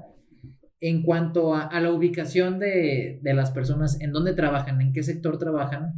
en 0.81 1.03
cuanto 1.03 1.55
a, 1.55 1.63
a 1.63 1.81
la 1.81 1.93
ubicación 1.93 2.59
de, 2.59 3.21
de 3.23 3.35
las 3.35 3.51
personas, 3.51 4.01
en 4.01 4.13
dónde 4.13 4.33
trabajan, 4.35 4.81
en 4.81 4.93
qué 4.93 5.03
sector 5.03 5.39
trabajan, 5.39 5.93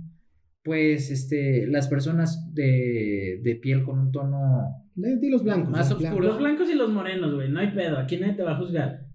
pues 0.65 1.11
este, 1.11 1.67
las 1.67 1.89
personas 1.89 2.53
de, 2.55 3.41
de 3.43 3.55
piel 3.57 3.83
con 3.85 3.99
un 3.99 4.13
tono, 4.13 4.85
De, 4.95 5.17
de 5.17 5.31
los 5.31 5.43
blancos. 5.43 5.71
Más 5.71 5.91
oscuro. 5.91 6.21
los 6.21 6.39
blancos 6.39 6.69
y 6.71 6.75
los 6.75 6.91
morenos, 6.93 7.35
güey, 7.35 7.51
no 7.51 7.59
hay 7.61 7.73
pedo. 7.73 7.99
Aquí 7.99 8.17
nadie 8.17 8.35
te 8.35 8.43
va 8.45 8.53
a 8.53 8.59
juzgar. 8.59 9.07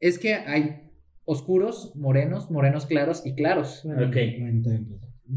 Es 0.00 0.18
que 0.18 0.34
hay 0.34 0.90
oscuros, 1.24 1.92
morenos, 1.94 2.50
morenos 2.50 2.86
claros 2.86 3.22
y 3.24 3.34
claros. 3.34 3.82
Bueno, 3.84 4.06
Ok. 4.08 4.12
pues. 4.62 4.80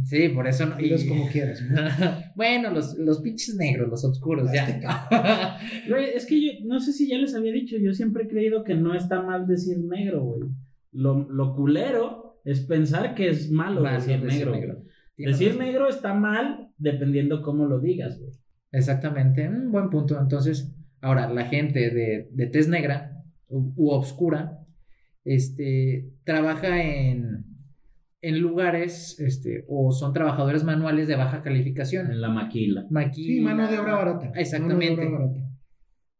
Sí, 0.05 0.29
por 0.29 0.47
eso 0.47 0.65
no. 0.65 0.79
y- 0.79 0.83
Dilos 0.85 1.03
como 1.03 1.27
quieras. 1.27 1.61
bueno, 2.35 2.71
los, 2.71 2.97
los 2.97 3.21
pinches 3.21 3.55
negros, 3.55 3.89
los 3.89 4.03
oscuros, 4.03 4.49
ya. 4.51 5.59
Güey, 5.87 6.05
es 6.15 6.25
que 6.25 6.41
yo 6.43 6.51
no 6.65 6.79
sé 6.79 6.93
si 6.93 7.07
ya 7.07 7.17
les 7.17 7.35
había 7.35 7.51
dicho, 7.51 7.77
yo 7.77 7.93
siempre 7.93 8.23
he 8.23 8.27
creído 8.27 8.63
que 8.63 8.73
no 8.73 8.95
está 8.95 9.21
mal 9.21 9.45
decir 9.45 9.77
negro, 9.79 10.23
güey. 10.23 10.49
Lo, 10.91 11.29
lo 11.29 11.53
culero 11.55 12.41
es 12.43 12.61
pensar 12.61 13.13
que 13.13 13.29
es 13.29 13.51
malo 13.51 13.83
decir, 13.83 14.19
decir 14.21 14.47
negro. 14.49 14.83
Decir 15.15 15.49
razón. 15.49 15.63
negro 15.63 15.87
está 15.89 16.15
mal 16.15 16.69
dependiendo 16.77 17.43
cómo 17.43 17.65
lo 17.67 17.79
digas, 17.79 18.19
güey. 18.19 18.31
Exactamente, 18.71 19.47
un 19.47 19.71
buen 19.71 19.91
punto. 19.91 20.19
Entonces, 20.19 20.73
ahora, 21.01 21.31
la 21.31 21.45
gente 21.45 21.91
de, 21.91 22.29
de 22.31 22.47
tez 22.47 22.67
negra 22.67 23.12
u, 23.75 23.89
obscura, 23.91 24.59
este, 25.23 26.09
trabaja 26.23 26.81
en, 26.83 27.45
en 28.21 28.39
lugares, 28.39 29.19
este, 29.19 29.65
o 29.67 29.91
son 29.91 30.13
trabajadores 30.13 30.63
manuales 30.63 31.07
de 31.07 31.15
baja 31.15 31.41
calificación. 31.41 32.11
En 32.11 32.21
la 32.21 32.29
maquila. 32.29 32.85
Maquila. 32.89 33.33
Sí, 33.33 33.39
mano 33.41 33.69
de 33.71 33.79
obra 33.79 33.95
barata. 33.95 34.31
Exactamente. 34.35 35.05
Obra 35.07 35.19
barata. 35.19 35.39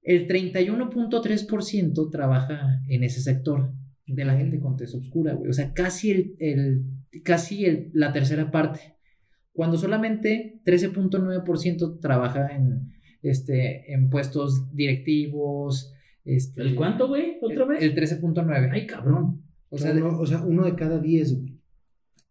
El 0.01 0.27
31.3% 0.27 2.09
trabaja 2.11 2.81
en 2.89 3.03
ese 3.03 3.21
sector 3.21 3.71
de 4.05 4.25
la 4.25 4.35
gente 4.37 4.59
con 4.59 4.75
tez 4.75 4.93
oscura, 4.95 5.33
güey. 5.33 5.49
O 5.49 5.53
sea, 5.53 5.73
casi, 5.73 6.11
el, 6.11 6.35
el- 6.39 6.83
casi 7.23 7.65
el- 7.65 7.89
la 7.93 8.11
tercera 8.11 8.51
parte. 8.51 8.95
Cuando 9.53 9.77
solamente 9.77 10.59
13.9% 10.65 11.99
trabaja 12.01 12.47
en, 12.55 12.91
este, 13.21 13.93
en 13.93 14.09
puestos 14.09 14.73
directivos. 14.75 15.93
Este, 16.25 16.61
¿El 16.61 16.75
cuánto, 16.75 17.07
güey? 17.07 17.37
¿Otra 17.41 17.65
vez? 17.65 17.81
El 17.81 17.95
13.9. 17.95 18.69
Ay, 18.71 18.87
cabrón. 18.87 19.43
O 19.69 19.77
sea, 19.77 19.91
uno, 19.93 20.19
o 20.19 20.25
sea, 20.25 20.41
uno 20.43 20.65
de 20.65 20.75
cada 20.75 20.99
diez, 20.99 21.33
güey. 21.37 21.59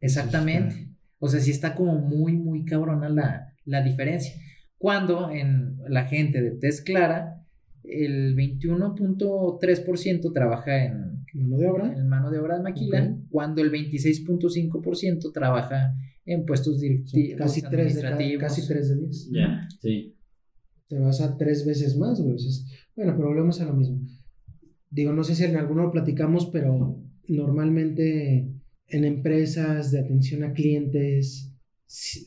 Exactamente. 0.01 0.89
O 1.19 1.29
sea, 1.29 1.41
sí 1.41 1.51
está 1.51 1.75
como 1.75 1.95
muy, 1.99 2.33
muy 2.33 2.65
cabrona 2.65 3.09
la, 3.09 3.53
la 3.65 3.83
diferencia. 3.83 4.33
Cuando 4.79 5.31
en 5.31 5.79
la 5.89 6.05
gente 6.07 6.41
de 6.43 6.53
tez 6.53 6.81
clara, 6.83 7.45
el 7.85 8.35
21.3% 8.37 10.33
trabaja 10.33 10.85
en, 10.85 11.13
Mano 11.35 11.57
de 11.59 11.67
obra. 11.67 11.93
en 11.97 12.09
mano 12.09 12.31
de 12.31 12.39
obra 12.39 12.57
de 12.59 12.63
maquila, 12.63 13.17
cuando 13.31 13.63
el 13.63 13.71
26.5% 13.73 15.33
trabaja 15.33 15.95
en 16.27 16.45
puestos 16.45 16.79
directivos, 16.81 17.39
casi 17.39 17.63
tres, 17.63 17.95
de 17.97 18.03
cada- 18.03 18.15
administrativos. 18.17 18.41
casi 18.43 18.69
tres 18.69 18.89
de 18.91 18.97
diez. 18.97 19.29
Ya, 19.33 19.69
sí. 19.81 20.15
Te 20.89 20.99
vas 20.99 21.21
a 21.23 21.37
tres 21.39 21.65
veces 21.65 21.97
más, 21.97 22.21
güey. 22.21 22.37
Bueno, 22.97 23.15
pero 23.17 23.29
volvemos 23.29 23.61
a 23.61 23.65
lo 23.65 23.75
mismo. 23.75 24.01
Digo, 24.91 25.13
no 25.13 25.25
sé 25.25 25.35
si 25.35 25.45
en 25.45 25.57
alguno 25.57 25.85
lo 25.85 25.91
platicamos, 25.91 26.47
pero 26.47 27.03
normalmente 27.29 28.53
en 28.89 29.05
empresas 29.05 29.91
de 29.91 30.01
atención 30.01 30.45
a 30.45 30.53
clientes, 30.53 31.55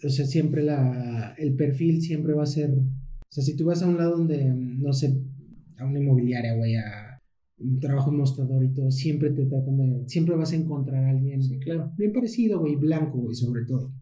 o 0.04 0.10
sea, 0.10 0.26
siempre 0.26 0.64
la, 0.64 1.36
el 1.38 1.56
perfil 1.56 2.02
siempre 2.02 2.34
va 2.34 2.44
a 2.44 2.48
ser, 2.48 2.72
o 2.72 3.30
sea, 3.30 3.44
si 3.44 3.56
tú 3.56 3.66
vas 3.66 3.84
a 3.84 3.88
un 3.88 3.98
lado 3.98 4.18
donde, 4.18 4.44
no 4.46 4.92
sé, 4.94 5.16
a 5.78 5.86
una 5.86 6.00
inmobiliaria, 6.00 6.56
güey, 6.56 6.76
a 6.76 7.22
un 7.60 7.80
trabajo 7.80 8.12
en 8.12 8.18
mostrador 8.18 8.64
y 8.64 8.74
todo, 8.74 8.90
siempre 8.90 9.30
te 9.30 9.46
tratan 9.46 9.78
de, 9.78 10.10
siempre 10.10 10.36
vas 10.36 10.52
a 10.52 10.56
encontrar 10.56 11.04
a 11.04 11.10
alguien 11.12 11.42
Sí, 11.44 11.60
claro. 11.60 11.92
bien 11.98 12.12
parecido, 12.12 12.60
güey, 12.60 12.76
blanco, 12.76 13.20
güey, 13.20 13.36
sobre 13.36 13.66
todo. 13.66 13.94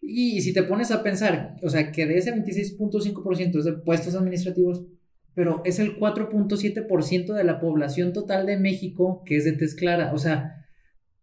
Y 0.00 0.40
si 0.42 0.52
te 0.52 0.62
pones 0.62 0.90
a 0.90 1.02
pensar, 1.02 1.56
o 1.62 1.68
sea, 1.68 1.90
que 1.90 2.06
de 2.06 2.18
ese 2.18 2.30
26.5% 2.30 3.58
es 3.58 3.64
de 3.64 3.72
puestos 3.72 4.14
administrativos, 4.14 4.84
pero 5.34 5.62
es 5.64 5.78
el 5.78 5.98
4.7% 5.98 7.32
de 7.34 7.44
la 7.44 7.60
población 7.60 8.12
total 8.12 8.46
de 8.46 8.58
México 8.58 9.22
que 9.26 9.36
es 9.36 9.44
de 9.44 9.52
tez 9.52 9.74
clara. 9.74 10.12
O 10.14 10.18
sea, 10.18 10.64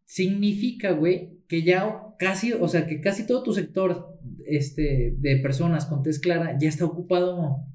significa, 0.06 0.92
güey, 0.92 1.40
que 1.48 1.64
ya 1.64 1.98
casi, 2.20 2.54
o 2.54 2.68
sea, 2.68 2.88
que 2.88 3.02
casi 3.02 3.26
todo 3.26 3.44
tu 3.44 3.54
sector 3.54 4.18
este, 4.46 5.16
de 5.18 5.38
personas 5.38 5.86
con 5.86 6.04
tez 6.04 6.20
clara 6.20 6.58
ya 6.60 6.70
está 6.70 6.86
ocupado. 6.86 7.66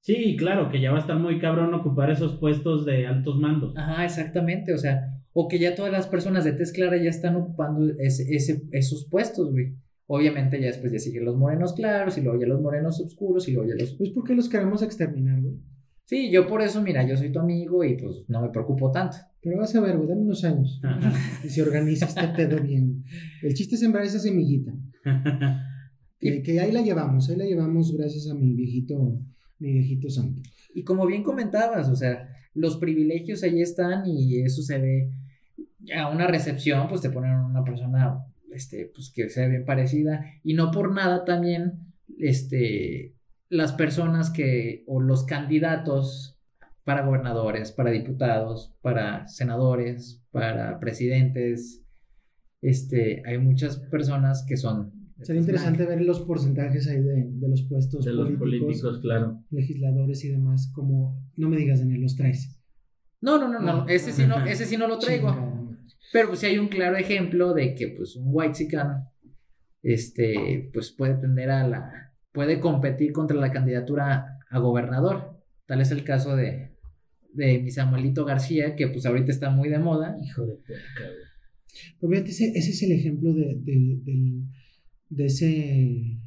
Sí, 0.00 0.36
claro, 0.38 0.70
que 0.70 0.80
ya 0.80 0.90
va 0.92 0.98
a 0.98 1.00
estar 1.00 1.18
muy 1.18 1.40
cabrón 1.40 1.74
ocupar 1.74 2.10
esos 2.10 2.36
puestos 2.38 2.84
de 2.86 3.06
altos 3.06 3.38
mandos. 3.40 3.74
Ajá, 3.76 4.04
exactamente, 4.04 4.72
o 4.72 4.78
sea, 4.78 5.00
o 5.32 5.48
que 5.48 5.58
ya 5.58 5.74
todas 5.74 5.90
las 5.90 6.06
personas 6.06 6.44
de 6.44 6.52
tez 6.52 6.72
clara 6.72 6.96
ya 6.96 7.10
están 7.10 7.34
ocupando 7.36 7.92
ese, 7.98 8.22
ese- 8.34 8.62
esos 8.70 9.08
puestos, 9.10 9.50
güey. 9.50 9.74
Obviamente 10.08 10.60
ya 10.60 10.66
después 10.68 10.92
ya 10.92 10.98
siguen 10.98 11.24
los 11.24 11.36
morenos 11.36 11.72
claros 11.72 12.16
y 12.16 12.20
luego 12.20 12.40
ya 12.40 12.46
los 12.46 12.60
morenos 12.60 13.00
oscuros 13.00 13.48
y 13.48 13.52
luego 13.52 13.68
ya 13.68 13.74
los 13.74 13.94
Pues 13.94 14.10
porque 14.10 14.34
los 14.34 14.48
queremos 14.48 14.82
exterminar, 14.82 15.40
güey. 15.40 15.56
Sí, 16.04 16.30
yo 16.30 16.46
por 16.46 16.62
eso, 16.62 16.80
mira, 16.82 17.04
yo 17.04 17.16
soy 17.16 17.32
tu 17.32 17.40
amigo 17.40 17.82
y 17.82 17.96
pues 17.96 18.24
no 18.28 18.40
me 18.40 18.50
preocupo 18.50 18.92
tanto. 18.92 19.16
Pero 19.42 19.58
vas 19.58 19.74
a 19.74 19.80
ver, 19.80 19.96
güey, 19.96 20.08
dame 20.08 20.22
unos 20.22 20.44
años. 20.44 20.80
Ajá. 20.84 21.12
Y 21.44 21.48
se 21.48 21.62
organiza 21.62 22.06
este 22.06 22.28
pedo 22.28 22.62
bien. 22.62 23.02
El 23.42 23.54
chiste 23.54 23.74
es 23.74 23.80
sembrar 23.80 24.04
esa 24.04 24.18
semillita. 24.18 24.72
Que, 26.18 26.42
que 26.42 26.58
ahí 26.58 26.72
la 26.72 26.80
llevamos, 26.80 27.28
ahí 27.28 27.36
la 27.36 27.44
llevamos 27.44 27.94
gracias 27.94 28.30
a 28.30 28.34
mi 28.34 28.54
viejito, 28.54 29.20
mi 29.58 29.70
viejito 29.70 30.08
santo. 30.08 30.40
Y 30.74 30.82
como 30.82 31.06
bien 31.06 31.22
comentabas, 31.22 31.90
o 31.90 31.94
sea, 31.94 32.26
los 32.54 32.78
privilegios 32.78 33.42
ahí 33.42 33.60
están 33.60 34.06
y 34.06 34.40
eso 34.40 34.62
se 34.62 34.78
ve 34.78 35.12
a 35.94 36.08
una 36.08 36.26
recepción, 36.26 36.88
pues 36.88 37.02
te 37.02 37.10
ponen 37.10 37.32
una 37.32 37.62
persona, 37.62 38.18
este, 38.52 38.90
pues 38.94 39.12
que 39.14 39.28
sea 39.28 39.48
bien 39.48 39.64
parecida 39.64 40.24
y 40.42 40.54
no 40.54 40.70
por 40.70 40.92
nada 40.92 41.24
también, 41.24 41.92
este, 42.18 43.14
las 43.48 43.72
personas 43.72 44.30
que, 44.30 44.84
o 44.86 45.00
los 45.00 45.24
candidatos 45.24 46.38
para 46.84 47.04
gobernadores, 47.04 47.72
para 47.72 47.90
diputados, 47.90 48.74
para 48.80 49.26
senadores, 49.26 50.22
para 50.30 50.78
presidentes, 50.78 51.82
este, 52.62 53.22
hay 53.26 53.38
muchas 53.38 53.78
personas 53.78 54.44
que 54.46 54.56
son... 54.56 54.92
Sería 55.22 55.40
interesante 55.40 55.86
ver 55.86 56.02
los 56.02 56.20
porcentajes 56.20 56.86
ahí 56.88 57.00
de, 57.00 57.26
de 57.30 57.48
los 57.48 57.62
puestos 57.62 58.04
de 58.04 58.12
los 58.12 58.30
políticos, 58.32 59.00
claro. 59.00 59.42
legisladores 59.50 60.24
y 60.24 60.28
demás, 60.28 60.70
como, 60.74 61.18
no 61.36 61.48
me 61.48 61.56
digas, 61.56 61.80
Daniel, 61.80 62.02
los 62.02 62.16
traes. 62.16 62.60
No, 63.20 63.38
no, 63.38 63.48
no, 63.48 63.60
no, 63.60 63.88
ese 63.88 64.12
sí 64.12 64.26
no, 64.26 64.44
ese 64.44 64.66
sí 64.66 64.76
no 64.76 64.86
lo 64.86 64.98
traigo. 65.00 65.30
Pero 66.12 66.28
pues 66.28 66.40
sí 66.40 66.46
hay 66.46 66.58
un 66.58 66.68
claro 66.68 66.96
ejemplo 66.96 67.52
de 67.54 67.74
que 67.74 67.88
pues 67.88 68.16
un 68.16 68.26
white 68.28 68.66
este, 69.82 70.70
pues 70.72 70.90
puede 70.92 71.14
tender 71.14 71.50
a 71.50 71.66
la, 71.66 72.12
puede 72.32 72.60
competir 72.60 73.12
contra 73.12 73.36
la 73.36 73.52
candidatura 73.52 74.38
a 74.50 74.58
gobernador. 74.58 75.42
Tal 75.66 75.80
es 75.80 75.90
el 75.90 76.04
caso 76.04 76.36
de, 76.36 76.76
de 77.32 77.58
mi 77.60 77.70
Samuelito 77.70 78.24
García, 78.24 78.76
que 78.76 78.88
pues 78.88 79.04
ahorita 79.06 79.30
está 79.32 79.50
muy 79.50 79.68
de 79.68 79.78
moda. 79.78 80.16
Hijo 80.24 80.46
de. 80.46 80.58
Pero 82.00 82.10
fíjate, 82.12 82.30
ese, 82.30 82.52
ese 82.54 82.70
es 82.70 82.82
el 82.82 82.92
ejemplo 82.92 83.32
de, 83.34 83.56
de, 83.60 83.98
del- 84.04 84.42
de 85.08 85.26
ese 85.26 86.18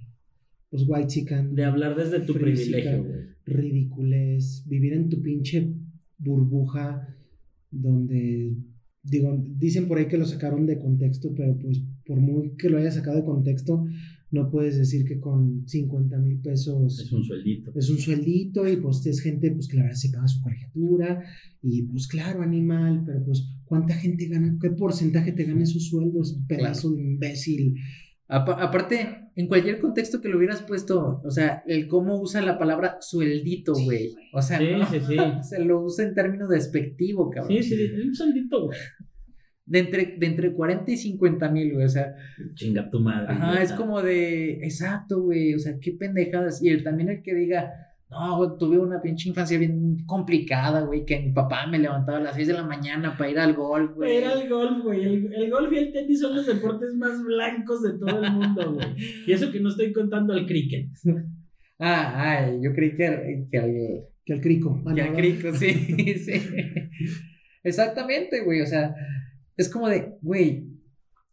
pues 0.69 0.83
white 0.87 1.07
chican. 1.07 1.55
De 1.55 1.65
hablar 1.65 1.95
desde 1.95 2.19
tu 2.21 2.33
privilegio, 2.33 3.03
güey. 3.03 3.19
ridiculez, 3.45 4.63
vivir 4.67 4.93
en 4.93 5.09
tu 5.09 5.21
pinche 5.21 5.73
burbuja 6.17 7.15
donde, 7.71 8.53
digo, 9.03 9.41
dicen 9.57 9.87
por 9.87 9.97
ahí 9.97 10.07
que 10.07 10.17
lo 10.17 10.25
sacaron 10.25 10.65
de 10.65 10.77
contexto, 10.79 11.33
pero 11.35 11.57
pues 11.57 11.81
por 12.05 12.19
muy 12.19 12.55
que 12.57 12.69
lo 12.69 12.77
haya 12.77 12.91
sacado 12.91 13.17
de 13.17 13.25
contexto, 13.25 13.85
no 14.31 14.51
puedes 14.51 14.77
decir 14.77 15.05
que 15.05 15.19
con 15.19 15.67
50 15.67 16.17
mil 16.19 16.39
pesos 16.39 16.99
Es 16.99 17.11
un 17.11 17.23
sueldito. 17.23 17.71
es 17.75 17.89
un 17.89 17.97
sueldito 17.97 18.67
y 18.67 18.75
pues 18.77 19.03
es 19.05 19.21
gente 19.21 19.51
pues 19.51 19.67
que 19.67 19.77
la 19.77 19.83
verdad 19.83 19.97
se 19.97 20.09
paga 20.09 20.27
su 20.27 20.41
colegiatura 20.41 21.23
y 21.63 21.83
pues 21.83 22.07
claro, 22.07 22.41
animal, 22.43 23.03
pero 23.05 23.23
pues 23.25 23.47
¿cuánta 23.65 23.95
gente 23.95 24.27
gana? 24.27 24.57
¿Qué 24.61 24.69
porcentaje 24.69 25.31
te 25.31 25.45
gana 25.45 25.63
esos 25.63 25.87
sueldos? 25.87 26.39
Pedazo 26.47 26.91
de 26.91 27.01
imbécil. 27.01 27.75
Apa- 28.31 28.61
aparte, 28.63 29.31
en 29.35 29.47
cualquier 29.47 29.79
contexto 29.79 30.21
que 30.21 30.29
lo 30.29 30.37
hubieras 30.37 30.61
puesto, 30.61 31.19
o 31.25 31.31
sea, 31.31 31.63
el 31.65 31.87
cómo 31.87 32.21
usa 32.21 32.41
la 32.43 32.59
palabra 32.59 32.97
sueldito, 33.01 33.73
güey. 33.73 34.13
O 34.33 34.41
sea, 34.41 34.59
Sí, 34.59 34.67
no, 34.77 34.85
sí, 34.85 34.99
sí. 35.01 35.17
se 35.49 35.65
lo 35.65 35.81
usa 35.81 36.05
en 36.05 36.13
términos 36.13 36.47
despectivo, 36.49 37.29
cabrón. 37.31 37.57
Sí, 37.57 37.63
sí, 37.63 37.89
un 38.05 38.13
sueldito, 38.13 38.67
güey. 38.67 38.77
De 39.65 39.79
entre, 39.79 40.15
de 40.17 40.25
entre 40.27 40.53
40 40.53 40.91
y 40.91 40.97
50 40.97 41.49
mil, 41.49 41.73
güey. 41.73 41.85
O 41.85 41.89
sea, 41.89 42.13
Chinga 42.55 42.89
tu 42.89 42.99
madre. 42.99 43.27
Ajá, 43.33 43.61
es 43.61 43.71
como 43.73 44.01
de, 44.01 44.53
exacto, 44.63 45.21
güey, 45.23 45.53
o 45.55 45.59
sea, 45.59 45.77
qué 45.81 45.91
pendejadas. 45.93 46.61
Y 46.63 46.69
el, 46.69 46.83
también 46.83 47.09
el 47.09 47.21
que 47.23 47.33
diga, 47.35 47.71
no, 48.09 48.37
güey, 48.37 48.49
tuve 48.57 48.79
una 48.79 49.01
pinche 49.01 49.29
infancia 49.29 49.57
bien 49.59 50.03
complicada, 50.05 50.81
güey, 50.81 51.05
que 51.05 51.19
mi 51.19 51.31
papá 51.31 51.67
me 51.67 51.77
levantaba 51.77 52.17
a 52.17 52.21
las 52.21 52.35
6 52.35 52.47
de 52.47 52.53
la 52.55 52.63
mañana 52.63 53.15
para 53.15 53.29
ir 53.29 53.39
al 53.39 53.53
golf, 53.53 53.93
güey. 53.95 54.17
Era 54.17 54.33
el 54.33 54.49
golf, 54.49 54.83
güey. 54.83 55.03
El, 55.03 55.33
el 55.33 55.51
golf 55.51 55.71
y 55.71 55.77
el 55.77 55.93
tenis 55.93 56.19
son 56.19 56.35
los 56.35 56.47
deportes 56.47 56.95
más 56.95 57.23
blancos 57.23 57.83
de 57.83 57.99
todo 57.99 58.23
el 58.23 58.31
mundo, 58.31 58.73
güey. 58.73 58.87
Y 59.27 59.31
eso 59.31 59.51
que 59.51 59.59
no 59.59 59.69
estoy 59.69 59.93
contando 59.93 60.33
el 60.33 60.45
cricket. 60.45 60.89
Ah, 61.81 62.41
ay, 62.41 62.59
yo 62.61 62.73
creí 62.73 62.93
que, 62.93 63.47
que 63.49 63.57
al, 63.57 63.73
Que 64.25 64.33
al 64.33 64.41
crico. 64.41 64.83
Ah, 64.85 64.93
que 64.93 65.01
no, 65.01 65.07
al 65.07 65.13
no. 65.13 65.17
crico, 65.17 65.53
sí, 65.55 65.69
sí. 66.25 66.33
Exactamente, 67.63 68.43
güey, 68.43 68.59
o 68.59 68.65
sea, 68.65 68.93
es 69.55 69.69
como 69.69 69.87
de, 69.87 70.17
güey, 70.21 70.67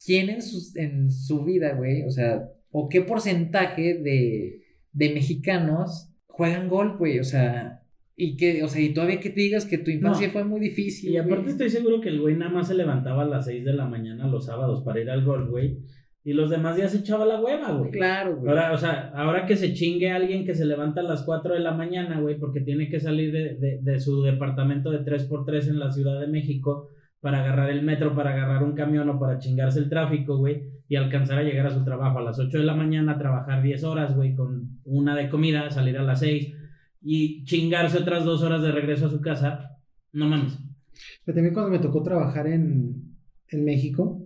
¿quién 0.04 0.30
en, 0.30 0.42
sus, 0.42 0.76
en 0.76 1.10
su 1.10 1.44
vida, 1.44 1.74
güey, 1.74 2.04
o 2.04 2.10
sea, 2.12 2.48
o 2.70 2.88
qué 2.88 3.02
porcentaje 3.02 3.94
de, 3.94 4.62
de 4.92 5.14
mexicanos 5.14 6.12
juegan 6.36 6.68
golf, 6.68 6.98
güey, 6.98 7.18
o 7.18 7.24
sea, 7.24 7.80
y 8.14 8.36
que, 8.36 8.62
o 8.62 8.68
sea, 8.68 8.82
y 8.82 8.92
todavía 8.92 9.20
que 9.20 9.30
te 9.30 9.40
digas 9.40 9.64
que 9.64 9.78
tu 9.78 9.90
infancia 9.90 10.26
No. 10.26 10.32
fue 10.34 10.44
muy 10.44 10.60
difícil. 10.60 11.10
Y 11.12 11.16
aparte 11.16 11.42
güey. 11.42 11.52
estoy 11.52 11.70
seguro 11.70 12.00
que 12.00 12.10
el 12.10 12.20
güey 12.20 12.36
nada 12.36 12.50
más 12.52 12.68
se 12.68 12.74
levantaba 12.74 13.22
a 13.22 13.26
las 13.26 13.46
6 13.46 13.64
de 13.64 13.72
la 13.72 13.86
mañana 13.86 14.26
los 14.28 14.44
sábados 14.46 14.82
para 14.84 15.00
ir 15.00 15.08
al 15.10 15.24
golf, 15.24 15.48
güey. 15.48 15.78
Y 16.24 16.32
los 16.32 16.50
demás 16.50 16.76
días 16.76 16.90
se 16.92 16.98
echaba 16.98 17.24
la 17.24 17.40
hueva, 17.40 17.72
güey. 17.72 17.90
Claro, 17.92 18.36
güey. 18.36 18.48
Ahora, 18.50 18.72
o 18.72 18.78
sea, 18.78 19.12
ahora 19.14 19.46
que 19.46 19.56
se 19.56 19.72
chingue 19.72 20.10
alguien 20.10 20.44
que 20.44 20.54
se 20.54 20.66
levanta 20.66 21.00
a 21.00 21.04
las 21.04 21.22
4 21.22 21.54
de 21.54 21.60
la 21.60 21.72
mañana, 21.72 22.20
güey, 22.20 22.36
porque 22.38 22.60
tiene 22.60 22.88
que 22.90 23.00
salir 23.00 23.32
de, 23.32 23.54
de, 23.54 23.78
de 23.80 24.00
su 24.00 24.22
departamento 24.22 24.90
de 24.90 25.00
3x3 25.04 25.68
en 25.68 25.78
la 25.78 25.90
Ciudad 25.92 26.20
de 26.20 26.26
México 26.26 26.90
para 27.26 27.40
agarrar 27.40 27.70
el 27.70 27.82
metro, 27.82 28.14
para 28.14 28.30
agarrar 28.30 28.62
un 28.62 28.76
camión 28.76 29.08
o 29.08 29.18
para 29.18 29.40
chingarse 29.40 29.80
el 29.80 29.88
tráfico, 29.88 30.36
güey, 30.36 30.62
y 30.88 30.94
alcanzar 30.94 31.38
a 31.38 31.42
llegar 31.42 31.66
a 31.66 31.74
su 31.74 31.82
trabajo 31.82 32.20
a 32.20 32.22
las 32.22 32.38
8 32.38 32.56
de 32.56 32.62
la 32.62 32.76
mañana, 32.76 33.18
trabajar 33.18 33.64
10 33.64 33.82
horas, 33.82 34.14
güey, 34.14 34.36
con 34.36 34.78
una 34.84 35.16
de 35.16 35.28
comida, 35.28 35.68
salir 35.72 35.98
a 35.98 36.04
las 36.04 36.20
6 36.20 36.54
y 37.02 37.42
chingarse 37.42 37.98
otras 37.98 38.24
dos 38.24 38.44
horas 38.44 38.62
de 38.62 38.70
regreso 38.70 39.06
a 39.06 39.10
su 39.10 39.20
casa, 39.20 39.76
no 40.12 40.28
mames. 40.28 40.56
Pero 41.24 41.34
también 41.34 41.52
cuando 41.52 41.72
me 41.72 41.80
tocó 41.80 42.00
trabajar 42.04 42.46
en, 42.46 43.16
en 43.48 43.64
México, 43.64 44.24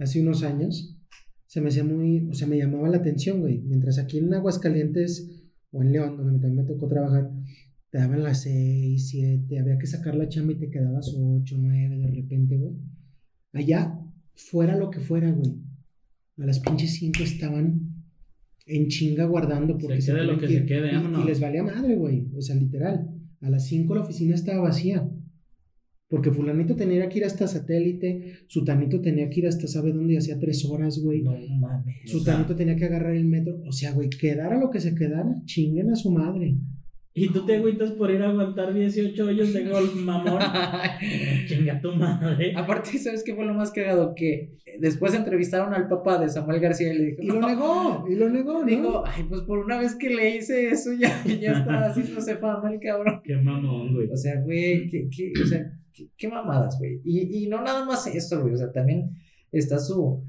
hace 0.00 0.20
unos 0.20 0.42
años, 0.42 0.98
se 1.46 1.60
me 1.60 1.68
hacía 1.68 1.84
muy, 1.84 2.28
o 2.28 2.34
sea, 2.34 2.48
me 2.48 2.58
llamaba 2.58 2.88
la 2.88 2.96
atención, 2.96 3.42
güey. 3.42 3.60
Mientras 3.60 4.00
aquí 4.00 4.18
en 4.18 4.34
Aguascalientes 4.34 5.40
o 5.70 5.82
en 5.82 5.92
León, 5.92 6.16
donde 6.16 6.40
también 6.40 6.56
me 6.56 6.64
tocó 6.64 6.88
trabajar, 6.88 7.30
te 7.94 8.00
daban 8.00 8.24
las 8.24 8.42
6, 8.42 9.08
7, 9.08 9.56
había 9.60 9.78
que 9.78 9.86
sacar 9.86 10.16
la 10.16 10.28
chamba 10.28 10.52
y 10.52 10.56
te 10.56 10.68
quedabas 10.68 11.14
8, 11.16 11.56
9 11.56 11.96
de 11.96 12.10
repente, 12.10 12.56
güey. 12.56 12.74
Allá, 13.52 14.00
fuera 14.34 14.76
lo 14.76 14.90
que 14.90 14.98
fuera, 14.98 15.30
güey. 15.30 15.54
A 16.38 16.44
las 16.44 16.58
pinches 16.58 16.94
5 16.94 17.22
estaban 17.22 17.94
en 18.66 18.88
chinga 18.88 19.26
guardando 19.26 19.78
porque 19.78 20.02
Se 20.02 20.10
quede 20.10 20.22
tenían 20.22 20.34
lo 20.34 20.40
que 20.40 20.48
se 20.48 20.66
quede, 20.66 20.90
Y- 20.92 21.22
y, 21.22 21.24
les 21.24 21.38
valía 21.38 21.62
madre, 21.62 21.94
güey. 21.94 22.26
O 22.36 22.40
sea, 22.42 22.56
literal. 22.56 23.10
A 23.40 23.48
las 23.48 23.68
5 23.68 23.94
la 23.94 24.00
oficina 24.00 24.34
estaba 24.34 24.62
vacía. 24.62 25.08
Porque 26.08 26.32
fulanito 26.32 26.74
tenía 26.74 27.08
que 27.08 27.18
ir 27.18 27.24
hasta 27.24 27.46
satélite, 27.46 28.38
sutanito 28.48 29.00
tenía 29.02 29.30
que 29.30 29.38
ir 29.38 29.46
hasta 29.46 29.68
sabe 29.68 29.92
dónde 29.92 30.14
y 30.14 30.16
hacía 30.16 30.40
tres 30.40 30.64
horas, 30.64 30.98
güey. 30.98 31.22
No 31.22 31.30
mames. 31.60 32.10
Sutanito 32.10 32.56
tenía 32.56 32.74
que 32.74 32.86
agarrar 32.86 33.14
el 33.14 33.26
metro. 33.26 33.62
O 33.68 33.70
sea, 33.70 33.92
güey, 33.92 34.10
quedara 34.10 34.58
lo 34.58 34.68
que 34.70 34.80
se 34.80 34.96
quedara, 34.96 35.32
chinguen 35.44 35.90
a 35.90 35.94
su 35.94 36.10
madre. 36.10 36.56
Y 37.16 37.28
tú 37.28 37.46
te 37.46 37.56
agüitas 37.56 37.92
por 37.92 38.10
ir 38.10 38.20
a 38.22 38.30
aguantar 38.30 38.74
18 38.74 39.24
hoyos 39.24 39.52
de 39.52 39.68
golf, 39.68 39.94
mamón. 39.94 40.40
Chinga 41.46 41.80
tu 41.80 41.92
madre. 41.94 42.52
Aparte, 42.56 42.98
¿sabes 42.98 43.22
qué 43.24 43.34
fue 43.34 43.44
lo 43.46 43.54
más 43.54 43.70
cagado? 43.70 44.14
Que 44.16 44.58
después 44.80 45.14
entrevistaron 45.14 45.72
al 45.74 45.86
papá 45.88 46.18
de 46.18 46.28
Samuel 46.28 46.60
García 46.60 46.92
y 46.92 46.98
le 46.98 47.04
dijo, 47.06 47.22
Y 47.22 47.26
lo 47.28 47.40
"No". 47.40 47.48
negó, 47.48 48.04
y 48.10 48.16
lo 48.16 48.28
negó, 48.28 48.52
¿no? 48.60 48.64
Digo, 48.64 49.04
ay, 49.06 49.24
pues 49.28 49.42
por 49.42 49.60
una 49.60 49.78
vez 49.78 49.94
que 49.94 50.10
le 50.10 50.36
hice 50.36 50.68
eso, 50.70 50.92
ya, 50.92 51.22
ya 51.24 51.52
está 51.58 51.86
haciéndose 51.90 52.36
fama 52.36 52.72
el 52.72 52.80
cabrón. 52.80 53.20
Qué 53.24 53.36
mamón, 53.36 53.94
güey. 53.94 54.10
O 54.10 54.16
sea, 54.16 54.40
güey, 54.40 54.88
qué, 54.88 55.08
qué, 55.16 55.32
o 55.40 55.46
sea, 55.46 55.70
qué, 55.92 56.08
qué 56.16 56.28
mamadas, 56.28 56.76
güey. 56.80 57.00
Y, 57.04 57.44
y 57.44 57.48
no 57.48 57.62
nada 57.62 57.84
más 57.84 58.06
eso, 58.08 58.40
güey. 58.42 58.54
O 58.54 58.56
sea, 58.56 58.72
también 58.72 59.10
está 59.52 59.78
su, 59.78 60.20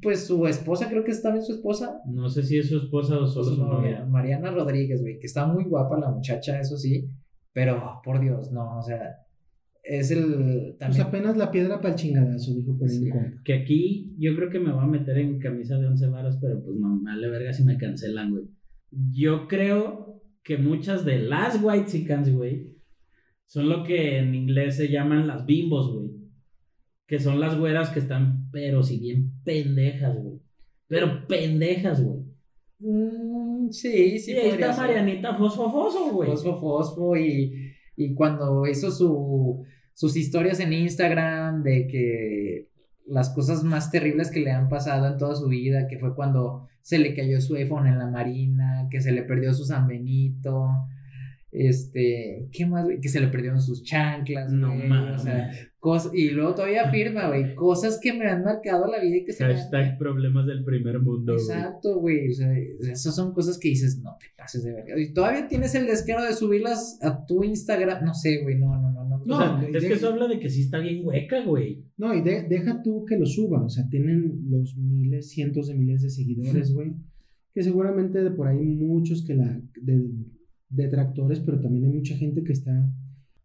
pues 0.00 0.26
su 0.26 0.46
esposa, 0.46 0.88
creo 0.88 1.04
que 1.04 1.10
es 1.10 1.22
también 1.22 1.44
su 1.44 1.52
esposa. 1.52 2.00
No 2.06 2.28
sé 2.28 2.42
si 2.42 2.58
es 2.58 2.68
su 2.68 2.78
esposa 2.78 3.18
o 3.18 3.26
solo 3.26 3.44
su 3.44 3.56
su 3.56 3.64
novia. 3.66 4.04
Mariana 4.06 4.50
Rodríguez, 4.50 5.00
güey, 5.02 5.18
que 5.18 5.26
está 5.26 5.46
muy 5.46 5.64
guapa 5.64 5.98
la 5.98 6.10
muchacha, 6.10 6.58
eso 6.58 6.76
sí. 6.76 7.08
Pero, 7.52 8.00
por 8.04 8.20
Dios, 8.20 8.50
no, 8.50 8.78
o 8.78 8.82
sea, 8.82 9.16
es 9.82 10.10
el. 10.10 10.24
Pues 10.24 10.78
También, 10.78 11.02
apenas 11.02 11.36
la 11.36 11.50
piedra 11.50 11.80
para 11.80 11.90
el 11.90 12.00
chingadazo, 12.00 12.54
dijo 12.54 12.78
por 12.78 12.88
Sí. 12.88 13.10
compa. 13.10 13.26
Que 13.44 13.54
aquí 13.54 14.14
yo 14.18 14.34
creo 14.36 14.48
que 14.48 14.60
me 14.60 14.72
voy 14.72 14.84
a 14.84 14.86
meter 14.86 15.18
en 15.18 15.38
camisa 15.38 15.76
de 15.78 15.86
11 15.88 16.06
varas, 16.08 16.38
pero 16.40 16.62
pues 16.64 16.76
no, 16.78 16.96
me 16.96 17.10
vale 17.10 17.28
verga 17.28 17.52
si 17.52 17.64
me 17.64 17.76
cancelan, 17.76 18.30
güey. 18.30 18.44
Yo 19.10 19.48
creo 19.48 20.22
que 20.42 20.56
muchas 20.58 21.04
de 21.04 21.18
las 21.18 21.62
white 21.62 21.86
chickens, 21.86 22.32
güey, 22.32 22.72
son 23.46 23.68
lo 23.68 23.84
que 23.84 24.18
en 24.18 24.34
inglés 24.34 24.76
se 24.76 24.88
llaman 24.88 25.26
las 25.26 25.44
bimbos, 25.44 25.92
güey. 25.94 26.11
Que 27.12 27.18
son 27.18 27.40
las 27.40 27.58
güeras 27.58 27.90
que 27.90 27.98
están, 27.98 28.48
pero 28.52 28.82
si 28.82 28.98
bien 28.98 29.32
pendejas, 29.44 30.16
güey. 30.16 30.40
Pero 30.88 31.26
pendejas, 31.28 32.02
güey. 32.02 32.22
Mm, 32.78 33.68
sí, 33.68 34.18
sí, 34.18 34.32
Sí, 34.32 34.32
ahí 34.32 34.48
está 34.48 34.72
ser. 34.72 34.86
Marianita 34.86 35.36
Fosfo 35.36 35.70
Fosfo, 35.70 36.10
güey. 36.10 36.30
Fosfo 36.30 36.58
Fosfo 36.58 37.14
y, 37.18 37.74
y 37.98 38.14
cuando 38.14 38.66
hizo 38.66 38.90
su, 38.90 39.62
sus 39.92 40.16
historias 40.16 40.58
en 40.60 40.72
Instagram 40.72 41.62
de 41.62 41.86
que 41.86 42.70
las 43.06 43.28
cosas 43.28 43.62
más 43.62 43.90
terribles 43.90 44.30
que 44.30 44.40
le 44.40 44.52
han 44.52 44.70
pasado 44.70 45.06
en 45.06 45.18
toda 45.18 45.34
su 45.34 45.48
vida, 45.48 45.88
que 45.88 45.98
fue 45.98 46.14
cuando 46.14 46.66
se 46.80 46.98
le 46.98 47.14
cayó 47.14 47.42
su 47.42 47.56
iPhone 47.56 47.88
en 47.88 47.98
la 47.98 48.06
marina, 48.06 48.88
que 48.90 49.02
se 49.02 49.12
le 49.12 49.22
perdió 49.24 49.52
su 49.52 49.66
San 49.66 49.86
Benito, 49.86 50.66
este, 51.52 52.48
¿qué 52.50 52.64
más, 52.66 52.84
güey? 52.84 52.98
Que 53.00 53.08
se 53.10 53.20
le 53.20 53.28
perdieron 53.28 53.60
sus 53.60 53.82
chanclas, 53.84 54.50
No 54.52 54.74
güey, 54.74 54.88
mames. 54.88 55.20
o 55.20 55.24
sea, 55.24 55.50
cos- 55.78 56.10
y 56.14 56.30
luego 56.30 56.54
todavía 56.54 56.88
afirma, 56.88 57.28
güey, 57.28 57.54
cosas 57.54 57.98
que 58.02 58.12
me 58.14 58.26
han 58.26 58.42
marcado 58.42 58.86
la 58.90 59.00
vida 59.00 59.18
y 59.18 59.24
que 59.24 59.32
se 59.32 59.44
me 59.44 59.50
han- 59.50 59.56
Hashtag 59.58 59.98
problemas 59.98 60.46
del 60.46 60.64
primer 60.64 60.98
mundo, 61.00 61.34
güey. 61.34 61.44
Exacto, 61.44 62.00
güey. 62.00 62.30
O 62.30 62.32
sea, 62.34 62.52
esas 62.90 63.14
son 63.14 63.34
cosas 63.34 63.58
que 63.58 63.68
dices, 63.68 64.00
no 64.02 64.16
te 64.18 64.26
pases 64.36 64.64
de 64.64 64.72
verga. 64.72 64.98
Y 64.98 65.12
todavía 65.12 65.46
tienes 65.46 65.74
el 65.74 65.86
descaro 65.86 66.24
de 66.24 66.32
subirlas 66.32 66.98
a 67.02 67.24
tu 67.26 67.44
Instagram. 67.44 68.02
No 68.04 68.14
sé, 68.14 68.38
güey. 68.42 68.58
No, 68.58 68.68
no, 68.80 68.90
no, 68.90 69.04
no. 69.08 69.22
No, 69.24 69.36
o 69.36 69.38
sea, 69.60 69.68
y 69.70 69.76
es 69.76 69.82
de- 69.82 69.88
que 69.88 69.94
eso 69.94 70.08
habla 70.08 70.26
de 70.28 70.40
que 70.40 70.48
sí 70.48 70.62
está 70.62 70.78
bien 70.78 71.02
hueca, 71.04 71.44
güey. 71.44 71.84
No, 71.98 72.14
y 72.14 72.22
de- 72.22 72.44
deja 72.48 72.82
tú 72.82 73.04
que 73.04 73.18
lo 73.18 73.26
suba, 73.26 73.62
o 73.62 73.68
sea, 73.68 73.86
tienen 73.88 74.40
los 74.50 74.74
miles, 74.76 75.28
cientos 75.30 75.68
de 75.68 75.74
miles 75.74 76.02
de 76.02 76.10
seguidores, 76.10 76.72
güey, 76.72 76.94
que 77.54 77.62
seguramente 77.62 78.24
de 78.24 78.30
por 78.30 78.48
ahí 78.48 78.64
muchos 78.64 79.24
que 79.24 79.34
la, 79.34 79.60
de, 79.80 80.02
detractores, 80.72 81.40
pero 81.40 81.60
también 81.60 81.84
hay 81.86 81.92
mucha 81.92 82.16
gente 82.16 82.42
que 82.42 82.52
está, 82.52 82.90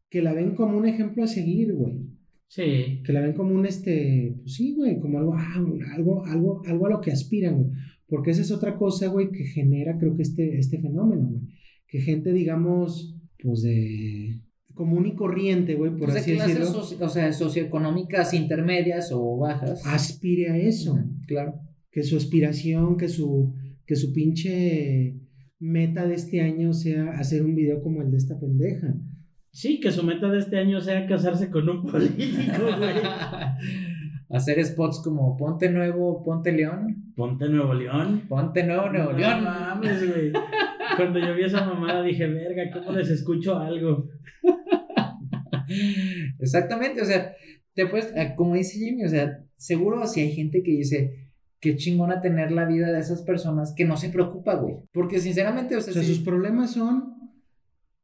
que 0.10 0.22
la 0.22 0.34
ven 0.34 0.56
como 0.56 0.78
un 0.78 0.88
ejemplo 0.88 1.24
a 1.24 1.28
seguir, 1.28 1.74
güey, 1.74 2.00
Sí. 2.48 3.02
que 3.06 3.12
la 3.14 3.22
ven 3.22 3.34
como 3.34 3.54
un, 3.54 3.66
este, 3.66 4.36
pues 4.42 4.54
sí, 4.54 4.74
güey, 4.76 5.00
como 5.00 5.20
algo, 5.20 5.34
ah, 5.36 5.54
algo, 5.94 6.26
algo, 6.26 6.62
algo 6.66 6.86
a 6.88 6.90
lo 6.90 7.02
que 7.02 7.12
aspiran, 7.12 7.56
güey, 7.62 7.72
porque 8.08 8.32
esa 8.32 8.42
es 8.42 8.52
otra 8.52 8.78
cosa, 8.78 9.08
güey, 9.08 9.30
que 9.32 9.44
genera, 9.46 9.98
creo 9.98 10.16
que 10.16 10.22
este, 10.24 10.58
este 10.58 10.80
fenómeno, 10.80 11.28
güey, 11.30 11.42
que 11.88 12.00
gente, 12.00 12.32
digamos, 12.34 13.16
pues 13.44 13.62
de, 13.64 14.42
común 14.74 15.08
y 15.08 15.16
corriente, 15.16 15.76
güey, 15.76 15.92
por 15.92 16.02
Pues 16.02 16.14
de 16.14 16.20
así 16.20 16.34
clases 16.36 16.60
decirlo, 16.60 16.82
soci- 16.84 17.02
o 17.02 17.10
sea, 17.10 17.34
socioeconómicas 17.34 18.34
intermedias 18.34 19.12
o 19.12 19.38
bajas. 19.38 19.86
aspire 19.86 20.52
a 20.52 20.58
eso. 20.58 21.00
Claro. 21.28 21.56
Que 21.92 22.04
su 22.04 22.16
aspiración, 22.16 22.96
que 22.96 23.08
su, 23.10 23.54
que 23.88 23.96
su 23.96 24.14
pinche 24.14 25.16
meta 25.60 26.06
de 26.06 26.16
este 26.16 26.42
año 26.42 26.74
sea 26.74 27.12
hacer 27.12 27.44
un 27.44 27.56
video 27.56 27.82
como 27.82 28.02
el 28.02 28.12
de 28.12 28.18
esta 28.18 28.40
pendeja. 28.40 28.94
Sí, 29.52 29.80
que 29.80 29.92
su 29.92 30.04
meta 30.04 30.30
de 30.30 30.40
este 30.40 30.58
año 30.60 30.80
sea 30.82 31.08
casarse 31.08 31.50
con 31.50 31.68
un 31.68 31.84
político, 31.86 32.64
güey. 32.78 32.96
Hacer 34.30 34.64
spots 34.66 35.02
como 35.04 35.38
Ponte 35.38 35.70
Nuevo, 35.70 36.24
Ponte 36.24 36.52
León. 36.52 37.14
Ponte 37.16 37.48
Nuevo 37.50 37.74
León. 37.74 38.24
Ponte 38.28 38.64
Nuevo, 38.64 38.90
Nuevo 38.90 39.14
No 39.14 39.18
León. 39.18 39.44
mames, 39.44 40.06
güey. 40.12 40.32
Cuando 40.96 41.20
yo 41.20 41.34
vi 41.34 41.44
esa 41.44 41.66
mamada 41.66 42.04
dije, 42.04 42.28
verga, 42.28 42.70
¿cómo 42.72 42.92
les 42.92 43.10
escucho 43.10 43.58
algo? 43.58 44.10
Exactamente, 46.40 47.02
o 47.02 47.06
sea, 47.06 47.34
te 47.74 47.88
puedes, 47.88 48.14
ah, 48.18 48.36
como 48.36 48.56
dice 48.56 48.78
Jimmy, 48.80 49.06
o 49.06 49.10
sea, 49.10 49.44
seguro 49.56 50.06
si 50.08 50.22
hay 50.22 50.32
gente 50.34 50.62
que 50.64 50.72
dice, 50.72 51.27
qué 51.60 51.76
chingona 51.76 52.22
tener 52.22 52.52
la 52.52 52.66
vida 52.66 52.92
de 52.92 53.00
esas 53.00 53.22
personas 53.24 53.74
que 53.76 53.86
no 53.86 53.98
se 53.98 54.10
preocupa, 54.10 54.56
güey. 54.56 54.76
Porque 54.94 55.20
sinceramente, 55.20 55.76
o 55.76 55.82
sea, 55.82 55.92
O 55.92 55.94
sea, 55.96 56.04
sí- 56.04 56.14
sus 56.16 56.24
problemas 56.24 56.72
son 56.72 57.14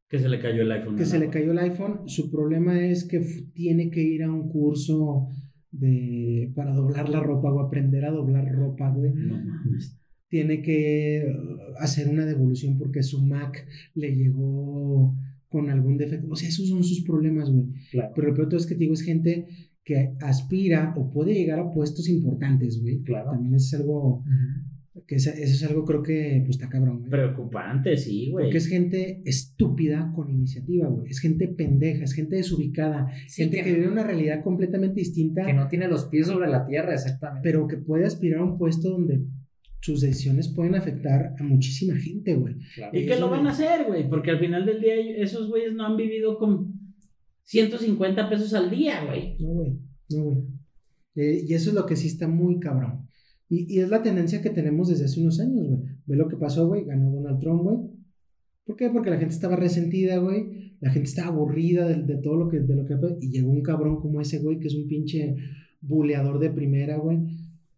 Que 0.10 0.20
se 0.20 0.30
le 0.30 0.40
cayó 0.40 0.62
el 0.64 0.72
iPhone. 0.72 0.96
que 0.96 1.06
se 1.06 1.20
le 1.20 1.30
cayó 1.30 1.52
el 1.52 1.60
iPhone. 1.60 2.02
Su 2.08 2.30
problema 2.32 2.80
es 2.84 3.04
que 3.06 3.20
tiene 3.54 3.90
que 3.90 4.02
ir 4.02 4.24
a 4.24 4.32
un 4.32 4.50
curso 4.50 5.28
de 5.72 6.52
para 6.56 6.74
doblar 6.74 7.10
la 7.10 7.20
ropa 7.20 7.52
o 7.52 7.60
aprender 7.60 8.06
a 8.06 8.12
doblar 8.12 8.48
ropa, 8.52 8.90
güey. 8.92 9.12
No 9.14 9.38
mames. 9.38 9.98
Tiene 10.30 10.62
que 10.64 11.26
uh, 11.28 11.74
hacer 11.80 12.08
una 12.10 12.26
devolución 12.26 12.78
porque 12.78 13.04
su 13.04 13.24
Mac 13.26 13.66
le 13.96 14.16
llegó 14.16 15.16
con 15.50 15.70
algún 15.70 15.98
defecto. 15.98 16.28
O 16.32 16.36
sea, 16.36 16.50
esos 16.50 16.68
son 16.70 16.84
sus 16.84 17.04
problemas, 17.04 17.50
güey. 17.52 17.68
Claro, 17.92 18.12
Pero 18.16 18.28
lo 18.30 18.34
peor 18.34 18.48
de 18.48 18.50
todo 18.52 18.60
es 18.60 18.66
que 18.66 18.74
te 18.74 18.80
digo, 18.82 18.94
es 18.94 19.02
gente 19.04 19.48
que 19.86 20.14
aspira 20.22 20.94
o 20.98 21.12
puede 21.12 21.34
llegar 21.34 21.60
a 21.60 21.72
puestos 21.72 22.08
importantes, 22.10 22.82
güey. 22.82 23.02
claro. 23.04 23.32
También 23.32 23.56
es 23.56 23.74
algo, 23.74 24.20
Ujú. 24.20 25.04
que 25.06 25.16
es- 25.16 25.28
eso 25.28 25.54
es 25.56 25.64
algo 25.70 25.84
creo 25.84 26.02
que 26.02 26.42
pues 26.46 26.58
está 26.58 26.70
cabrón, 26.70 27.00
güey. 27.00 27.10
Preocupante, 27.12 27.98
sí, 27.98 28.30
güey. 28.32 28.46
Porque 28.46 28.60
es 28.60 28.68
gente 28.68 29.22
estúpida 29.26 30.12
con 30.16 30.30
iniciativa, 30.30 30.88
güey. 30.88 31.10
Es 31.10 31.20
gente 31.20 31.48
pendeja, 31.50 32.04
es 32.06 32.14
gente 32.14 32.36
desubicada, 32.38 33.08
Sí, 33.28 33.42
gente 33.44 33.58
que- 33.58 33.64
que, 33.64 33.74
vive 33.74 33.90
una 33.90 34.04
realidad 34.04 34.42
completamente 34.44 35.00
distinta, 35.02 35.46
Que 35.46 35.54
no 35.54 35.68
tiene 35.68 35.88
los 35.90 36.06
pies 36.06 36.28
sobre 36.28 36.50
la 36.50 36.66
tierra, 36.66 36.94
exactamente. 36.94 37.42
pero 37.44 37.68
que 37.68 37.78
puede 37.78 38.06
aspirar 38.06 38.40
a 38.40 38.46
un 38.46 38.58
puesto 38.58 38.90
donde 38.90 39.22
sus 39.82 40.00
decisiones 40.00 40.48
pueden 40.48 40.76
afectar 40.76 41.36
a 41.38 41.44
muchísima 41.44 41.96
gente, 41.98 42.36
güey. 42.36 42.56
Claro. 42.76 42.98
Y 42.98 43.06
que 43.06 43.12
Eso 43.14 43.20
lo 43.26 43.30
van 43.32 43.46
a 43.48 43.52
hacer, 43.52 43.86
güey, 43.86 44.08
porque 44.08 44.32
al 44.32 44.40
final 44.40 44.66
del 44.66 44.80
día 44.80 44.96
esos 45.18 45.50
güeyes 45.50 45.74
no 45.74 45.86
han 45.86 45.98
vivido 45.98 46.38
con 46.38 46.72
150 47.46 48.30
pesos 48.30 48.54
al 48.54 48.70
día, 48.70 49.06
güey. 49.06 49.38
No, 49.40 49.48
güey. 49.50 49.80
No, 50.10 50.24
güey. 50.24 50.38
Eh, 51.16 51.46
y 51.48 51.54
eso 51.54 51.70
es 51.70 51.76
lo 51.76 51.86
que 51.86 51.96
sí 51.96 52.08
está 52.08 52.28
muy 52.28 52.60
cabrón. 52.60 53.08
Y, 53.50 53.72
y 53.76 53.80
es 53.80 53.90
la 53.90 54.02
tendencia 54.02 54.42
que 54.42 54.50
tenemos 54.50 54.88
desde 54.90 55.06
hace 55.06 55.20
unos 55.22 55.40
años, 55.40 55.68
güey. 55.68 55.82
Ve 56.06 56.16
lo 56.16 56.28
que 56.28 56.38
pasó, 56.38 56.68
güey. 56.68 56.86
Ganó 56.86 57.12
Donald 57.12 57.40
Trump, 57.40 57.62
güey. 57.62 57.78
¿Por 58.66 58.76
qué? 58.78 58.90
Porque 58.90 59.10
la 59.10 59.18
gente 59.18 59.34
estaba 59.34 59.56
resentida, 59.56 60.18
güey. 60.18 60.78
La 60.80 60.90
gente 60.90 61.10
estaba 61.10 61.28
aburrida 61.30 61.88
de, 61.88 62.02
de 62.02 62.18
todo 62.18 62.36
lo 62.38 62.50
que, 62.50 62.60
de 62.62 62.76
lo 62.76 62.86
que... 62.86 62.96
Y 63.22 63.30
llegó 63.30 63.52
un 63.52 63.62
cabrón 63.62 64.00
como 64.02 64.22
ese, 64.22 64.40
güey, 64.40 64.60
que 64.60 64.68
es 64.68 64.76
un 64.76 64.88
pinche 64.88 65.36
buleador 65.82 66.40
de 66.40 66.50
primera, 66.50 66.98
güey. 66.98 67.20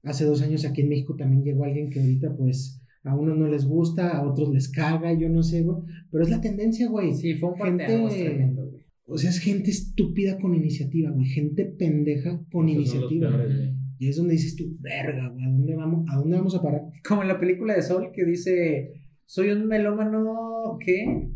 Hace 0.03 0.25
dos 0.25 0.41
años 0.43 0.63
aquí 0.65 0.81
en 0.81 0.89
México 0.89 1.15
también 1.15 1.43
llegó 1.43 1.65
alguien 1.65 1.89
que 1.89 1.99
ahorita, 1.99 2.35
pues, 2.37 2.81
a 3.03 3.15
unos 3.15 3.37
no 3.37 3.47
les 3.47 3.65
gusta, 3.65 4.17
a 4.17 4.25
otros 4.27 4.53
les 4.53 4.69
caga, 4.69 5.11
yo 5.13 5.27
no 5.29 5.41
sé, 5.43 5.63
güey. 5.63 5.77
Pero 6.11 6.23
es 6.23 6.29
la 6.29 6.39
tendencia, 6.41 6.87
güey. 6.87 7.13
Sí, 7.15 7.33
fue 7.35 7.49
un 7.49 7.55
Gente- 7.57 7.85
tremendo. 7.85 8.64
O 9.07 9.17
sea, 9.17 9.29
es 9.29 9.39
gente 9.39 9.69
estúpida 9.71 10.37
con 10.39 10.55
iniciativa, 10.55 11.11
güey. 11.11 11.27
Gente 11.27 11.65
pendeja 11.65 12.41
con 12.51 12.67
Esos 12.69 12.93
iniciativa. 12.95 13.29
peores. 13.29 13.73
Y 13.99 14.09
es 14.09 14.17
donde 14.17 14.33
dices 14.33 14.55
tú, 14.55 14.75
verga, 14.79 15.29
güey, 15.29 15.45
¿a 15.45 15.49
dónde 15.49 15.75
vamos, 15.75 16.05
¿a 16.11 16.17
dónde 16.17 16.35
vamos 16.37 16.55
a 16.55 16.61
parar? 16.61 16.81
Como 17.07 17.21
en 17.21 17.27
la 17.29 17.39
película 17.39 17.75
de 17.75 17.81
Sol 17.81 18.09
que 18.13 18.25
dice, 18.25 18.93
soy 19.25 19.49
un 19.51 19.67
melómano, 19.67 20.77
¿qué? 20.83 21.29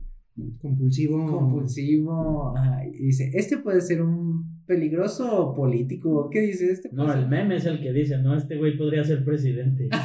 Compulsivo. 0.62 1.26
Compulsivo. 1.26 2.58
Ajá, 2.58 2.86
y 2.88 2.92
dice, 3.06 3.30
este 3.34 3.58
puede 3.58 3.82
ser 3.82 4.02
un 4.02 4.60
peligroso 4.66 5.54
político. 5.56 6.30
¿Qué 6.32 6.42
dice 6.42 6.72
este? 6.72 6.90
No, 6.94 7.12
el 7.14 7.28
meme 7.28 7.56
es 7.58 7.66
el 7.66 7.82
que 7.82 7.92
dice, 7.94 8.18
no, 8.22 8.36
este 8.36 8.58
güey 8.58 8.78
podría 8.78 9.04
ser 9.04 9.24
presidente. 9.24 9.90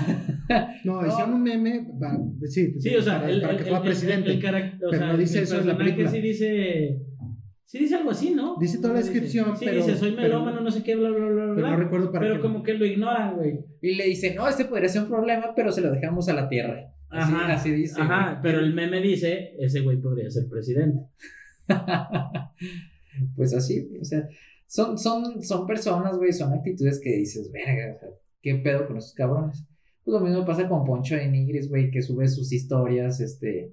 No, 0.84 1.00
No. 1.00 1.08
hicieron 1.08 1.34
un 1.34 1.42
meme, 1.42 1.86
va, 2.02 2.18
sí, 2.42 2.74
Sí, 2.78 2.94
o 2.94 3.00
sea, 3.00 3.20
para, 3.22 3.30
el, 3.32 3.40
para 3.40 3.52
el- 3.52 3.56
que 3.58 3.64
fuera 3.64 3.78
el- 3.78 3.84
presidente. 3.84 4.32
o 4.36 4.40
pero 4.90 4.92
sea, 4.92 5.12
no 5.12 5.16
dice 5.18 5.42
eso 5.42 5.58
en 5.58 5.66
la 5.66 5.78
película. 5.78 6.10
Sí 6.10 6.20
dice, 6.20 7.00
sí 7.64 7.78
dice 7.78 7.96
algo 7.96 8.10
así, 8.10 8.34
¿no? 8.34 8.56
Dice 8.60 8.78
toda 8.78 8.94
la 8.94 9.00
descripción, 9.00 9.56
Sí, 9.56 9.64
pero- 9.64 9.78
dice, 9.84 9.96
soy 9.96 10.10
pero- 10.12 10.22
melómano, 10.22 10.60
no 10.60 10.70
sé 10.70 10.82
qué, 10.82 10.94
bla, 10.96 11.10
bla, 11.10 11.18
bla, 11.26 11.42
pero 11.42 11.54
bla. 11.54 11.70
no 11.70 11.76
recuerdo 11.76 12.12
para 12.12 12.20
Pero 12.26 12.36
qué. 12.36 12.40
como 12.42 12.62
que 12.62 12.74
lo 12.74 12.84
ignoran, 12.86 13.36
güey. 13.36 13.60
Y 13.82 13.94
le 13.96 14.04
dice, 14.06 14.34
no, 14.34 14.46
este 14.48 14.64
podría 14.66 14.88
ser 14.88 15.02
un 15.02 15.08
problema, 15.08 15.52
pero 15.56 15.72
se 15.72 15.80
lo 15.80 15.90
dejamos 15.90 16.28
a 16.28 16.34
la 16.34 16.48
tierra. 16.48 16.90
Así, 17.10 17.32
Ajá, 17.32 17.52
así 17.52 17.70
dice. 17.70 18.00
Ajá, 18.00 18.30
güey. 18.30 18.42
pero 18.42 18.58
el 18.60 18.74
meme 18.74 19.00
dice, 19.00 19.54
ese 19.58 19.80
güey 19.80 19.96
podría 20.00 20.30
ser 20.30 20.48
presidente. 20.48 21.00
pues 23.36 23.54
así, 23.54 23.88
o 24.00 24.04
sea, 24.04 24.28
son, 24.66 24.98
son, 24.98 25.42
son 25.42 25.66
personas, 25.66 26.16
güey, 26.16 26.32
son 26.32 26.52
actitudes 26.52 27.00
que 27.02 27.10
dices, 27.16 27.50
verga, 27.52 27.98
¿qué 28.42 28.56
pedo 28.56 28.86
con 28.86 28.96
esos 28.98 29.14
cabrones? 29.14 29.64
Pues 30.04 30.12
lo 30.12 30.20
mismo 30.20 30.44
pasa 30.44 30.68
con 30.68 30.84
Poncho 30.84 31.14
de 31.16 31.28
Nigris, 31.28 31.68
güey, 31.68 31.90
que 31.90 32.02
sube 32.02 32.28
sus 32.28 32.52
historias, 32.52 33.20
este, 33.20 33.72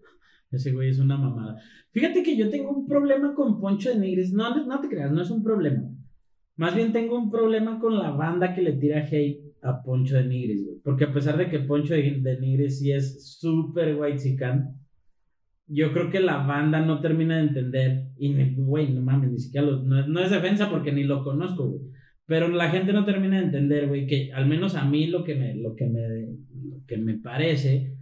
Ese 0.52 0.72
güey 0.72 0.90
es 0.90 1.00
una 1.00 1.18
mamada. 1.18 1.58
Fíjate 1.92 2.24
que 2.24 2.36
yo 2.36 2.50
tengo 2.50 2.72
un 2.72 2.88
problema 2.88 3.34
con 3.34 3.60
Poncho 3.60 3.90
de 3.90 4.00
Nigris. 4.00 4.34
No, 4.34 4.66
no, 4.66 4.80
te 4.82 4.90
creas, 4.90 5.12
no 5.12 5.22
es 5.22 5.32
un 5.32 5.44
problema. 5.44 5.84
Más 6.58 6.76
bien 6.76 6.92
tengo 6.92 7.18
un 7.18 7.32
problema 7.32 7.80
con 7.80 7.98
la 7.98 8.12
banda 8.12 8.54
que 8.54 8.62
le 8.62 8.74
tira 8.74 9.08
hate 9.10 9.56
a 9.62 9.82
Poncho 9.82 10.16
de 10.16 10.26
Nigris, 10.26 10.66
güey. 10.66 10.78
Porque 10.84 11.06
a 11.06 11.14
pesar 11.14 11.38
de 11.38 11.50
que 11.50 11.60
Poncho 11.60 11.94
de, 11.94 12.20
de 12.22 12.40
Nigris 12.40 12.80
sí 12.80 12.92
es 12.92 13.38
súper 13.40 13.96
white 13.96 14.20
yo 15.74 15.94
creo 15.94 16.10
que 16.10 16.20
la 16.20 16.46
banda 16.46 16.82
no 16.82 17.00
termina 17.00 17.38
de 17.38 17.44
entender. 17.44 18.08
Y, 18.18 18.34
güey, 18.56 18.92
no 18.92 19.02
mames, 19.02 19.32
ni 19.32 19.40
siquiera 19.40 19.68
no, 19.68 20.08
no 20.08 20.20
es 20.20 20.30
defensa 20.30 20.70
porque 20.70 20.92
ni 20.92 21.04
lo 21.04 21.24
conozco, 21.24 21.70
güey. 21.70 21.82
Pero 22.26 22.50
la 22.50 22.70
gente 22.70 22.94
no 22.94 23.06
termina 23.06 23.38
de 23.38 23.46
entender, 23.46 23.88
güey, 23.88 24.06
que 24.06 24.32
al 24.34 24.48
menos 24.48 24.76
a 24.76 24.86
mí 24.86 25.08
lo 25.08 25.24
que 25.24 25.36
me, 25.36 25.56
lo 25.56 25.76
que 25.76 25.86
me, 25.88 26.02
lo 26.70 26.86
que 26.86 26.98
me 26.98 27.18
parece 27.18 27.94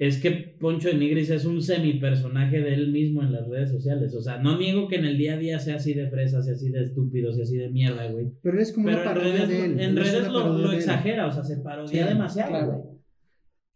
es 0.00 0.18
que 0.20 0.30
Poncho 0.58 0.88
de 0.88 0.94
Nigris 0.94 1.28
es 1.28 1.44
un 1.44 1.60
semi-personaje 1.60 2.58
de 2.60 2.72
él 2.72 2.90
mismo 2.90 3.22
en 3.22 3.32
las 3.32 3.46
redes 3.46 3.70
sociales. 3.70 4.14
O 4.14 4.22
sea, 4.22 4.38
no 4.38 4.58
niego 4.58 4.88
que 4.88 4.96
en 4.96 5.04
el 5.04 5.18
día 5.18 5.34
a 5.34 5.38
día 5.38 5.58
sea 5.58 5.76
así 5.76 5.92
de 5.92 6.08
fresa, 6.08 6.42
sea 6.42 6.54
así 6.54 6.70
de 6.70 6.82
estúpido, 6.84 7.32
sea 7.34 7.42
así 7.44 7.58
de 7.58 7.68
mierda, 7.68 8.10
güey. 8.10 8.32
Pero 8.42 8.60
es 8.60 8.72
como 8.72 8.86
Pero 8.86 9.02
una 9.02 9.10
en 9.10 9.14
parodia 9.14 9.32
redes, 9.34 9.48
de 9.50 9.64
él. 9.66 9.72
en 9.72 9.80
él 9.80 9.98
es 9.98 10.12
redes 10.12 10.28
lo, 10.28 10.72
exagera, 10.72 11.26
o 11.26 11.30
sea, 11.30 11.44
se 11.44 11.58
parodia 11.58 12.02
Sí, 12.04 12.08
demasiado, 12.08 12.50
claro. 12.50 12.66
güey. 12.72 12.80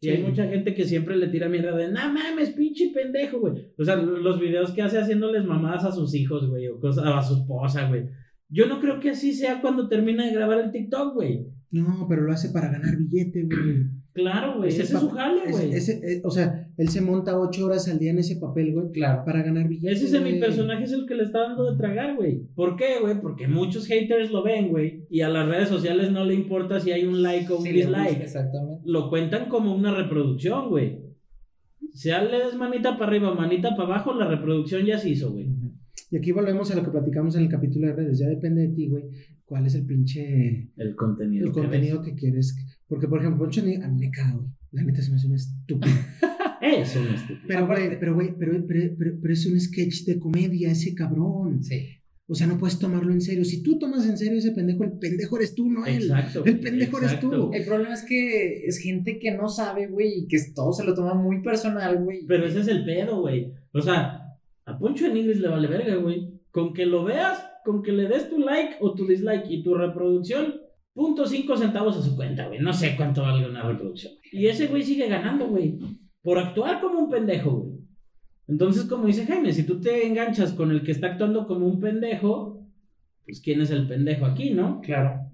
Y 0.01 0.07
Sí. 0.07 0.11
hay 0.13 0.23
mucha 0.23 0.47
gente 0.49 0.75
que 0.75 0.85
siempre 0.85 1.17
le 1.17 1.29
tira 1.29 1.49
mierda 1.49 1.77
de, 1.77 1.89
no 1.89 2.13
mames, 2.13 2.51
pinche 2.51 2.91
pendejo, 2.95 3.41
güey. 3.41 3.55
O 3.79 3.85
sea, 3.85 3.97
los 3.97 4.41
videos 4.41 4.71
que 4.73 4.81
hace 4.83 4.99
haciéndoles 4.99 5.45
mamadas 5.45 5.85
a 5.85 5.93
sus 5.93 6.15
hijos, 6.15 6.49
güey, 6.49 6.69
o 6.69 6.81
cosas, 6.81 7.05
a 7.07 7.23
su 7.23 7.35
esposa, 7.35 7.87
güey. 7.89 8.05
Yo 8.49 8.67
no 8.67 8.81
creo 8.81 8.99
que 8.99 9.11
así 9.11 9.33
sea 9.35 9.61
cuando 9.61 9.89
termina 9.89 10.25
de 10.27 10.33
grabar 10.33 10.59
el 10.61 10.71
TikTok, 10.73 11.15
güey. 11.15 11.47
No, 11.71 12.07
pero 12.09 12.23
lo 12.23 12.33
hace 12.33 12.49
para 12.51 12.71
ganar 12.71 12.97
billete, 12.97 13.43
güey. 13.45 13.87
Claro, 14.15 14.59
güey. 14.59 14.69
Ese, 14.69 14.83
es 14.83 14.89
su 14.91 15.11
jale, 15.11 15.41
güey. 15.51 15.73
ese- 15.75 16.01
eh, 16.03 16.21
o 16.25 16.31
sea, 16.31 16.69
él 16.77 16.89
se 16.89 17.01
monta 17.01 17.37
ocho 17.39 17.67
horas 17.67 17.89
al 17.89 17.99
día 17.99 18.13
en 18.13 18.19
ese 18.21 18.37
papel, 18.37 18.73
güey, 18.73 18.91
claro. 18.93 19.25
para 19.27 19.43
ganar 19.43 19.67
billete. 19.69 19.93
Ese 19.93 20.07
es 20.17 20.23
mi 20.23 20.39
personaje, 20.39 20.85
es 20.85 20.93
el 20.93 21.05
que 21.07 21.17
le 21.17 21.25
está 21.25 21.41
dando 21.41 21.71
de 21.71 21.77
tragar, 21.77 22.15
güey. 22.15 22.43
¿Por 22.55 22.77
qué, 22.77 23.01
güey? 23.01 23.21
Porque 23.21 23.49
muchos 23.49 23.87
haters 23.87 24.31
lo 24.31 24.45
ven, 24.45 24.69
güey. 24.69 25.05
Y 25.11 25.23
a 25.23 25.29
las 25.29 25.49
redes 25.49 25.69
sociales 25.69 26.13
no 26.13 26.25
le 26.25 26.35
importa 26.35 26.79
si 26.79 26.93
hay 26.93 27.05
un 27.07 27.23
like 27.23 27.53
o 27.53 27.57
un 27.59 27.65
Sí, 27.65 27.73
dislike. 27.73 28.21
exactamente. 28.23 28.83
Lo 28.87 29.11
cuentan 29.11 29.49
como 29.49 29.75
una 29.75 29.93
reproducción, 29.93 30.69
güey. 30.69 31.01
Sea 31.93 32.23
le 32.25 32.39
des 32.39 32.55
manita 32.57 32.97
para 32.97 33.11
arriba, 33.11 33.35
manita 33.35 33.71
para 33.77 33.85
abajo, 33.95 34.15
la 34.15 34.27
reproducción 34.29 34.85
ya 34.87 34.97
se 34.99 35.11
hizo, 35.11 35.33
güey. 35.33 35.49
Y 36.11 36.17
aquí 36.17 36.33
volvemos 36.33 36.71
a 36.71 36.77
lo 36.77 36.85
que 36.85 36.91
platicamos 36.91 37.35
en 37.37 37.43
el 37.43 37.49
capítulo 37.49 37.89
de 37.89 37.95
redes. 37.95 38.19
Ya 38.21 38.29
depende 38.29 38.63
de 38.63 38.75
ti, 38.75 38.89
güey, 38.89 39.05
cuál 39.45 39.67
es 39.67 39.75
el 39.75 39.87
pinche 39.87 40.71
El 40.77 40.95
contenido. 40.97 41.47
el 41.47 41.53
que 41.53 41.61
contenido 41.61 42.03
que 42.03 42.15
quieres. 42.15 42.57
Porque, 42.87 43.09
por 43.09 43.21
ejemplo, 43.21 43.45
Poncho 43.45 43.63
Nigris, 43.63 43.85
a 43.85 43.89
mí 43.89 43.99
me 43.99 44.11
cago, 44.11 44.41
güey. 44.41 44.51
La 44.73 44.83
neta 44.83 45.03
se 45.03 45.11
me 45.11 45.17
hace 45.17 45.27
una 45.27 45.37
estúpida. 45.37 45.93
es 46.63 46.97
estúpido. 46.97 47.41
Pero, 47.47 47.67
güey, 47.67 47.99
pero, 47.99 48.15
güey, 48.15 48.35
pero, 48.39 48.67
pero, 48.67 48.95
pero, 48.99 49.19
pero 49.21 49.33
es 49.33 49.47
un 49.47 49.61
sketch 49.61 50.05
de 50.05 50.19
comedia 50.19 50.71
ese 50.71 50.95
cabrón. 50.95 51.63
Sí. 51.63 52.01
O 52.27 52.35
sea, 52.35 52.47
no 52.47 52.57
puedes 52.57 52.79
tomarlo 52.79 53.13
en 53.13 53.21
serio. 53.21 53.45
Si 53.45 53.63
tú 53.63 53.79
tomas 53.79 54.09
en 54.09 54.17
serio 54.17 54.39
ese 54.39 54.53
pendejo, 54.53 54.83
el 54.85 54.93
pendejo 54.93 55.37
eres 55.37 55.55
tú, 55.55 55.69
no 55.69 55.85
él. 55.85 56.05
Exacto. 56.05 56.43
El 56.47 56.59
pendejo 56.59 56.99
eres 56.99 57.21
tú. 57.21 57.53
El 57.53 57.65
problema 57.67 57.93
es 57.93 58.03
que 58.03 58.67
es 58.67 58.79
gente 58.79 59.19
que 59.19 59.31
no 59.33 59.49
sabe, 59.49 59.89
güey, 59.89 60.21
y 60.21 60.27
que 60.27 60.39
todo 60.55 60.73
se 60.73 60.85
lo 60.85 60.95
toma 60.95 61.15
muy 61.15 61.43
personal, 61.43 62.03
güey. 62.03 62.25
Pero 62.27 62.47
ese 62.47 62.61
es 62.61 62.69
el 62.69 62.85
pedo, 62.85 63.21
güey. 63.21 63.53
O 63.73 63.81
sea, 63.83 64.39
a 64.65 64.79
Poncho 64.79 65.07
Nigris 65.13 65.39
le 65.39 65.49
vale 65.49 65.69
verga, 65.69 65.97
güey. 65.97 66.41
Con 66.51 66.73
que 66.73 66.87
lo 66.87 67.05
veas, 67.05 67.45
con 67.65 67.83
que 67.83 67.93
le 67.93 68.09
des 68.09 68.29
tu 68.29 68.39
like 68.39 68.77
o 68.81 68.95
tu 68.95 69.07
dislike 69.07 69.47
y 69.49 69.63
tu 69.63 69.75
reproducción, 69.75 70.61
punto 70.93 71.27
cinco 71.27 71.57
centavos 71.57 71.97
a 71.97 72.03
su 72.03 72.17
cuenta, 72.17 72.47
güey. 72.47 72.61
No 72.61 72.73
sé 72.73 72.95
cuánto 72.97 73.23
vale 73.23 73.49
una 73.49 73.63
reproducción. 73.63 74.15
Y 74.33 74.47
ese 74.47 74.67
güey 74.67 74.83
sigue 74.83 75.09
ganando, 75.09 75.49
güey. 75.49 75.79
Por 76.23 76.39
actuar 76.39 76.81
como 76.81 77.01
un 77.01 77.11
pendejo, 77.11 77.51
güey. 77.51 77.75
Entonces, 78.47 78.85
como 78.85 79.07
dice 79.07 79.27
Jaime, 79.27 79.53
si 79.53 79.65
tú 79.65 79.81
te 79.81 80.07
enganchas 80.07 80.53
con 80.53 80.71
el 80.71 80.83
que 80.83 80.93
está 80.93 81.09
actuando 81.09 81.47
como 81.47 81.67
un 81.67 81.81
pendejo, 81.81 82.65
pues 83.25 83.41
quién 83.41 83.61
es 83.61 83.71
el 83.71 83.89
pendejo 83.89 84.27
aquí, 84.27 84.51
¿no? 84.51 84.81
Claro. 84.81 85.31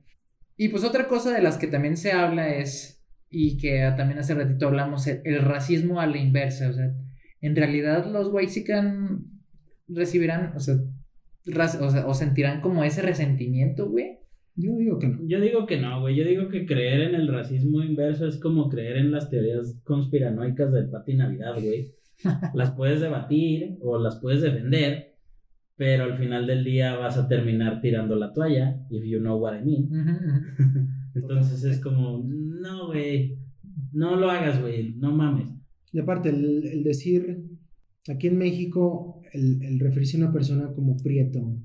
Y 0.56 0.68
pues 0.68 0.84
otra 0.84 1.08
cosa 1.08 1.32
de 1.32 1.42
las 1.42 1.58
que 1.58 1.66
también 1.66 1.96
se 1.96 2.12
habla 2.12 2.54
es, 2.54 3.02
y 3.30 3.56
que 3.56 3.92
también 3.96 4.18
hace 4.18 4.34
ratito 4.34 4.68
hablamos, 4.68 5.06
el, 5.06 5.42
racismo 5.42 6.00
a 6.00 6.06
la 6.06 6.18
inversa. 6.18 6.68
O 6.68 6.72
sea, 6.72 6.92
en 7.40 7.56
realidad 7.56 8.06
los 8.06 8.28
Waxican 8.28 9.24
recibirán, 9.88 10.54
o 10.54 10.60
sea, 10.60 10.76
o 11.46 11.90
sea, 11.90 12.06
o 12.06 12.14
sentirán 12.14 12.60
como 12.60 12.84
ese 12.84 13.02
resentimiento, 13.02 13.88
güey. 13.88 14.18
Yo 14.56 14.76
digo 14.76 14.98
que 14.98 15.08
no. 15.08 15.18
Yo 15.26 15.40
digo 15.40 15.66
que 15.66 15.80
no, 15.80 16.00
güey. 16.00 16.16
Yo 16.16 16.24
digo 16.24 16.48
que 16.48 16.66
creer 16.66 17.02
en 17.02 17.14
el 17.14 17.28
racismo 17.28 17.82
inverso 17.82 18.26
es 18.26 18.38
como 18.38 18.68
creer 18.68 18.98
en 18.98 19.10
las 19.10 19.30
teorías 19.30 19.80
conspiranoicas 19.84 20.72
del 20.72 20.90
Pati 20.90 21.14
Navidad, 21.14 21.54
güey. 21.54 21.94
Las 22.54 22.72
puedes 22.72 23.00
debatir 23.00 23.78
o 23.80 23.98
las 23.98 24.20
puedes 24.20 24.42
defender, 24.42 25.14
pero 25.76 26.04
al 26.04 26.18
final 26.18 26.46
del 26.46 26.64
día 26.64 26.96
vas 26.96 27.16
a 27.16 27.26
terminar 27.26 27.80
tirando 27.80 28.14
la 28.14 28.34
toalla, 28.34 28.78
if 28.90 29.02
you 29.04 29.20
know 29.20 29.38
what 29.38 29.58
I 29.58 29.64
mean. 29.64 29.88
Entonces 31.14 31.64
es 31.64 31.80
como, 31.80 32.22
no, 32.22 32.88
güey, 32.88 33.38
no 33.92 34.16
lo 34.16 34.30
hagas, 34.30 34.60
güey, 34.60 34.94
no 34.96 35.12
mames. 35.12 35.48
Y 35.92 35.98
aparte, 35.98 36.28
el, 36.28 36.66
el 36.66 36.84
decir, 36.84 37.42
aquí 38.06 38.26
en 38.26 38.36
México, 38.36 39.19
el, 39.32 39.62
el 39.62 39.78
referirse 39.80 40.16
a 40.16 40.20
una 40.24 40.32
persona 40.32 40.72
como 40.74 40.96
prieto, 40.96 41.56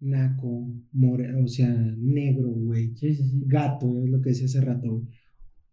naco, 0.00 0.70
more, 0.92 1.34
o 1.42 1.46
sea, 1.48 1.68
negro, 1.98 2.48
güey, 2.50 2.94
Sí, 2.96 3.14
sí, 3.14 3.22
sí. 3.24 3.42
gato, 3.46 4.02
es 4.04 4.10
lo 4.10 4.20
que 4.20 4.30
decía 4.30 4.46
hace 4.46 4.60
rato, 4.60 4.90
güey, 4.98 5.06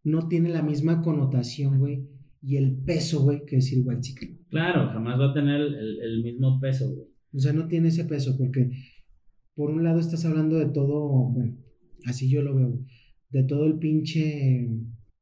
no 0.03 0.27
tiene 0.27 0.49
la 0.49 0.61
misma 0.63 1.01
connotación, 1.01 1.77
güey, 1.79 2.07
y 2.41 2.55
el 2.57 2.75
peso, 2.77 3.21
güey, 3.23 3.45
que 3.45 3.57
decir 3.57 3.83
white 3.85 4.01
chicken. 4.01 4.39
Claro, 4.49 4.89
jamás 4.93 5.19
va 5.19 5.31
a 5.31 5.33
tener 5.33 5.61
el, 5.61 5.75
el- 5.75 5.99
el 6.01 6.23
mismo 6.23 6.59
peso, 6.59 6.89
güey. 6.93 7.07
O 7.33 7.39
sea, 7.39 7.53
no 7.53 7.67
tiene 7.67 7.89
ese 7.89 8.05
peso, 8.05 8.35
porque 8.37 8.71
por 9.55 9.69
un 9.69 9.83
lado 9.83 9.99
estás 9.99 10.25
hablando 10.25 10.57
de 10.57 10.65
todo, 10.67 11.29
bueno, 11.31 11.55
así 12.05 12.29
yo 12.29 12.41
lo 12.41 12.55
veo, 12.55 12.79
de 13.29 13.43
todo 13.43 13.65
el 13.65 13.77
pinche. 13.79 14.67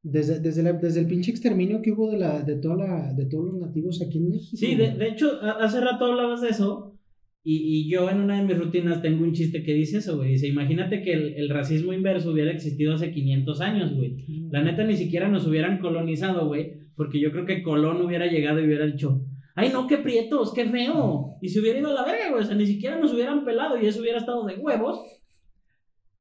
Desde, 0.02 0.40
desde, 0.40 0.62
la- 0.62 0.72
desde 0.72 1.00
el 1.00 1.06
pinche 1.06 1.30
exterminio 1.30 1.82
que 1.82 1.92
hubo 1.92 2.10
de, 2.10 2.18
la, 2.18 2.42
de, 2.42 2.56
toda 2.56 2.76
la, 2.76 3.12
de 3.12 3.26
todos 3.26 3.44
los 3.52 3.60
nativos 3.60 4.00
aquí 4.00 4.18
en 4.18 4.30
México. 4.30 4.56
Sí, 4.56 4.74
de, 4.74 4.92
de 4.92 5.08
hecho, 5.08 5.40
hace 5.42 5.80
rato 5.80 6.06
hablabas 6.06 6.40
de 6.40 6.48
eso. 6.48 6.96
Y, 7.42 7.56
y 7.86 7.90
yo 7.90 8.08
en 8.10 8.20
una 8.20 8.38
de 8.38 8.46
mis 8.46 8.58
rutinas 8.58 9.00
tengo 9.02 9.24
un 9.24 9.32
chiste 9.32 9.62
que 9.62 9.72
dice 9.74 9.98
eso, 9.98 10.16
güey. 10.18 10.32
Dice, 10.32 10.46
imagínate 10.48 11.02
que 11.02 11.12
el, 11.12 11.34
el 11.36 11.48
racismo 11.48 11.92
inverso 11.92 12.32
hubiera 12.32 12.50
existido 12.50 12.94
hace 12.94 13.12
500 13.12 13.60
años, 13.60 13.94
güey. 13.94 14.16
La 14.50 14.62
neta 14.62 14.84
ni 14.84 14.94
siquiera 14.96 15.28
nos 15.28 15.46
hubieran 15.46 15.78
colonizado, 15.78 16.46
güey. 16.48 16.72
Porque 16.96 17.18
yo 17.20 17.30
creo 17.32 17.46
que 17.46 17.62
Colón 17.62 18.02
hubiera 18.02 18.26
llegado 18.26 18.60
y 18.60 18.66
hubiera 18.66 18.84
dicho, 18.86 19.22
ay 19.54 19.70
no, 19.72 19.86
qué 19.86 19.96
prietos, 19.98 20.52
qué 20.54 20.66
feo. 20.66 21.36
Y 21.40 21.48
se 21.48 21.60
hubiera 21.60 21.78
ido 21.78 21.88
a 21.90 21.94
la 21.94 22.04
verga, 22.04 22.30
güey. 22.30 22.42
O 22.42 22.46
sea, 22.46 22.56
ni 22.56 22.66
siquiera 22.66 22.98
nos 22.98 23.12
hubieran 23.14 23.44
pelado 23.44 23.80
y 23.80 23.86
eso 23.86 24.00
hubiera 24.00 24.18
estado 24.18 24.44
de 24.44 24.56
huevos. 24.56 24.98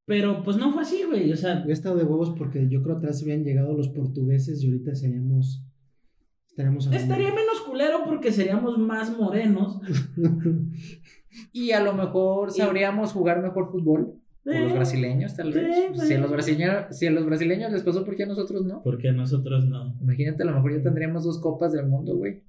Pero 0.10 0.43
pues 0.43 0.57
no 0.57 0.72
fue 0.74 0.82
así, 0.82 1.03
güey. 1.07 1.32
O 1.32 1.36
sea, 1.38 1.64
He 1.68 1.72
estado 1.72 1.95
de 1.95 2.03
huevos 2.03 2.32
porque 2.38 2.68
yo 2.68 2.82
creo 2.84 2.97
atrás 2.97 3.22
habían 3.22 3.43
llegado 3.43 3.78
los 3.78 3.89
portugueses 3.89 4.62
y 4.64 4.68
ahorita 4.68 4.95
seríamos. 4.95 5.64
Estaríamos 6.47 6.88
hablando- 6.88 7.03
estaría 7.14 7.30
menos 7.30 7.62
culero 7.66 7.99
porque 8.05 8.32
seríamos 8.32 8.78
más 8.78 9.16
morenos. 9.18 9.80
Y 11.53 11.72
a 11.72 11.84
lo 11.84 11.93
mejor 11.93 12.51
sabríamos 12.51 13.14
jugar 13.14 13.41
mejor 13.41 13.68
fútbol. 13.72 14.16
Por 14.43 14.55
los 14.55 14.74
brasileños, 14.74 15.36
tal 15.36 15.53
vez. 15.53 15.76
Si 16.07 16.14
a 16.16 16.20
los 16.20 16.32
brasileños, 16.32 16.86
si 16.97 17.05
a 17.05 17.12
los 17.12 17.24
brasileños 17.26 17.72
les 17.72 17.84
pasó, 17.84 18.03
¿por 18.03 18.16
qué 18.16 18.24
a 18.24 18.26
nosotros 18.26 18.66
no? 18.66 18.82
Porque 18.84 19.12
nosotros 19.12 19.66
no. 19.68 19.95
Imagínate, 20.01 20.41
a 20.41 20.45
lo 20.47 20.53
mejor 20.55 20.76
ya 20.76 20.82
tendríamos 20.82 21.24
dos 21.26 21.39
copas 21.39 21.72
del 21.72 21.86
mundo, 21.86 22.18
güey. 22.18 22.41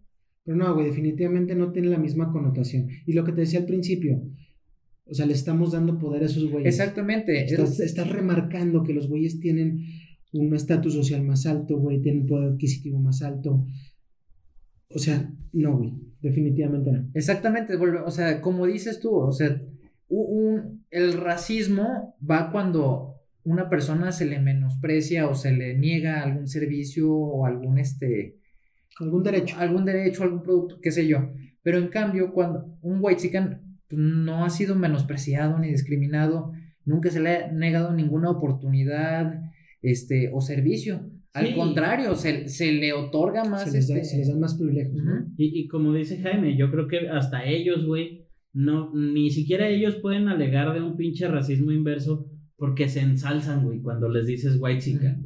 Pero 0.44 0.56
no, 0.56 0.72
güey, 0.74 0.86
definitivamente 0.86 1.54
no 1.54 1.72
tiene 1.72 1.88
la 1.88 1.98
misma 1.98 2.32
connotación. 2.32 2.88
Y 3.06 3.12
lo 3.12 3.22
que 3.22 3.32
te 3.32 3.42
decía 3.42 3.60
al 3.60 3.66
principio, 3.66 4.22
o 5.10 5.14
sea, 5.14 5.26
le 5.26 5.32
estamos 5.32 5.72
dando 5.72 5.98
poder 5.98 6.22
a 6.22 6.26
esos 6.26 6.48
güeyes. 6.50 6.68
Exactamente. 6.78 7.44
es- 7.44 7.52
Estás, 7.52 7.80
estás 7.80 8.08
remarcando 8.08 8.82
que 8.84 8.92
los 8.94 9.08
güeyes 9.08 9.40
tienen 9.40 9.84
un 10.32 10.54
estatus 10.54 10.94
social 10.94 11.22
más 11.22 11.46
alto, 11.46 11.76
güey, 11.78 12.00
tienen 12.00 12.26
poder 12.26 12.52
adquisitivo 12.52 12.98
más 13.00 13.20
alto. 13.22 13.66
O 14.94 14.98
sea, 14.98 15.32
no, 15.52 15.76
güey, 15.78 15.92
definitivamente 16.20 16.92
no. 16.92 17.08
Exactamente, 17.14 17.74
o 17.76 18.10
sea, 18.10 18.40
como 18.40 18.66
dices 18.66 19.00
tú, 19.00 19.14
o 19.14 19.32
sea, 19.32 19.60
un- 20.08 20.84
el 20.90 21.12
racismo 21.14 22.16
va 22.28 22.50
cuando 22.50 23.14
una 23.44 23.68
persona 23.70 24.12
se 24.12 24.26
le 24.26 24.38
menosprecia 24.40 25.28
o 25.28 25.34
se 25.34 25.52
le 25.52 25.76
niega 25.78 26.22
algún 26.22 26.46
servicio 26.46 27.12
o 27.12 27.46
algún 27.46 27.78
este 27.78 28.36
Algún 28.98 29.22
derecho. 29.22 29.56
algún 29.58 29.84
derecho, 29.84 30.22
algún 30.24 30.42
producto, 30.42 30.78
qué 30.80 30.90
sé 30.90 31.06
yo. 31.06 31.32
Pero 31.62 31.78
en 31.78 31.88
cambio, 31.88 32.32
cuando 32.32 32.76
un 32.82 32.98
white 33.00 33.20
no 33.92 34.44
ha 34.44 34.50
sido 34.50 34.74
menospreciado 34.74 35.58
ni 35.58 35.68
discriminado, 35.68 36.52
nunca 36.84 37.10
se 37.10 37.20
le 37.20 37.30
ha 37.36 37.52
negado 37.52 37.92
ninguna 37.94 38.30
oportunidad 38.30 39.40
este, 39.82 40.30
o 40.32 40.40
servicio. 40.40 41.10
Al 41.32 41.46
Sí. 41.48 41.54
contrario, 41.54 42.14
se, 42.16 42.48
se 42.48 42.72
le 42.72 42.92
otorga 42.92 43.44
más. 43.44 43.64
Se 43.64 43.72
les, 43.72 43.88
da- 43.88 43.94
este, 43.96 44.08
se 44.08 44.18
les 44.18 44.28
dan 44.28 44.40
más 44.40 44.54
privilegios. 44.56 45.02
Y, 45.36 45.60
y 45.60 45.68
como 45.68 45.92
dice 45.92 46.20
Jaime, 46.20 46.56
yo 46.56 46.70
creo 46.70 46.88
que 46.88 47.08
hasta 47.08 47.44
ellos, 47.44 47.86
güey, 47.86 48.26
no, 48.52 48.92
ni 48.94 49.30
siquiera 49.30 49.68
ellos 49.68 49.96
pueden 50.02 50.28
alegar 50.28 50.74
de 50.74 50.82
un 50.82 50.96
pinche 50.96 51.28
racismo 51.28 51.70
inverso 51.70 52.26
porque 52.56 52.88
se 52.88 53.00
ensalzan, 53.00 53.64
güey, 53.64 53.80
cuando 53.80 54.08
les 54.08 54.26
dices 54.26 54.56
white 54.60 54.80
chica. 54.82 55.16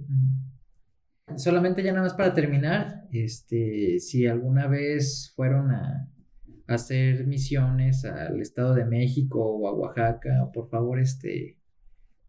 Solamente 1.36 1.82
ya 1.82 1.92
nada 1.92 2.04
más 2.04 2.14
para 2.14 2.34
terminar, 2.34 3.04
este, 3.10 3.98
si 3.98 4.26
alguna 4.26 4.66
vez 4.68 5.32
fueron 5.34 5.70
a 5.70 6.06
hacer 6.66 7.26
misiones 7.26 8.04
al 8.04 8.40
Estado 8.40 8.74
de 8.74 8.84
México 8.84 9.40
o 9.40 9.68
a 9.68 9.74
Oaxaca, 9.74 10.50
por 10.52 10.68
favor, 10.68 11.00
este, 11.00 11.58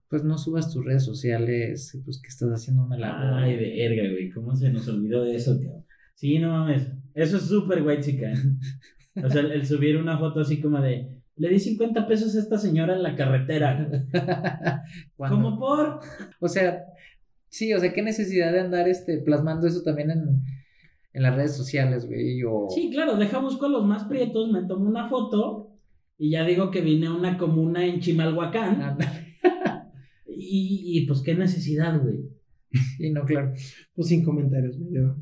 pues 0.10 0.24
no 0.24 0.38
subas 0.38 0.74
tus 0.74 0.86
redes 0.86 1.04
sociales, 1.04 2.00
pues 2.04 2.22
que 2.22 2.30
estás 2.30 2.50
haciendo 2.50 2.86
una 2.86 2.98
labor. 2.98 3.44
Ay, 3.44 3.56
verga, 3.56 4.12
güey, 4.12 4.30
¿cómo 4.30 4.56
se 4.56 4.72
nos 4.72 4.88
olvidó 4.88 5.24
de 5.24 5.36
eso, 5.36 5.58
cabrón? 5.60 5.86
Sí, 6.16 6.40
no 6.40 6.50
mames, 6.50 6.92
eso 7.14 7.38
es 7.38 7.44
súper 7.44 7.82
white 7.82 8.04
chica. 8.04 8.32
O 9.24 9.30
sea, 9.30 9.42
el, 9.42 9.52
el 9.52 9.66
subir 9.66 9.98
una 9.98 10.18
foto 10.18 10.42
así 10.42 10.62
como 10.62 10.82
de, 10.82 11.22
le 11.38 11.50
di 11.50 11.60
50 11.60 12.08
pesos 12.08 12.36
a 12.36 12.40
esta 12.40 12.58
señora 12.58 12.96
en 12.96 13.04
la 13.04 13.16
carretera. 13.16 14.06
¿Cómo 15.18 15.60
por? 15.60 16.00
O 16.40 16.48
sea, 16.48 16.86
sí, 17.50 17.74
o 17.74 17.80
sea, 17.80 17.94
qué 17.94 18.02
necesidad 18.02 18.52
de 18.54 18.62
andar 18.62 18.88
este, 18.88 19.20
plasmando 19.20 19.68
eso 19.68 19.82
también 19.84 20.12
en, 20.12 20.44
en 21.16 21.24
las 21.24 21.36
redes 21.36 21.56
sociales, 21.56 22.06
güey, 22.06 22.44
o... 22.44 22.68
Sí, 22.70 22.90
claro, 22.92 23.16
deja 23.18 23.40
busco 23.40 23.66
a 23.66 23.70
los 23.70 23.86
más 23.86 24.04
prietos, 24.04 24.52
me 24.52 24.64
tomo 24.68 24.88
una 24.88 25.08
foto 25.08 25.72
y 26.18 26.30
ya 26.32 26.44
digo 26.46 26.70
que 26.72 26.82
vine 26.82 27.08
a 27.08 27.14
una 27.14 27.38
comuna 27.38 27.86
en 27.86 28.00
Chimalhuacán. 28.02 28.98
Y, 30.28 30.82
y 31.00 31.06
pues 31.08 31.22
qué 31.22 31.34
necesidad, 31.36 32.02
güey. 32.02 32.20
Y 33.00 33.12
no, 33.12 33.24
claro. 33.26 33.54
Pues 33.96 34.08
sin 34.08 34.24
comentarios, 34.24 34.78
güey. 34.78 34.94
yo- 34.94 35.16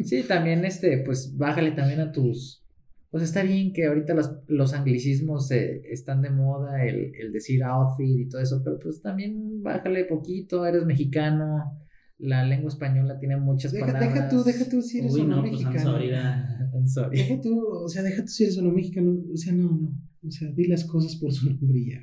Sí, 0.00 0.22
también, 0.22 0.64
este, 0.64 0.98
pues 0.98 1.36
bájale 1.36 1.72
también 1.72 1.98
a 2.00 2.12
tus. 2.12 2.62
Pues 3.10 3.24
está 3.24 3.42
bien 3.42 3.72
que 3.72 3.86
ahorita 3.86 4.14
los, 4.14 4.30
los 4.46 4.72
anglicismos 4.74 5.50
eh, 5.50 5.80
están 5.90 6.20
de 6.22 6.30
moda, 6.30 6.84
el, 6.84 7.12
el 7.18 7.32
decir 7.32 7.64
outfit 7.64 8.06
y 8.20 8.28
todo 8.28 8.40
eso, 8.40 8.60
pero 8.62 8.78
pues 8.78 9.00
también 9.02 9.62
bájale 9.62 10.04
poquito, 10.04 10.64
eres 10.66 10.84
mexicano, 10.84 11.72
la 12.18 12.44
lengua 12.44 12.68
española 12.68 13.18
tiene 13.18 13.36
muchas 13.36 13.72
Deja, 13.72 13.86
palabras. 13.86 14.14
deja 14.14 14.28
tú, 14.28 14.42
deja 14.44 14.68
tú 14.68 14.82
si 14.82 14.98
eres 14.98 15.14
Uy, 15.14 15.20
o 15.20 15.24
no, 15.24 15.36
no, 15.36 15.42
pues 15.42 15.60
I'm 15.60 15.72
mexicano. 15.72 15.92
sorry. 15.92 16.10
I'm 16.74 16.86
sorry. 16.88 17.16
Deja 17.18 17.40
tú, 17.40 17.66
o 17.66 17.88
sea, 17.88 18.02
deja 18.02 18.22
tú 18.22 18.28
si 18.28 18.44
eres 18.44 18.58
o 18.58 18.62
no 18.62 18.72
mexicano. 18.72 19.16
O 19.32 19.36
sea, 19.36 19.52
no, 19.52 19.70
no. 19.70 19.90
O 20.26 20.30
sea, 20.30 20.50
di 20.50 20.66
las 20.66 20.84
cosas 20.84 21.16
por 21.16 21.32
su 21.32 21.48
nombre 21.50 21.84
ya. 21.84 22.00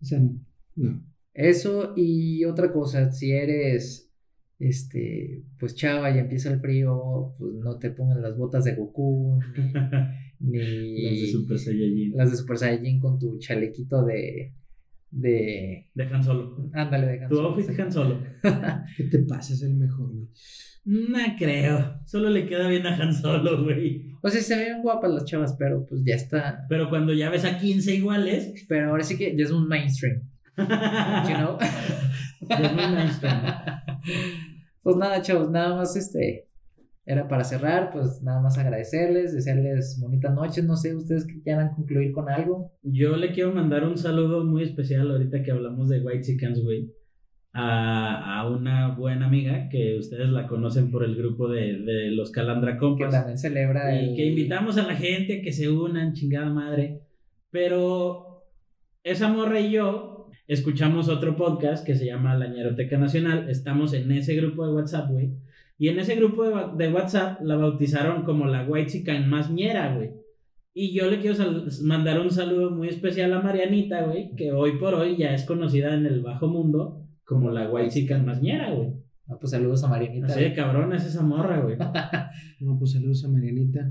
O 0.00 0.04
sea, 0.04 0.20
no. 0.76 1.04
Eso 1.34 1.92
y 1.96 2.44
otra 2.46 2.72
cosa, 2.72 3.12
si 3.12 3.30
eres, 3.32 4.10
este, 4.58 5.44
pues 5.58 5.74
chava 5.74 6.10
y 6.14 6.18
empieza 6.18 6.50
el 6.50 6.60
frío, 6.60 7.34
pues 7.38 7.52
no 7.54 7.78
te 7.78 7.90
pongan 7.90 8.22
las 8.22 8.36
botas 8.38 8.64
de 8.64 8.74
Goku, 8.74 9.38
ni, 10.40 10.58
ni 10.58 11.02
Los 11.10 11.20
de 11.20 11.26
Super 11.26 11.58
Saiyajin. 11.58 12.16
las 12.16 12.30
de 12.30 12.36
Super 12.38 12.56
Saiyajin 12.56 13.00
con 13.00 13.18
tu 13.18 13.38
chalequito 13.38 14.02
de, 14.06 14.54
de, 15.10 15.88
Dejan 15.94 16.22
solo. 16.22 16.56
ándale, 16.72 17.06
de 17.06 17.22
Han 17.24 17.28
Tu 17.28 17.36
Solo, 17.36 17.48
outfit 17.48 17.66
sí. 17.66 17.72
dejan 17.72 17.92
solo. 17.92 18.20
¿Qué 18.96 19.04
te 19.04 19.18
pasa? 19.20 19.52
Es 19.54 19.62
el 19.62 19.74
mejor, 19.74 20.10
güey. 20.12 20.28
No 20.84 21.18
creo. 21.38 22.00
Solo 22.04 22.30
le 22.30 22.46
queda 22.46 22.68
bien 22.68 22.86
a 22.86 22.94
Han 22.96 23.12
Solo, 23.12 23.64
güey. 23.64 24.12
O 24.22 24.28
sea, 24.28 24.40
se 24.40 24.56
ven 24.56 24.82
guapas 24.82 25.10
las 25.10 25.24
chavas, 25.24 25.56
pero 25.58 25.84
pues 25.86 26.02
ya 26.04 26.14
está. 26.14 26.64
Pero 26.68 26.88
cuando 26.88 27.12
ya 27.12 27.30
ves 27.30 27.44
a 27.44 27.58
15 27.58 27.94
iguales. 27.94 28.66
Pero 28.68 28.90
ahora 28.90 29.02
sí 29.04 29.16
que 29.16 29.36
ya 29.36 29.44
es 29.44 29.50
un 29.50 29.66
mainstream, 29.68 30.22
you 30.56 31.34
know? 31.36 31.58
Ya 32.48 32.56
es 32.58 32.72
muy 32.74 32.86
mainstream. 32.86 33.40
Pues 34.82 34.96
nada, 34.96 35.20
chavos, 35.22 35.50
nada 35.50 35.74
más 35.76 35.96
este 35.96 36.45
era 37.06 37.28
para 37.28 37.44
cerrar, 37.44 37.90
pues 37.92 38.20
nada 38.22 38.40
más 38.42 38.58
agradecerles, 38.58 39.32
desearles 39.32 39.98
bonitas 40.02 40.34
noches, 40.34 40.64
no 40.64 40.76
sé, 40.76 40.94
ustedes 40.94 41.24
que 41.24 41.40
quieran 41.40 41.72
concluir 41.74 42.10
con 42.12 42.28
algo. 42.28 42.72
Yo 42.82 43.16
le 43.16 43.30
quiero 43.32 43.52
mandar 43.52 43.84
un 43.84 43.96
saludo 43.96 44.44
muy 44.44 44.64
especial 44.64 45.10
ahorita 45.10 45.42
que 45.44 45.52
hablamos 45.52 45.88
de 45.88 46.00
White 46.00 46.22
Chickens, 46.22 46.62
güey. 46.64 46.90
a, 47.52 48.40
a 48.40 48.50
una 48.50 48.94
buena 48.96 49.26
amiga 49.28 49.68
que 49.70 49.96
ustedes 49.96 50.28
la 50.28 50.46
conocen 50.46 50.90
por 50.90 51.04
el 51.04 51.14
grupo 51.16 51.48
de, 51.48 51.78
de 51.78 52.10
los 52.10 52.30
Calandra 52.32 52.72
Que 52.72 52.78
Compas. 52.78 53.12
también 53.12 53.38
celebra 53.38 53.94
Y 53.94 54.10
el... 54.10 54.16
que 54.16 54.26
invitamos 54.26 54.76
a 54.76 54.86
la 54.86 54.94
gente 54.96 55.40
que 55.42 55.52
se 55.52 55.70
unan, 55.70 56.12
chingada 56.12 56.50
madre. 56.50 57.00
Pero 57.50 58.42
esa 59.04 59.28
morra 59.28 59.60
y 59.60 59.70
yo 59.70 60.28
escuchamos 60.48 61.08
otro 61.08 61.36
podcast 61.36 61.86
que 61.86 61.94
se 61.94 62.06
llama 62.06 62.34
La 62.36 62.48
Ñeroteca 62.48 62.98
Nacional. 62.98 63.48
Estamos 63.48 63.94
en 63.94 64.10
ese 64.12 64.34
grupo 64.34 64.66
de 64.66 64.74
WhatsApp, 64.74 65.10
güey. 65.10 65.32
Y 65.78 65.88
en 65.88 65.98
ese 65.98 66.16
grupo 66.16 66.44
de, 66.44 66.54
de 66.76 66.92
WhatsApp 66.92 67.40
la 67.42 67.56
bautizaron 67.56 68.24
como 68.24 68.46
la 68.46 68.66
White 68.66 68.90
Chican 68.90 69.28
más 69.28 69.50
ñera, 69.50 69.94
güey. 69.94 70.10
Y 70.78 70.92
yo 70.92 71.10
le 71.10 71.20
quiero 71.20 71.36
mandar 71.84 72.20
un 72.20 72.30
saludo 72.30 72.70
muy 72.70 72.88
especial 72.88 73.32
a 73.32 73.40
Marianita, 73.40 74.04
güey, 74.04 74.34
que 74.36 74.52
hoy 74.52 74.78
por 74.78 74.94
hoy 74.94 75.16
ya 75.16 75.32
es 75.32 75.44
conocida 75.44 75.94
en 75.94 76.04
el 76.04 76.22
bajo 76.22 76.48
mundo 76.48 77.02
como 77.24 77.50
la 77.50 77.70
White 77.70 77.90
Chican 77.90 78.26
más 78.26 78.42
ñera, 78.42 78.72
güey. 78.72 78.92
Ah, 79.28 79.36
pues 79.40 79.50
saludos 79.50 79.82
a 79.84 79.88
Marianita. 79.88 80.34
De 80.34 80.54
cabrón 80.54 80.92
es 80.92 81.04
esa 81.04 81.22
morra, 81.22 81.60
güey. 81.60 81.76
No, 82.60 82.78
pues 82.78 82.92
saludos 82.92 83.24
a 83.24 83.28
Marianita. 83.28 83.90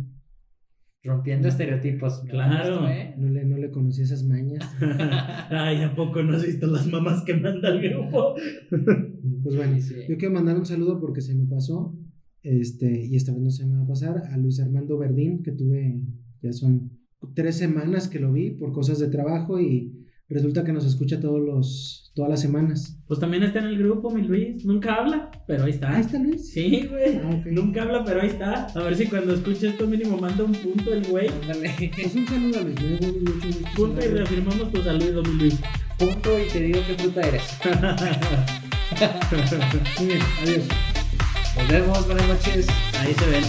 Rompiendo 1.06 1.48
estereotipos. 1.48 2.24
Claro. 2.28 2.88
¿eh? 2.90 3.14
No 3.18 3.30
le, 3.30 3.46
no 3.46 3.58
le 3.58 3.70
conocí 3.70 4.02
esas 4.02 4.24
mañas. 4.24 4.68
Ay, 5.50 5.84
¿a 5.84 5.96
poco 5.96 6.24
no 6.24 6.36
has 6.36 6.46
visto 6.46 6.66
las 6.66 6.88
mamás 6.88 7.24
que 7.24 7.36
manda 7.36 7.70
el 7.70 7.90
grupo? 7.90 8.36
Pues 9.44 9.58
bueno, 9.58 9.80
sí. 9.80 9.94
Yo 10.10 10.18
quiero 10.18 10.34
mandar 10.34 10.58
un 10.58 10.66
saludo 10.66 11.00
porque 11.00 11.22
se 11.22 11.36
me 11.36 11.46
pasó, 11.46 11.96
este, 12.42 13.06
y 13.06 13.16
esta 13.16 13.32
vez 13.32 13.42
no 13.42 13.52
se 13.52 13.66
me 13.68 13.76
va 13.76 13.84
a 13.84 13.88
pasar, 13.88 14.24
a 14.32 14.38
Luis 14.38 14.60
Armando 14.60 14.98
Verdín, 14.98 15.44
que 15.44 15.52
tuve, 15.52 16.02
ya 16.42 16.52
son 16.52 16.92
tres 17.36 17.56
semanas 17.56 18.08
que 18.08 18.20
lo 18.20 18.32
vi 18.32 18.52
por 18.52 18.72
cosas 18.72 18.98
de 18.98 19.08
trabajo 19.08 19.60
y 19.60 20.05
resulta 20.30 20.64
que 20.64 20.74
nos 20.74 20.86
escucha 20.86 21.20
todos 21.20 21.40
los, 21.40 22.12
todas 22.16 22.32
las 22.32 22.42
semanas. 22.42 22.98
Pues 23.08 23.20
también 23.20 23.44
está 23.44 23.60
en 23.60 23.66
el 23.66 23.78
grupo, 23.78 24.10
mi 24.10 24.24
Luis. 24.24 24.66
Nunca 24.66 24.96
habla, 24.96 25.30
pero 25.48 25.66
ahí 25.66 25.72
está. 25.72 25.96
Ahí 25.96 26.02
está 26.02 26.18
Luis. 26.18 26.52
Sí, 26.52 26.88
güey. 26.90 27.18
Ah, 27.18 27.30
ok. 27.30 27.46
Nunca 27.48 27.84
habla, 27.84 28.04
pero 28.04 28.22
ahí 28.22 28.30
está. 28.30 28.66
A 28.68 28.84
ver 28.84 28.96
si 28.96 29.06
cuando 29.08 29.36
escuche 29.36 29.68
esto 29.68 29.86
mínimo 29.86 30.18
manda 30.18 30.44
un 30.44 30.54
punto 30.54 30.92
el 30.94 31.06
güey. 31.08 31.30
Ándale. 31.30 31.92
Pues 31.96 32.16
un 32.16 32.28
saludo 32.28 32.60
a 32.60 32.64
Luis, 32.64 32.80
Punto 33.76 34.04
y 34.04 34.08
reafirmamos 34.08 34.72
tu 34.72 34.82
saludo, 34.82 35.22
mi 35.24 35.34
Luis. 35.40 35.60
Punto 36.00 36.40
y 36.40 36.48
te 36.50 36.62
digo 36.62 36.80
qué 36.88 36.96
fruta 36.96 37.22
eres. 37.22 37.44
Muy 40.00 40.08
bien, 40.08 40.20
adiós. 40.42 40.64
Nos 41.58 41.68
vemos, 41.70 42.06
buenas 42.06 42.28
noches. 42.28 42.68
Ahí 43.00 43.14
se 43.14 43.26
ven. 43.28 43.44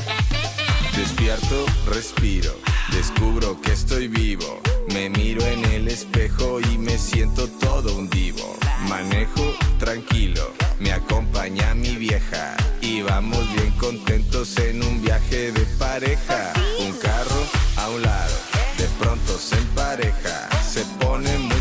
Despierto, 0.96 1.66
respiro, 1.92 2.52
descubro 2.92 3.60
que 3.60 3.72
estoy 3.72 4.06
vivo. 4.08 4.60
Me 4.96 5.10
miro 5.10 5.44
en 5.44 5.62
el 5.72 5.88
espejo 5.88 6.58
y 6.58 6.78
me 6.78 6.96
siento 6.96 7.46
todo 7.60 7.94
un 7.98 8.08
divo. 8.08 8.56
Manejo 8.88 9.52
tranquilo, 9.78 10.54
me 10.80 10.90
acompaña 10.90 11.74
mi 11.74 11.96
vieja. 11.96 12.56
Y 12.80 13.02
vamos 13.02 13.44
bien 13.52 13.72
contentos 13.72 14.56
en 14.56 14.82
un 14.82 15.02
viaje 15.02 15.52
de 15.52 15.66
pareja. 15.78 16.54
Un 16.80 16.92
carro 16.94 17.42
a 17.76 17.90
un 17.90 18.00
lado, 18.00 18.36
de 18.78 18.86
pronto 18.98 19.38
se 19.38 19.58
empareja. 19.58 20.48
Se 20.66 20.82
pone 20.98 21.36
muy 21.40 21.55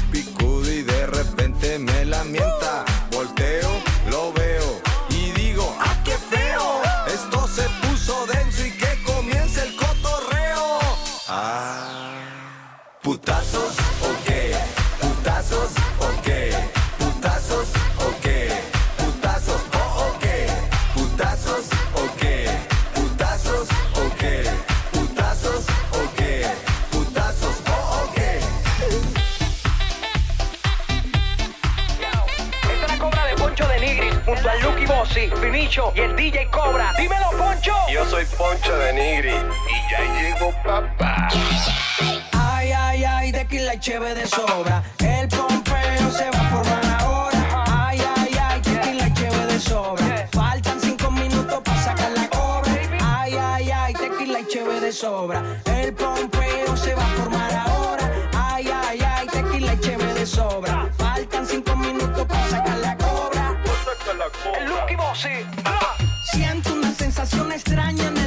Vinicho 35.15 35.93
y 35.95 36.01
el 36.01 36.13
DJ 36.13 36.49
Cobra. 36.51 36.91
¡Dímelo, 36.97 37.29
Poncho! 37.37 37.73
Yo 37.89 38.05
soy 38.05 38.25
Poncho 38.37 38.77
de 38.77 38.91
Nigri 38.91 39.29
y 39.29 39.89
ya 39.89 40.01
llegó 40.19 40.51
papá. 40.61 41.29
Ay, 42.33 42.71
ay, 42.73 43.03
ay, 43.05 43.31
de 43.31 43.47
que 43.47 43.61
la 43.61 43.79
cheve 43.79 44.13
de 44.13 44.27
sobra. 44.27 44.83
El 44.99 45.29
pompeo 45.29 46.11
se 46.11 46.29
va 46.31 46.39
a 46.39 46.49
formar 46.49 46.85
ahora. 46.99 47.63
Ay, 47.65 48.01
ay, 48.17 48.31
ay, 48.41 48.59
de 48.59 48.79
que 48.81 48.93
la 48.93 49.13
cheve 49.13 49.45
de 49.45 49.57
sobra. 49.57 50.27
Faltan 50.33 50.81
cinco 50.81 51.09
minutos 51.11 51.61
para 51.63 51.81
sacar 51.81 52.11
la 52.11 52.27
cobra. 52.27 52.73
Ay, 53.01 53.37
ay, 53.39 53.71
ay, 53.71 53.93
tequila 53.93 54.41
y 54.41 54.47
cheve 54.47 54.81
de 54.81 54.91
sobra. 54.91 55.41
El 55.63 55.93
pompeo 55.93 56.75
se 56.75 56.93
va 56.93 57.05
a 57.05 57.15
formar 57.15 57.53
ahora. 57.53 58.11
Ay, 58.33 58.67
ay, 58.85 58.99
ay, 58.99 59.27
tequila 59.27 59.75
y 59.75 59.79
cheve 59.79 60.13
de 60.13 60.25
sobra. 60.25 60.89
Faltan 60.97 61.47
cinco 61.47 61.73
minutos 61.77 62.25
para 62.27 62.49
sacar 62.49 62.77
la 62.79 62.84
Lucky 64.67 64.95
Bossy. 64.95 65.45
Siento 66.23 66.73
una 66.73 66.91
sensación 66.91 67.51
extraña 67.51 68.07
en 68.07 68.24